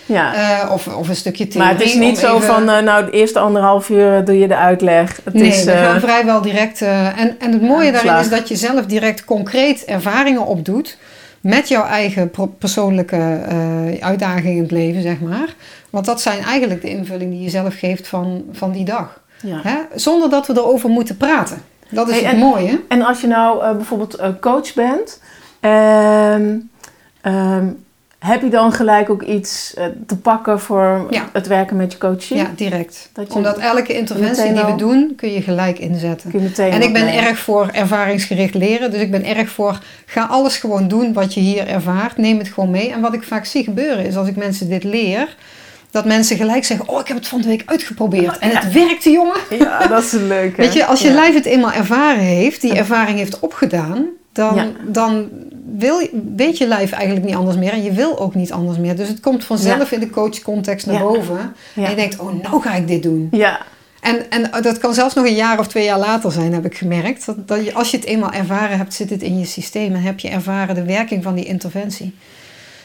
Of, 0.72 0.86
of 0.86 1.08
een 1.08 1.16
stukje 1.16 1.48
theorie. 1.48 1.68
maar 1.68 1.78
het 1.78 1.88
is 1.88 1.94
niet 1.94 2.18
zo 2.18 2.36
even- 2.36 2.46
van, 2.46 2.64
nou, 2.64 3.04
de 3.04 3.10
eerste 3.10 3.38
anderhalf 3.38 3.88
uur 3.88 4.24
doe 4.24 4.38
je 4.38 4.48
de 4.48 4.56
uitleg. 4.56 5.20
Het 5.24 5.34
Nee, 5.34 5.48
is, 5.48 5.64
we 5.64 5.70
gaan 5.72 6.00
vrijwel 6.00 6.40
direct... 6.42 6.82
en, 6.82 7.36
en 7.38 7.52
het 7.52 7.62
mooie 7.62 7.92
daarin 7.92 8.14
is 8.16 8.28
dat 8.28 8.48
je 8.48 8.56
zelf 8.56 8.86
direct 8.86 9.24
concreet 9.24 9.84
ervaringen 9.84 10.46
opdoet... 10.46 10.96
met 11.40 11.68
jouw 11.68 11.84
eigen 11.84 12.30
persoonlijke 12.58 13.16
eh, 13.46 14.04
uitdagingen 14.06 14.52
in 14.56 14.62
het 14.62 14.70
leven, 14.70 15.02
zeg 15.02 15.20
maar. 15.20 15.54
Want 15.90 16.04
dat 16.04 16.20
zijn 16.20 16.42
eigenlijk 16.42 16.80
de 16.82 16.88
invulling 16.90 17.30
die 17.30 17.40
je 17.42 17.50
zelf 17.50 17.78
geeft 17.78 18.08
van, 18.08 18.44
van 18.52 18.72
die 18.72 18.84
dag. 18.84 19.20
ja. 19.42 19.60
Hè? 19.62 19.76
Zonder 19.94 20.30
dat 20.30 20.46
we 20.46 20.52
erover 20.52 20.88
moeten 20.90 21.16
praten. 21.16 21.62
Dat 21.90 22.08
is 22.08 22.14
Hey, 22.14 22.24
het 22.24 22.32
en- 22.32 22.38
mooie. 22.38 22.80
En 22.88 23.02
als 23.02 23.20
je 23.20 23.26
nou 23.26 23.62
eh, 23.64 23.72
bijvoorbeeld 23.76 24.14
eh, 24.14 24.28
coach 24.40 24.74
bent, 24.74 25.20
ehm, 25.60 26.56
ehm, 27.20 27.66
heb 28.20 28.42
je 28.42 28.48
dan 28.48 28.72
gelijk 28.72 29.10
ook 29.10 29.22
iets 29.22 29.74
eh, 29.74 29.84
te 30.06 30.16
pakken 30.16 30.60
voor 30.60 31.06
Ja. 31.10 31.28
het 31.32 31.46
werken 31.46 31.76
met 31.76 31.92
je 31.92 31.98
coachie? 31.98 32.36
Ja, 32.36 32.50
direct. 32.56 33.10
Dat 33.12 33.26
je- 33.28 33.34
Omdat 33.34 33.58
elke 33.58 33.96
interventie 33.96 34.52
die 34.52 34.64
we 34.64 34.74
doen, 34.74 35.12
kun 35.16 35.32
je 35.32 35.42
gelijk 35.42 35.78
inzetten. 35.78 36.30
Kun 36.30 36.40
je 36.56 36.62
En 36.62 36.82
ik 36.82 36.92
ben 36.92 37.14
erg 37.14 37.38
voor 37.38 37.68
ervaringsgericht 37.72 38.54
leren. 38.54 38.90
Dus 38.90 39.00
ik 39.00 39.10
ben 39.10 39.24
erg 39.24 39.48
voor, 39.50 39.78
ga 40.06 40.24
alles 40.24 40.56
gewoon 40.56 40.88
doen 40.88 41.12
wat 41.12 41.34
je 41.34 41.40
hier 41.40 41.66
ervaart. 41.68 42.16
Neem 42.16 42.38
het 42.38 42.48
gewoon 42.48 42.70
mee. 42.70 42.92
En 42.92 43.00
wat 43.00 43.14
ik 43.14 43.22
vaak 43.22 43.44
zie 43.44 43.64
gebeuren 43.64 44.04
is 44.06 44.16
als 44.16 44.28
ik 44.28 44.36
mensen 44.36 44.68
dit 44.68 44.84
leer... 44.84 45.36
dat 45.90 46.04
mensen 46.04 46.36
gelijk 46.36 46.64
zeggen, 46.64 46.88
oh 46.88 47.00
ik 47.00 47.08
heb 47.08 47.16
het 47.16 47.28
van 47.28 47.40
de 47.40 47.48
week 47.48 47.62
uitgeprobeerd. 47.66 48.38
En 48.38 48.50
het 48.56 48.72
werkte 48.72 49.10
jongen. 49.10 49.36
Ja, 49.50 49.86
dat 49.86 50.02
is 50.02 50.12
leuk. 50.12 50.50
hè? 50.56 50.62
Weet 50.62 50.72
je, 50.72 50.84
als 50.84 51.00
je 51.00 51.08
Ja. 51.08 51.14
lijf 51.14 51.34
het 51.34 51.44
eenmaal 51.46 51.72
ervaren 51.72 52.22
heeft, 52.22 52.60
die 52.60 52.74
ervaring 52.74 53.18
heeft 53.18 53.38
opgedaan... 53.40 54.06
dan, 54.32 54.72
dan 54.86 55.28
wil, 55.78 56.08
weet 56.36 56.58
je 56.58 56.66
lijf 56.66 56.92
eigenlijk 56.92 57.26
niet 57.26 57.34
anders 57.34 57.56
meer. 57.56 57.72
En 57.72 57.82
je 57.82 57.92
wil 57.92 58.18
ook 58.18 58.34
niet 58.34 58.52
anders 58.52 58.78
meer. 58.78 58.96
Dus 58.96 59.08
het 59.08 59.20
komt 59.20 59.44
vanzelf 59.44 59.92
in 59.92 60.00
de 60.00 60.10
coachcontext 60.10 60.86
naar 60.86 60.94
Ja. 60.94 61.02
boven. 61.02 61.54
Ja. 61.74 61.84
En 61.84 61.90
je 61.90 61.96
denkt, 61.96 62.18
oh 62.18 62.42
nou 62.42 62.62
ga 62.62 62.74
ik 62.74 62.86
dit 62.88 63.02
doen. 63.02 63.28
Ja, 63.30 63.60
En, 64.00 64.30
en 64.30 64.62
dat 64.62 64.78
kan 64.78 64.94
zelfs 64.94 65.14
nog 65.14 65.24
een 65.26 65.34
jaar 65.34 65.58
of 65.58 65.66
twee 65.68 65.84
jaar 65.84 65.98
later 65.98 66.32
zijn, 66.32 66.52
heb 66.52 66.64
ik 66.64 66.76
gemerkt. 66.76 67.26
Dat, 67.26 67.48
dat 67.48 67.64
je, 67.64 67.74
als 67.74 67.90
je 67.90 67.96
het 67.96 68.06
eenmaal 68.06 68.32
ervaren 68.32 68.76
hebt, 68.76 68.94
zit 68.94 69.10
het 69.10 69.22
in 69.22 69.38
je 69.38 69.44
systeem 69.46 69.94
en 69.94 70.02
heb 70.02 70.18
je 70.20 70.28
ervaren 70.28 70.74
de 70.74 70.84
werking 70.84 71.22
van 71.22 71.34
die 71.34 71.44
interventie. 71.44 72.14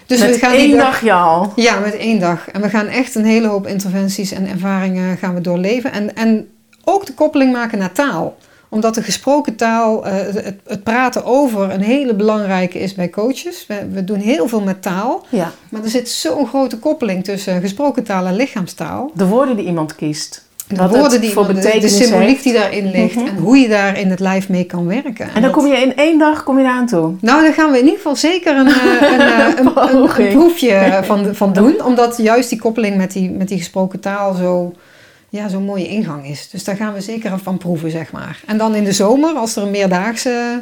Dus 0.05 0.19
met 0.19 0.29
we 0.29 0.37
gaan 0.37 0.53
één 0.53 0.67
die 0.67 0.75
dagje 0.77 1.13
al. 1.13 1.53
Ja, 1.55 1.79
met 1.79 1.97
één 1.97 2.19
dag. 2.19 2.49
En 2.49 2.61
we 2.61 2.69
gaan 2.69 2.87
echt 2.87 3.15
een 3.15 3.25
hele 3.25 3.47
hoop 3.47 3.67
interventies 3.67 4.31
en 4.31 4.47
ervaringen 4.49 5.17
gaan 5.17 5.33
we 5.33 5.41
doorleven. 5.41 5.91
En, 5.91 6.15
en 6.15 6.47
ook 6.83 7.05
de 7.05 7.13
koppeling 7.13 7.51
maken 7.51 7.77
naar 7.77 7.91
taal 7.91 8.37
omdat 8.75 8.95
de 8.95 9.01
gesproken 9.03 9.55
taal, 9.55 10.05
eh, 10.05 10.13
het, 10.15 10.55
het 10.67 10.83
praten 10.83 11.25
over, 11.25 11.71
een 11.71 11.81
hele 11.81 12.13
belangrijke 12.13 12.79
is 12.79 12.93
bij 12.93 13.09
coaches. 13.09 13.65
We, 13.67 13.87
we 13.91 14.03
doen 14.03 14.19
heel 14.19 14.47
veel 14.47 14.61
met 14.61 14.81
taal. 14.81 15.25
Ja, 15.29 15.51
Maar 15.69 15.83
er 15.83 15.89
zit 15.89 16.09
zo'n 16.09 16.47
grote 16.47 16.77
koppeling 16.77 17.23
tussen 17.23 17.61
gesproken 17.61 18.03
taal 18.03 18.25
en 18.25 18.35
lichaamstaal. 18.35 19.11
de 19.13 19.25
woorden 19.27 19.55
die 19.55 19.65
iemand 19.65 19.95
kiest. 19.95 20.43
De 20.67 20.75
Wat 20.75 20.95
woorden 20.95 21.21
die 21.21 21.29
voor 21.31 21.47
de- 21.47 21.53
de, 21.79 21.87
symboliek 21.89 22.27
heeft. 22.27 22.43
die 22.43 22.53
daarin 22.53 22.91
ligt 22.91 23.15
Mhm. 23.15 23.25
en 23.27 23.37
hoe 23.37 23.57
je 23.57 23.67
daar 23.67 23.99
in 23.99 24.09
het 24.09 24.19
lijf 24.19 24.49
mee 24.49 24.63
kan 24.63 24.87
werken. 24.87 25.25
En 25.25 25.33
dan 25.33 25.41
dat- 25.41 25.51
kom 25.51 25.65
je 25.67 25.77
in 25.77 25.95
één 25.95 26.19
dag 26.19 26.43
kom 26.43 26.57
je 26.57 26.63
daar 26.63 26.73
aan 26.73 26.85
toe. 26.87 27.11
Nou, 27.21 27.41
daar 27.41 27.53
gaan 27.53 27.71
we 27.71 27.77
in 27.77 27.83
ieder 27.83 27.97
geval 27.97 28.15
zeker 28.15 28.55
een, 28.57 28.67
eh, 28.67 29.11
een, 29.11 29.19
eh, 29.19 29.47
een, 29.59 29.67
een, 29.95 30.21
een, 30.25 30.33
proefje 30.33 30.99
van, 31.03 31.35
van 31.35 31.53
doen. 31.53 31.83
Omdat 31.83 32.17
juist 32.17 32.49
die 32.49 32.59
koppeling 32.59 32.97
met 32.97 33.11
die, 33.11 33.29
met 33.31 33.47
die 33.47 33.57
gesproken 33.57 33.99
taal 33.99 34.33
zo, 34.33 34.73
ja, 35.35 35.47
zo'n 35.47 35.63
mooie 35.63 35.87
ingang 35.87 36.27
is. 36.27 36.49
Dus 36.49 36.63
daar 36.63 36.75
gaan 36.75 36.93
we 36.93 37.01
zeker 37.01 37.39
van 37.39 37.57
proeven, 37.57 37.91
zeg 37.91 38.11
maar. 38.11 38.41
En 38.45 38.57
dan 38.57 38.75
in 38.75 38.83
de 38.83 38.91
zomer, 38.91 39.33
als 39.35 39.55
er 39.55 39.63
een 39.63 39.71
meerdaagse... 39.71 40.61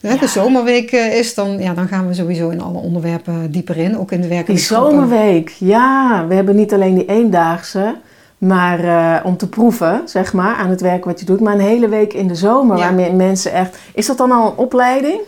Ja. 0.00 0.16
De 0.16 0.26
zomerweek 0.26 0.92
eh, 0.92 1.18
is, 1.18 1.34
dan, 1.34 1.58
ja, 1.58 1.74
dan 1.74 1.88
gaan 1.88 2.06
we 2.08 2.14
sowieso 2.14 2.48
in 2.48 2.60
alle 2.62 2.78
onderwerpen 2.78 3.50
dieper 3.50 3.76
in. 3.76 3.98
Ook 3.98 4.10
in 4.12 4.20
de 4.20 4.26
Die 4.26 4.34
werkelijke 4.36 4.64
zomerweek, 4.64 5.48
ja. 5.58 6.24
We 6.28 6.34
hebben 6.34 6.56
niet 6.56 6.72
alleen 6.72 6.94
die 6.94 7.06
eendaagse, 7.06 7.94
maar 8.38 8.84
eh, 8.84 9.24
om 9.26 9.36
te 9.36 9.48
proeven, 9.48 10.02
zeg 10.04 10.32
maar, 10.32 10.54
aan 10.56 10.70
het 10.70 10.80
werk 10.80 11.04
wat 11.04 11.20
je 11.20 11.26
doet. 11.26 11.40
Maar 11.40 11.54
een 11.54 11.60
hele 11.60 11.88
week 11.88 12.12
in 12.12 12.28
de 12.28 12.34
zomer, 12.34 12.76
Ja. 12.76 12.82
waarmee 12.84 13.12
mensen 13.12 13.52
echt... 13.52 13.76
Is 13.94 14.06
dat 14.06 14.18
dan 14.18 14.32
al 14.32 14.46
een 14.46 14.56
opleiding? 14.56 15.20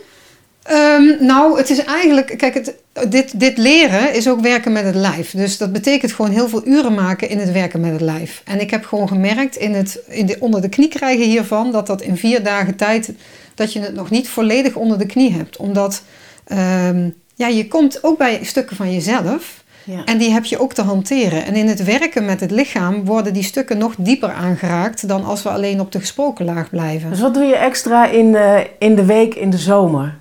Ehm, 0.67 1.25
nou, 1.25 1.57
het 1.57 1.69
is 1.69 1.83
eigenlijk, 1.83 2.37
kijk, 2.37 2.53
het, 2.53 2.73
dit, 3.11 3.39
dit 3.39 3.57
leren 3.57 4.13
is 4.13 4.29
ook 4.29 4.39
werken 4.39 4.71
met 4.71 4.83
het 4.83 4.95
lijf. 4.95 5.31
Dus 5.31 5.57
dat 5.57 5.71
betekent 5.71 6.11
gewoon 6.11 6.31
heel 6.31 6.49
veel 6.49 6.67
uren 6.67 6.93
maken 6.93 7.29
in 7.29 7.39
het 7.39 7.51
werken 7.51 7.79
met 7.79 7.91
het 7.91 8.01
lijf. 8.01 8.41
En 8.45 8.59
ik 8.59 8.71
heb 8.71 8.85
gewoon 8.85 9.07
gemerkt 9.07 9.55
in 9.55 9.73
het, 9.73 9.99
in 10.07 10.25
de, 10.25 10.37
onder 10.39 10.61
de 10.61 10.69
knie 10.69 10.87
krijgen 10.87 11.25
hiervan, 11.25 11.71
dat 11.71 11.87
dat 11.87 12.01
in 12.01 12.17
vier 12.17 12.43
dagen 12.43 12.75
tijd, 12.75 13.11
dat 13.55 13.73
je 13.73 13.79
het 13.79 13.93
nog 13.93 14.09
niet 14.09 14.29
volledig 14.29 14.75
onder 14.75 14.97
de 14.97 15.05
knie 15.05 15.31
hebt. 15.31 15.57
Omdat 15.57 16.01
ehm, 16.43 17.09
ja, 17.35 17.47
je 17.47 17.67
komt 17.67 18.03
ook 18.03 18.17
bij 18.17 18.39
stukken 18.41 18.75
van 18.75 18.93
jezelf. 18.93 19.63
Ja. 19.83 20.05
En 20.05 20.17
die 20.17 20.31
heb 20.31 20.45
je 20.45 20.59
ook 20.59 20.73
te 20.73 20.81
hanteren. 20.81 21.45
En 21.45 21.55
in 21.55 21.67
het 21.67 21.83
werken 21.83 22.25
met 22.25 22.39
het 22.39 22.51
lichaam 22.51 23.05
worden 23.05 23.33
die 23.33 23.43
stukken 23.43 23.77
nog 23.77 23.93
dieper 23.97 24.31
aangeraakt 24.31 25.07
dan 25.07 25.25
als 25.25 25.43
we 25.43 25.49
alleen 25.49 25.79
op 25.79 25.91
de 25.91 25.99
gesproken 25.99 26.45
laag 26.45 26.69
blijven. 26.69 27.09
Dus 27.09 27.19
wat 27.19 27.33
doe 27.33 27.43
je 27.43 27.55
extra 27.55 28.07
in 28.07 28.37
in 28.79 28.95
de 28.95 29.05
week 29.05 29.35
in 29.35 29.49
de 29.49 29.57
zomer? 29.57 30.17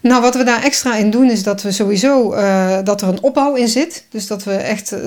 Nou, 0.00 0.22
wat 0.22 0.34
we 0.34 0.44
daar 0.44 0.62
extra 0.62 0.96
in 0.96 1.10
doen 1.10 1.30
is 1.30 1.42
dat 1.42 1.62
we 1.62 1.72
sowieso 1.72 2.34
uh, 2.34 2.78
dat 2.84 3.02
er 3.02 3.08
een 3.08 3.22
opbouw 3.22 3.54
in 3.54 3.68
zit. 3.68 4.04
Dus 4.10 4.26
dat 4.26 4.44
we 4.44 4.52
echt 4.52 4.92
uh, 4.92 5.00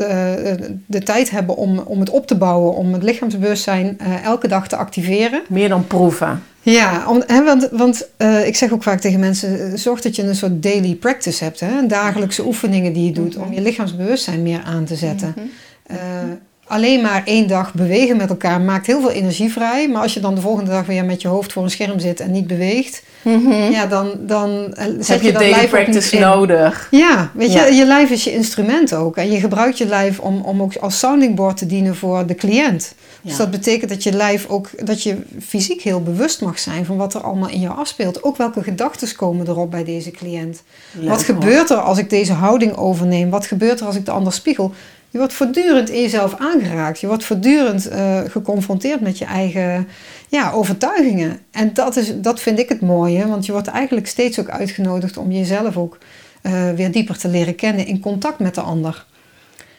de 0.86 1.04
tijd 1.04 1.30
hebben 1.30 1.56
om, 1.56 1.80
om 1.80 2.00
het 2.00 2.10
op 2.10 2.28
te 2.28 2.36
bouwen, 2.36 2.76
om 2.76 2.94
het 2.94 3.04
lichaamsbewustzijn 3.04 3.98
uh, 4.02 4.24
elke 4.24 4.48
dag 4.48 4.68
te 4.68 4.76
activeren. 4.76 5.42
Meer 5.48 5.70
dan 5.70 5.88
proeven. 5.88 6.44
Ja, 6.62 7.04
om, 7.08 7.24
hè, 7.28 7.44
want, 7.44 7.70
want 7.72 8.08
ik 8.46 8.56
zeg 8.56 8.72
ook 8.72 8.84
vaak 8.84 9.00
tegen 9.00 9.20
mensen: 9.20 9.80
zorg 9.80 10.02
dat 10.02 10.16
je 10.16 10.24
een 10.24 10.36
soort 10.36 10.64
daily 10.64 10.96
practice 10.96 11.44
hebt. 11.44 11.60
Hè? 11.60 11.88
Dagelijkse 11.88 12.46
oefeningen 12.46 12.94
die 12.94 13.06
je 13.06 13.12
doet 13.12 13.38
om 13.38 13.54
je 13.54 13.62
lichaamsbewustzijn 13.62 14.44
meer 14.44 14.62
aan 14.66 14.86
te 14.86 14.96
zetten. 14.96 15.34
Mm 15.38 15.50
-hmm 15.88 16.40
alleen 16.68 17.02
maar 17.02 17.22
één 17.26 17.48
dag 17.48 17.74
bewegen 17.74 18.18
met 18.18 18.30
elkaar 18.30 18.62
maakt 18.62 18.86
heel 18.86 19.02
veel 19.02 19.12
energie 19.12 19.52
vrij. 19.52 19.90
Maar 19.90 20.02
als 20.02 20.14
je 20.14 20.20
dan 20.20 20.36
de 20.36 20.42
volgende 20.42 20.72
dag 20.72 20.86
weer 20.86 21.06
met 21.06 21.22
je 21.22 21.28
hoofd 21.28 21.54
voor 21.54 21.64
een 21.64 21.70
scherm 21.70 22.00
zit 22.00 22.20
en 22.20 22.32
niet 22.32 22.48
beweegt, 22.48 23.04
mm 23.22 23.46
-hmm. 23.46 23.72
ja, 23.72 23.86
dan, 23.86 24.12
dan 24.20 24.74
zet 25.00 25.08
heb 25.08 25.20
je, 25.22 25.26
je 25.26 25.32
dat 25.32 25.42
daily 25.42 25.56
lijf 25.58 25.70
practice 25.70 26.20
nodig. 26.20 26.88
Ja, 26.92 27.32
weet 27.34 27.54
Ja. 27.54 27.66
je, 27.66 27.74
je 27.74 27.86
lijf 27.86 28.10
is 28.10 28.24
je 28.24 28.34
instrument 28.34 28.94
ook. 28.94 29.18
En 29.18 29.32
je 29.32 29.40
gebruikt 29.40 29.78
je 29.78 29.86
lijf 29.86 30.20
om, 30.20 30.42
om 30.42 30.62
ook 30.62 30.76
als 30.76 31.00
sounding 31.00 31.36
board 31.36 31.58
te 31.58 31.66
dienen 31.66 31.96
voor 31.96 32.26
de 32.26 32.36
cliënt. 32.36 32.94
Dus 33.22 33.38
dat 33.38 33.52
betekent 33.52 33.90
dat 33.90 34.04
je 34.04 34.12
lijf 34.12 34.46
ook, 34.48 34.70
dat 34.88 35.04
je 35.04 35.18
fysiek 35.46 35.82
heel 35.82 36.02
bewust 36.04 36.42
mag 36.42 36.60
zijn 36.60 36.86
van 36.86 36.98
wat 36.98 37.14
er 37.14 37.22
allemaal 37.22 37.50
in 37.50 37.60
jou 37.60 37.78
afspeelt. 37.78 38.24
Ook 38.24 38.38
welke 38.38 38.64
gedachten 38.64 39.16
komen 39.16 39.48
erop 39.48 39.72
bij 39.72 39.84
deze 39.84 40.12
cliënt. 40.12 40.64
Leuk, 40.92 41.10
wat 41.10 41.24
gebeurt 41.24 41.70
er 41.70 41.78
als 41.78 41.98
ik 41.98 42.10
deze 42.10 42.34
houding 42.34 42.76
overneem? 42.76 43.30
Wat 43.30 43.46
gebeurt 43.46 43.80
er 43.80 43.86
als 43.86 43.96
ik 43.96 44.06
de 44.06 44.12
ander 44.12 44.34
spiegel? 44.34 44.74
Je 45.14 45.20
wordt 45.20 45.34
voortdurend 45.34 45.90
in 45.90 46.02
jezelf 46.02 46.36
aangeraakt. 46.40 47.00
Je 47.00 47.08
wordt 47.08 47.26
voortdurend 47.26 47.88
eh, 47.88 48.20
geconfronteerd 48.28 49.02
met 49.02 49.18
je 49.18 49.26
eigen 49.26 49.88
ja, 50.28 50.52
overtuigingen. 50.52 51.40
En 51.52 51.74
dat, 51.74 51.96
is, 51.96 52.14
dat 52.22 52.40
vind 52.40 52.60
ik 52.60 52.70
het 52.70 52.82
mooie, 52.82 53.28
want 53.28 53.46
je 53.46 53.52
wordt 53.52 53.68
eigenlijk 53.68 54.08
steeds 54.08 54.40
ook 54.40 54.50
uitgenodigd 54.50 55.18
om 55.18 55.32
jezelf 55.32 55.78
ook 55.78 55.98
eh, 56.42 56.72
weer 56.72 56.92
dieper 56.92 57.18
te 57.18 57.28
leren 57.28 57.56
kennen 57.56 57.86
in 57.86 58.00
contact 58.00 58.40
met 58.40 58.56
de 58.56 58.62
ander. 58.62 59.06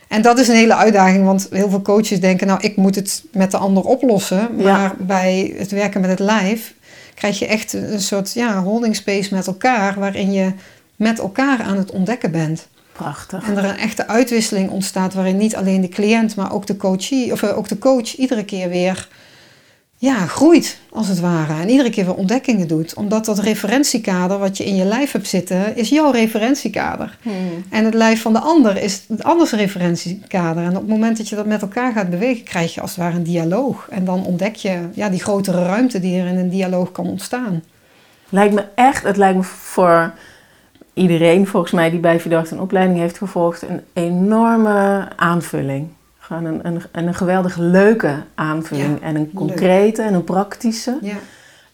En 0.09 0.23
dat 0.23 0.39
is 0.39 0.49
een 0.49 0.55
hele 0.55 0.75
uitdaging, 0.77 1.25
want 1.25 1.49
heel 1.51 1.71
veel 1.71 1.83
coaches 1.83 2.21
denken, 2.21 2.47
nou, 2.47 2.61
ik 2.63 2.77
moet 2.77 2.95
het 2.95 3.25
met 3.33 3.51
de 3.51 3.57
ander 3.57 3.83
oplossen. 3.83 4.49
Maar 4.57 4.65
Ja. 4.65 4.95
bij 4.99 5.55
het 5.57 5.71
werken 5.71 6.01
met 6.01 6.11
het 6.11 6.19
lijf 6.19 6.75
krijg 7.15 7.39
je 7.39 7.47
echt 7.47 7.73
een 7.73 8.01
soort 8.01 8.33
ja, 8.33 8.63
holding 8.63 8.97
space 8.97 9.35
met 9.35 9.47
elkaar, 9.47 9.99
waarin 9.99 10.33
je 10.33 10.53
met 10.97 11.19
elkaar 11.19 11.63
aan 11.63 11.77
het 11.77 11.91
ontdekken 11.91 12.31
bent. 12.31 12.67
Prachtig. 12.95 13.49
En 13.49 13.57
er 13.57 13.65
een 13.65 13.77
echte 13.77 14.07
uitwisseling 14.07 14.71
ontstaat 14.71 15.15
waarin 15.15 15.37
niet 15.37 15.57
alleen 15.57 15.81
de 15.81 15.89
cliënt, 15.89 16.37
maar 16.37 16.53
ook 16.53 16.67
de, 16.67 16.77
coachie, 16.77 17.33
of 17.33 17.43
eh, 17.43 17.57
ook 17.59 17.69
de 17.69 17.79
coach 17.79 18.17
iedere 18.17 18.45
keer 18.45 18.69
weer 18.69 19.09
ja, 19.97 20.27
groeit, 20.27 20.79
als 20.91 21.09
het 21.09 21.21
ware. 21.21 21.61
En 21.61 21.69
iedere 21.69 21.91
keer 21.91 22.05
weer 22.05 22.15
ontdekkingen 22.15 22.69
doet. 22.69 22.95
Omdat 22.95 23.25
dat 23.25 23.39
referentiekader 23.39 24.39
wat 24.39 24.57
je 24.57 24.65
in 24.65 24.77
je 24.77 24.85
lijf 24.85 25.13
hebt 25.13 25.29
zitten, 25.29 25.77
is 25.77 25.89
jouw 25.89 26.11
referentiekader. 26.11 27.19
Hmm. 27.23 27.65
En 27.71 27.85
het 27.85 27.95
lijf 27.95 28.23
van 28.23 28.33
de 28.33 28.39
ander 28.39 28.83
is 28.83 29.05
het 29.09 29.25
anders 29.25 29.53
referentiekader. 29.53 30.63
En 30.63 30.71
op 30.71 30.83
het 30.83 30.89
moment 30.89 31.17
dat 31.17 31.29
je 31.29 31.37
dat 31.37 31.47
met 31.47 31.63
elkaar 31.63 31.93
gaat 31.93 32.11
bewegen, 32.11 32.45
krijg 32.45 32.75
je 32.75 32.81
als 32.81 32.91
het 32.91 32.99
ware 32.99 33.17
een 33.17 33.23
dialoog. 33.23 33.87
En 33.91 34.05
dan 34.05 34.25
ontdek 34.25 34.55
je 34.55 34.89
ja, 34.95 35.09
die 35.09 35.23
grotere 35.23 35.65
ruimte 35.65 36.01
die 36.01 36.21
er 36.21 36.27
in 36.27 36.37
een 36.37 36.51
dialoog 36.51 36.93
kan 36.93 37.07
ontstaan. 37.07 37.63
Lijkt 38.29 38.55
me 38.55 38.65
echt, 38.75 39.03
het 39.03 39.17
lijkt 39.17 39.37
me 39.37 39.43
voor 39.43 40.15
iedereen 40.95 41.47
volgens 41.47 41.73
mij 41.73 41.91
die 41.91 42.01
bij 42.01 42.21
Verdacht 42.21 42.51
een 42.51 42.61
opleiding 42.61 42.99
heeft 42.99 43.19
gevolgd, 43.19 43.63
een 43.63 43.81
enorme 43.93 45.09
aanvulling. 45.17 45.89
Gewoon 46.19 46.45
een, 46.45 46.61
een, 46.67 46.83
een 46.93 47.15
geweldig 47.15 47.57
leuke 47.57 48.15
aanvulling. 48.35 48.99
Ja, 49.01 49.07
en 49.07 49.17
een 49.17 49.31
concrete 49.35 50.03
en 50.03 50.15
een 50.15 50.25
praktische. 50.25 50.99
Ja. 51.01 51.15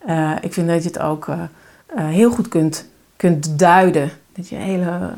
Eh, 0.06 0.33
ik 0.40 0.52
vind 0.52 0.68
dat 0.68 0.83
je 0.83 0.88
het 0.88 0.98
ook 0.98 1.28
eh, 1.28 1.42
eh, 1.87 2.06
heel 2.06 2.30
goed 2.30 2.48
kunt, 2.48 2.88
kunt 3.16 3.59
duiden. 3.59 4.11
Dat 4.33 4.48
je, 4.48 4.56
hele, 4.56 5.11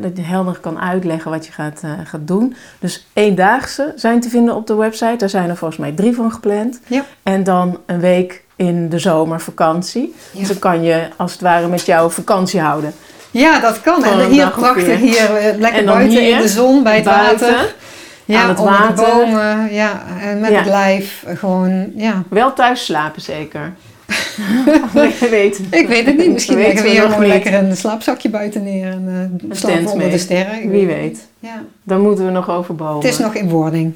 dat 0.00 0.16
je 0.16 0.22
helder 0.22 0.58
kan 0.58 0.80
uitleggen 0.80 1.30
wat 1.30 1.46
je 1.46 1.52
gaat, 1.52 1.82
gaat 2.04 2.26
doen. 2.26 2.54
Dus 2.78 3.06
eendaagse 3.12 3.92
zijn 3.96 4.20
te 4.20 4.28
vinden 4.28 4.54
op 4.54 4.66
de 4.66 4.74
website. 4.74 5.16
Daar 5.16 5.28
zijn 5.28 5.48
er 5.48 5.56
volgens 5.56 5.80
mij 5.80 5.92
drie 5.92 6.14
van 6.14 6.32
gepland. 6.32 6.80
Ja. 6.86 7.04
En 7.22 7.44
dan 7.44 7.78
een 7.86 8.00
week 8.00 8.43
in 8.56 8.88
de 8.88 8.98
zomervakantie. 8.98 10.14
Ja. 10.30 10.38
Dus 10.38 10.48
dan 10.48 10.58
kan 10.58 10.82
je 10.82 11.08
als 11.16 11.32
het 11.32 11.40
ware 11.40 11.68
met 11.68 11.86
jou 11.86 12.10
vakantie 12.12 12.60
houden. 12.60 12.92
Ja, 13.30 13.60
dat 13.60 13.80
kan. 13.80 14.04
En 14.04 14.28
hier 14.30 14.50
prachtig, 14.50 14.98
hier 15.00 15.36
eh, 15.36 15.58
lekker 15.58 15.84
buiten 15.84 16.18
hier, 16.20 16.34
in 16.36 16.40
de 16.42 16.48
zon, 16.48 16.82
bij 16.82 16.94
het 16.94 17.04
buiten, 17.04 17.50
water. 17.52 17.74
Ja, 18.24 18.42
aan 18.42 18.48
het 18.48 18.58
onder 18.58 18.72
water. 18.78 18.96
de 18.96 19.10
bomen, 19.10 19.72
ja, 19.72 20.02
en 20.20 20.40
met 20.40 20.50
Ja. 20.50 20.56
het 20.56 20.66
lijf, 20.66 21.22
eh, 21.26 21.36
gewoon, 21.36 21.92
ja. 21.96 22.22
Wel 22.28 22.52
thuis 22.52 22.84
slapen 22.84 23.22
zeker. 23.22 23.72
Je 25.20 25.26
weet. 25.30 25.60
Ik 25.70 25.88
weet 25.88 26.06
het 26.06 26.16
niet, 26.16 26.32
misschien 26.32 26.58
leggen 26.58 26.82
we 26.82 26.88
hier 26.88 27.00
gewoon 27.02 27.20
niet. 27.20 27.28
lekker 27.28 27.54
een 27.54 27.76
slaapzakje 27.76 28.28
buiten 28.28 28.62
neer 28.62 28.86
en 28.86 29.38
uh, 29.44 29.50
slapen 29.56 29.78
onder 29.80 29.96
mee. 29.96 30.10
de 30.10 30.18
sterren. 30.18 30.62
Ik 30.62 30.68
Wie 30.70 30.86
het 30.86 30.96
weet. 30.96 31.02
niet. 31.12 31.26
Ja. 31.38 31.62
Dan 31.82 32.00
moeten 32.00 32.24
we 32.24 32.30
nog 32.30 32.50
overbomen. 32.50 32.94
Het 32.96 33.04
is 33.04 33.18
nog 33.18 33.34
in 33.34 33.48
wording. 33.48 33.94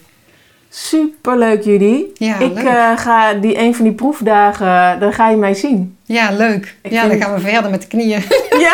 Superleuk 0.70 1.62
jullie. 1.62 2.10
Ja, 2.14 2.38
ik 2.38 2.54
leuk. 2.54 2.64
eh, 2.64 2.96
ga 2.98 3.32
die, 3.32 3.58
een 3.58 3.74
van 3.74 3.84
die 3.84 3.94
proefdagen, 3.94 5.00
dan 5.00 5.12
ga 5.12 5.30
je 5.30 5.36
mij 5.36 5.54
zien. 5.54 5.96
Ja, 6.04 6.30
leuk. 6.32 6.76
Ik 6.82 6.90
ja, 6.92 7.00
vind- 7.00 7.12
dan 7.12 7.22
gaan 7.22 7.34
we 7.34 7.40
verder 7.40 7.70
met 7.70 7.80
de 7.80 7.86
knieën. 7.86 8.22
Ja, 8.66 8.72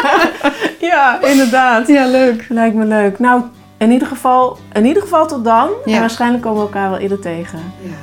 ja 0.90 1.22
inderdaad. 1.22 1.88
ja, 1.88 2.06
leuk. 2.06 2.44
Lijkt 2.48 2.74
me 2.74 2.84
leuk. 2.84 3.18
Nou, 3.18 3.42
in 3.78 3.90
ieder 3.90 4.08
geval, 4.08 4.58
in 4.72 4.84
ieder 4.86 5.02
geval 5.02 5.26
tot 5.26 5.44
dan. 5.44 5.68
Ja. 5.84 5.94
En 5.94 6.00
waarschijnlijk 6.00 6.42
komen 6.42 6.58
we 6.58 6.64
elkaar 6.66 6.90
wel 6.90 6.98
eerder 6.98 7.20
tegen. 7.20 7.58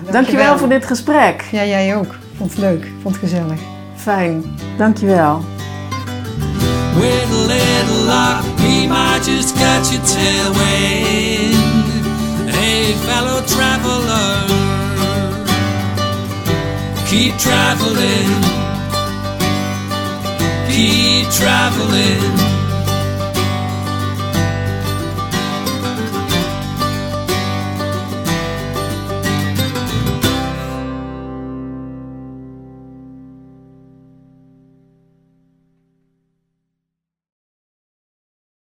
Ja, 0.06 0.12
Dankjewel 0.12 0.58
voor 0.58 0.70
dit 0.70 0.86
gesprek. 0.86 1.44
Ja, 1.52 1.66
jij 1.66 1.96
ook. 1.96 2.16
Vond 2.38 2.50
het 2.52 2.60
leuk. 2.60 2.88
Vond 3.02 3.16
het 3.16 3.24
gezellig. 3.30 3.60
Fijn. 3.96 4.44
Dankjewel. 4.78 5.42
With 7.00 7.26
a 7.32 7.46
little 7.48 8.06
luck, 8.06 8.58
we 8.58 8.86
might 8.88 9.26
just 9.26 9.54
catch 9.54 9.94
a 9.94 10.00
tailwind. 10.06 11.75
Hey, 12.68 12.94
fellow 12.94 13.46
traveler, 13.46 14.48
keep 17.06 17.38
traveling, 17.38 18.42
keep 20.68 21.30
traveling. 21.30 22.55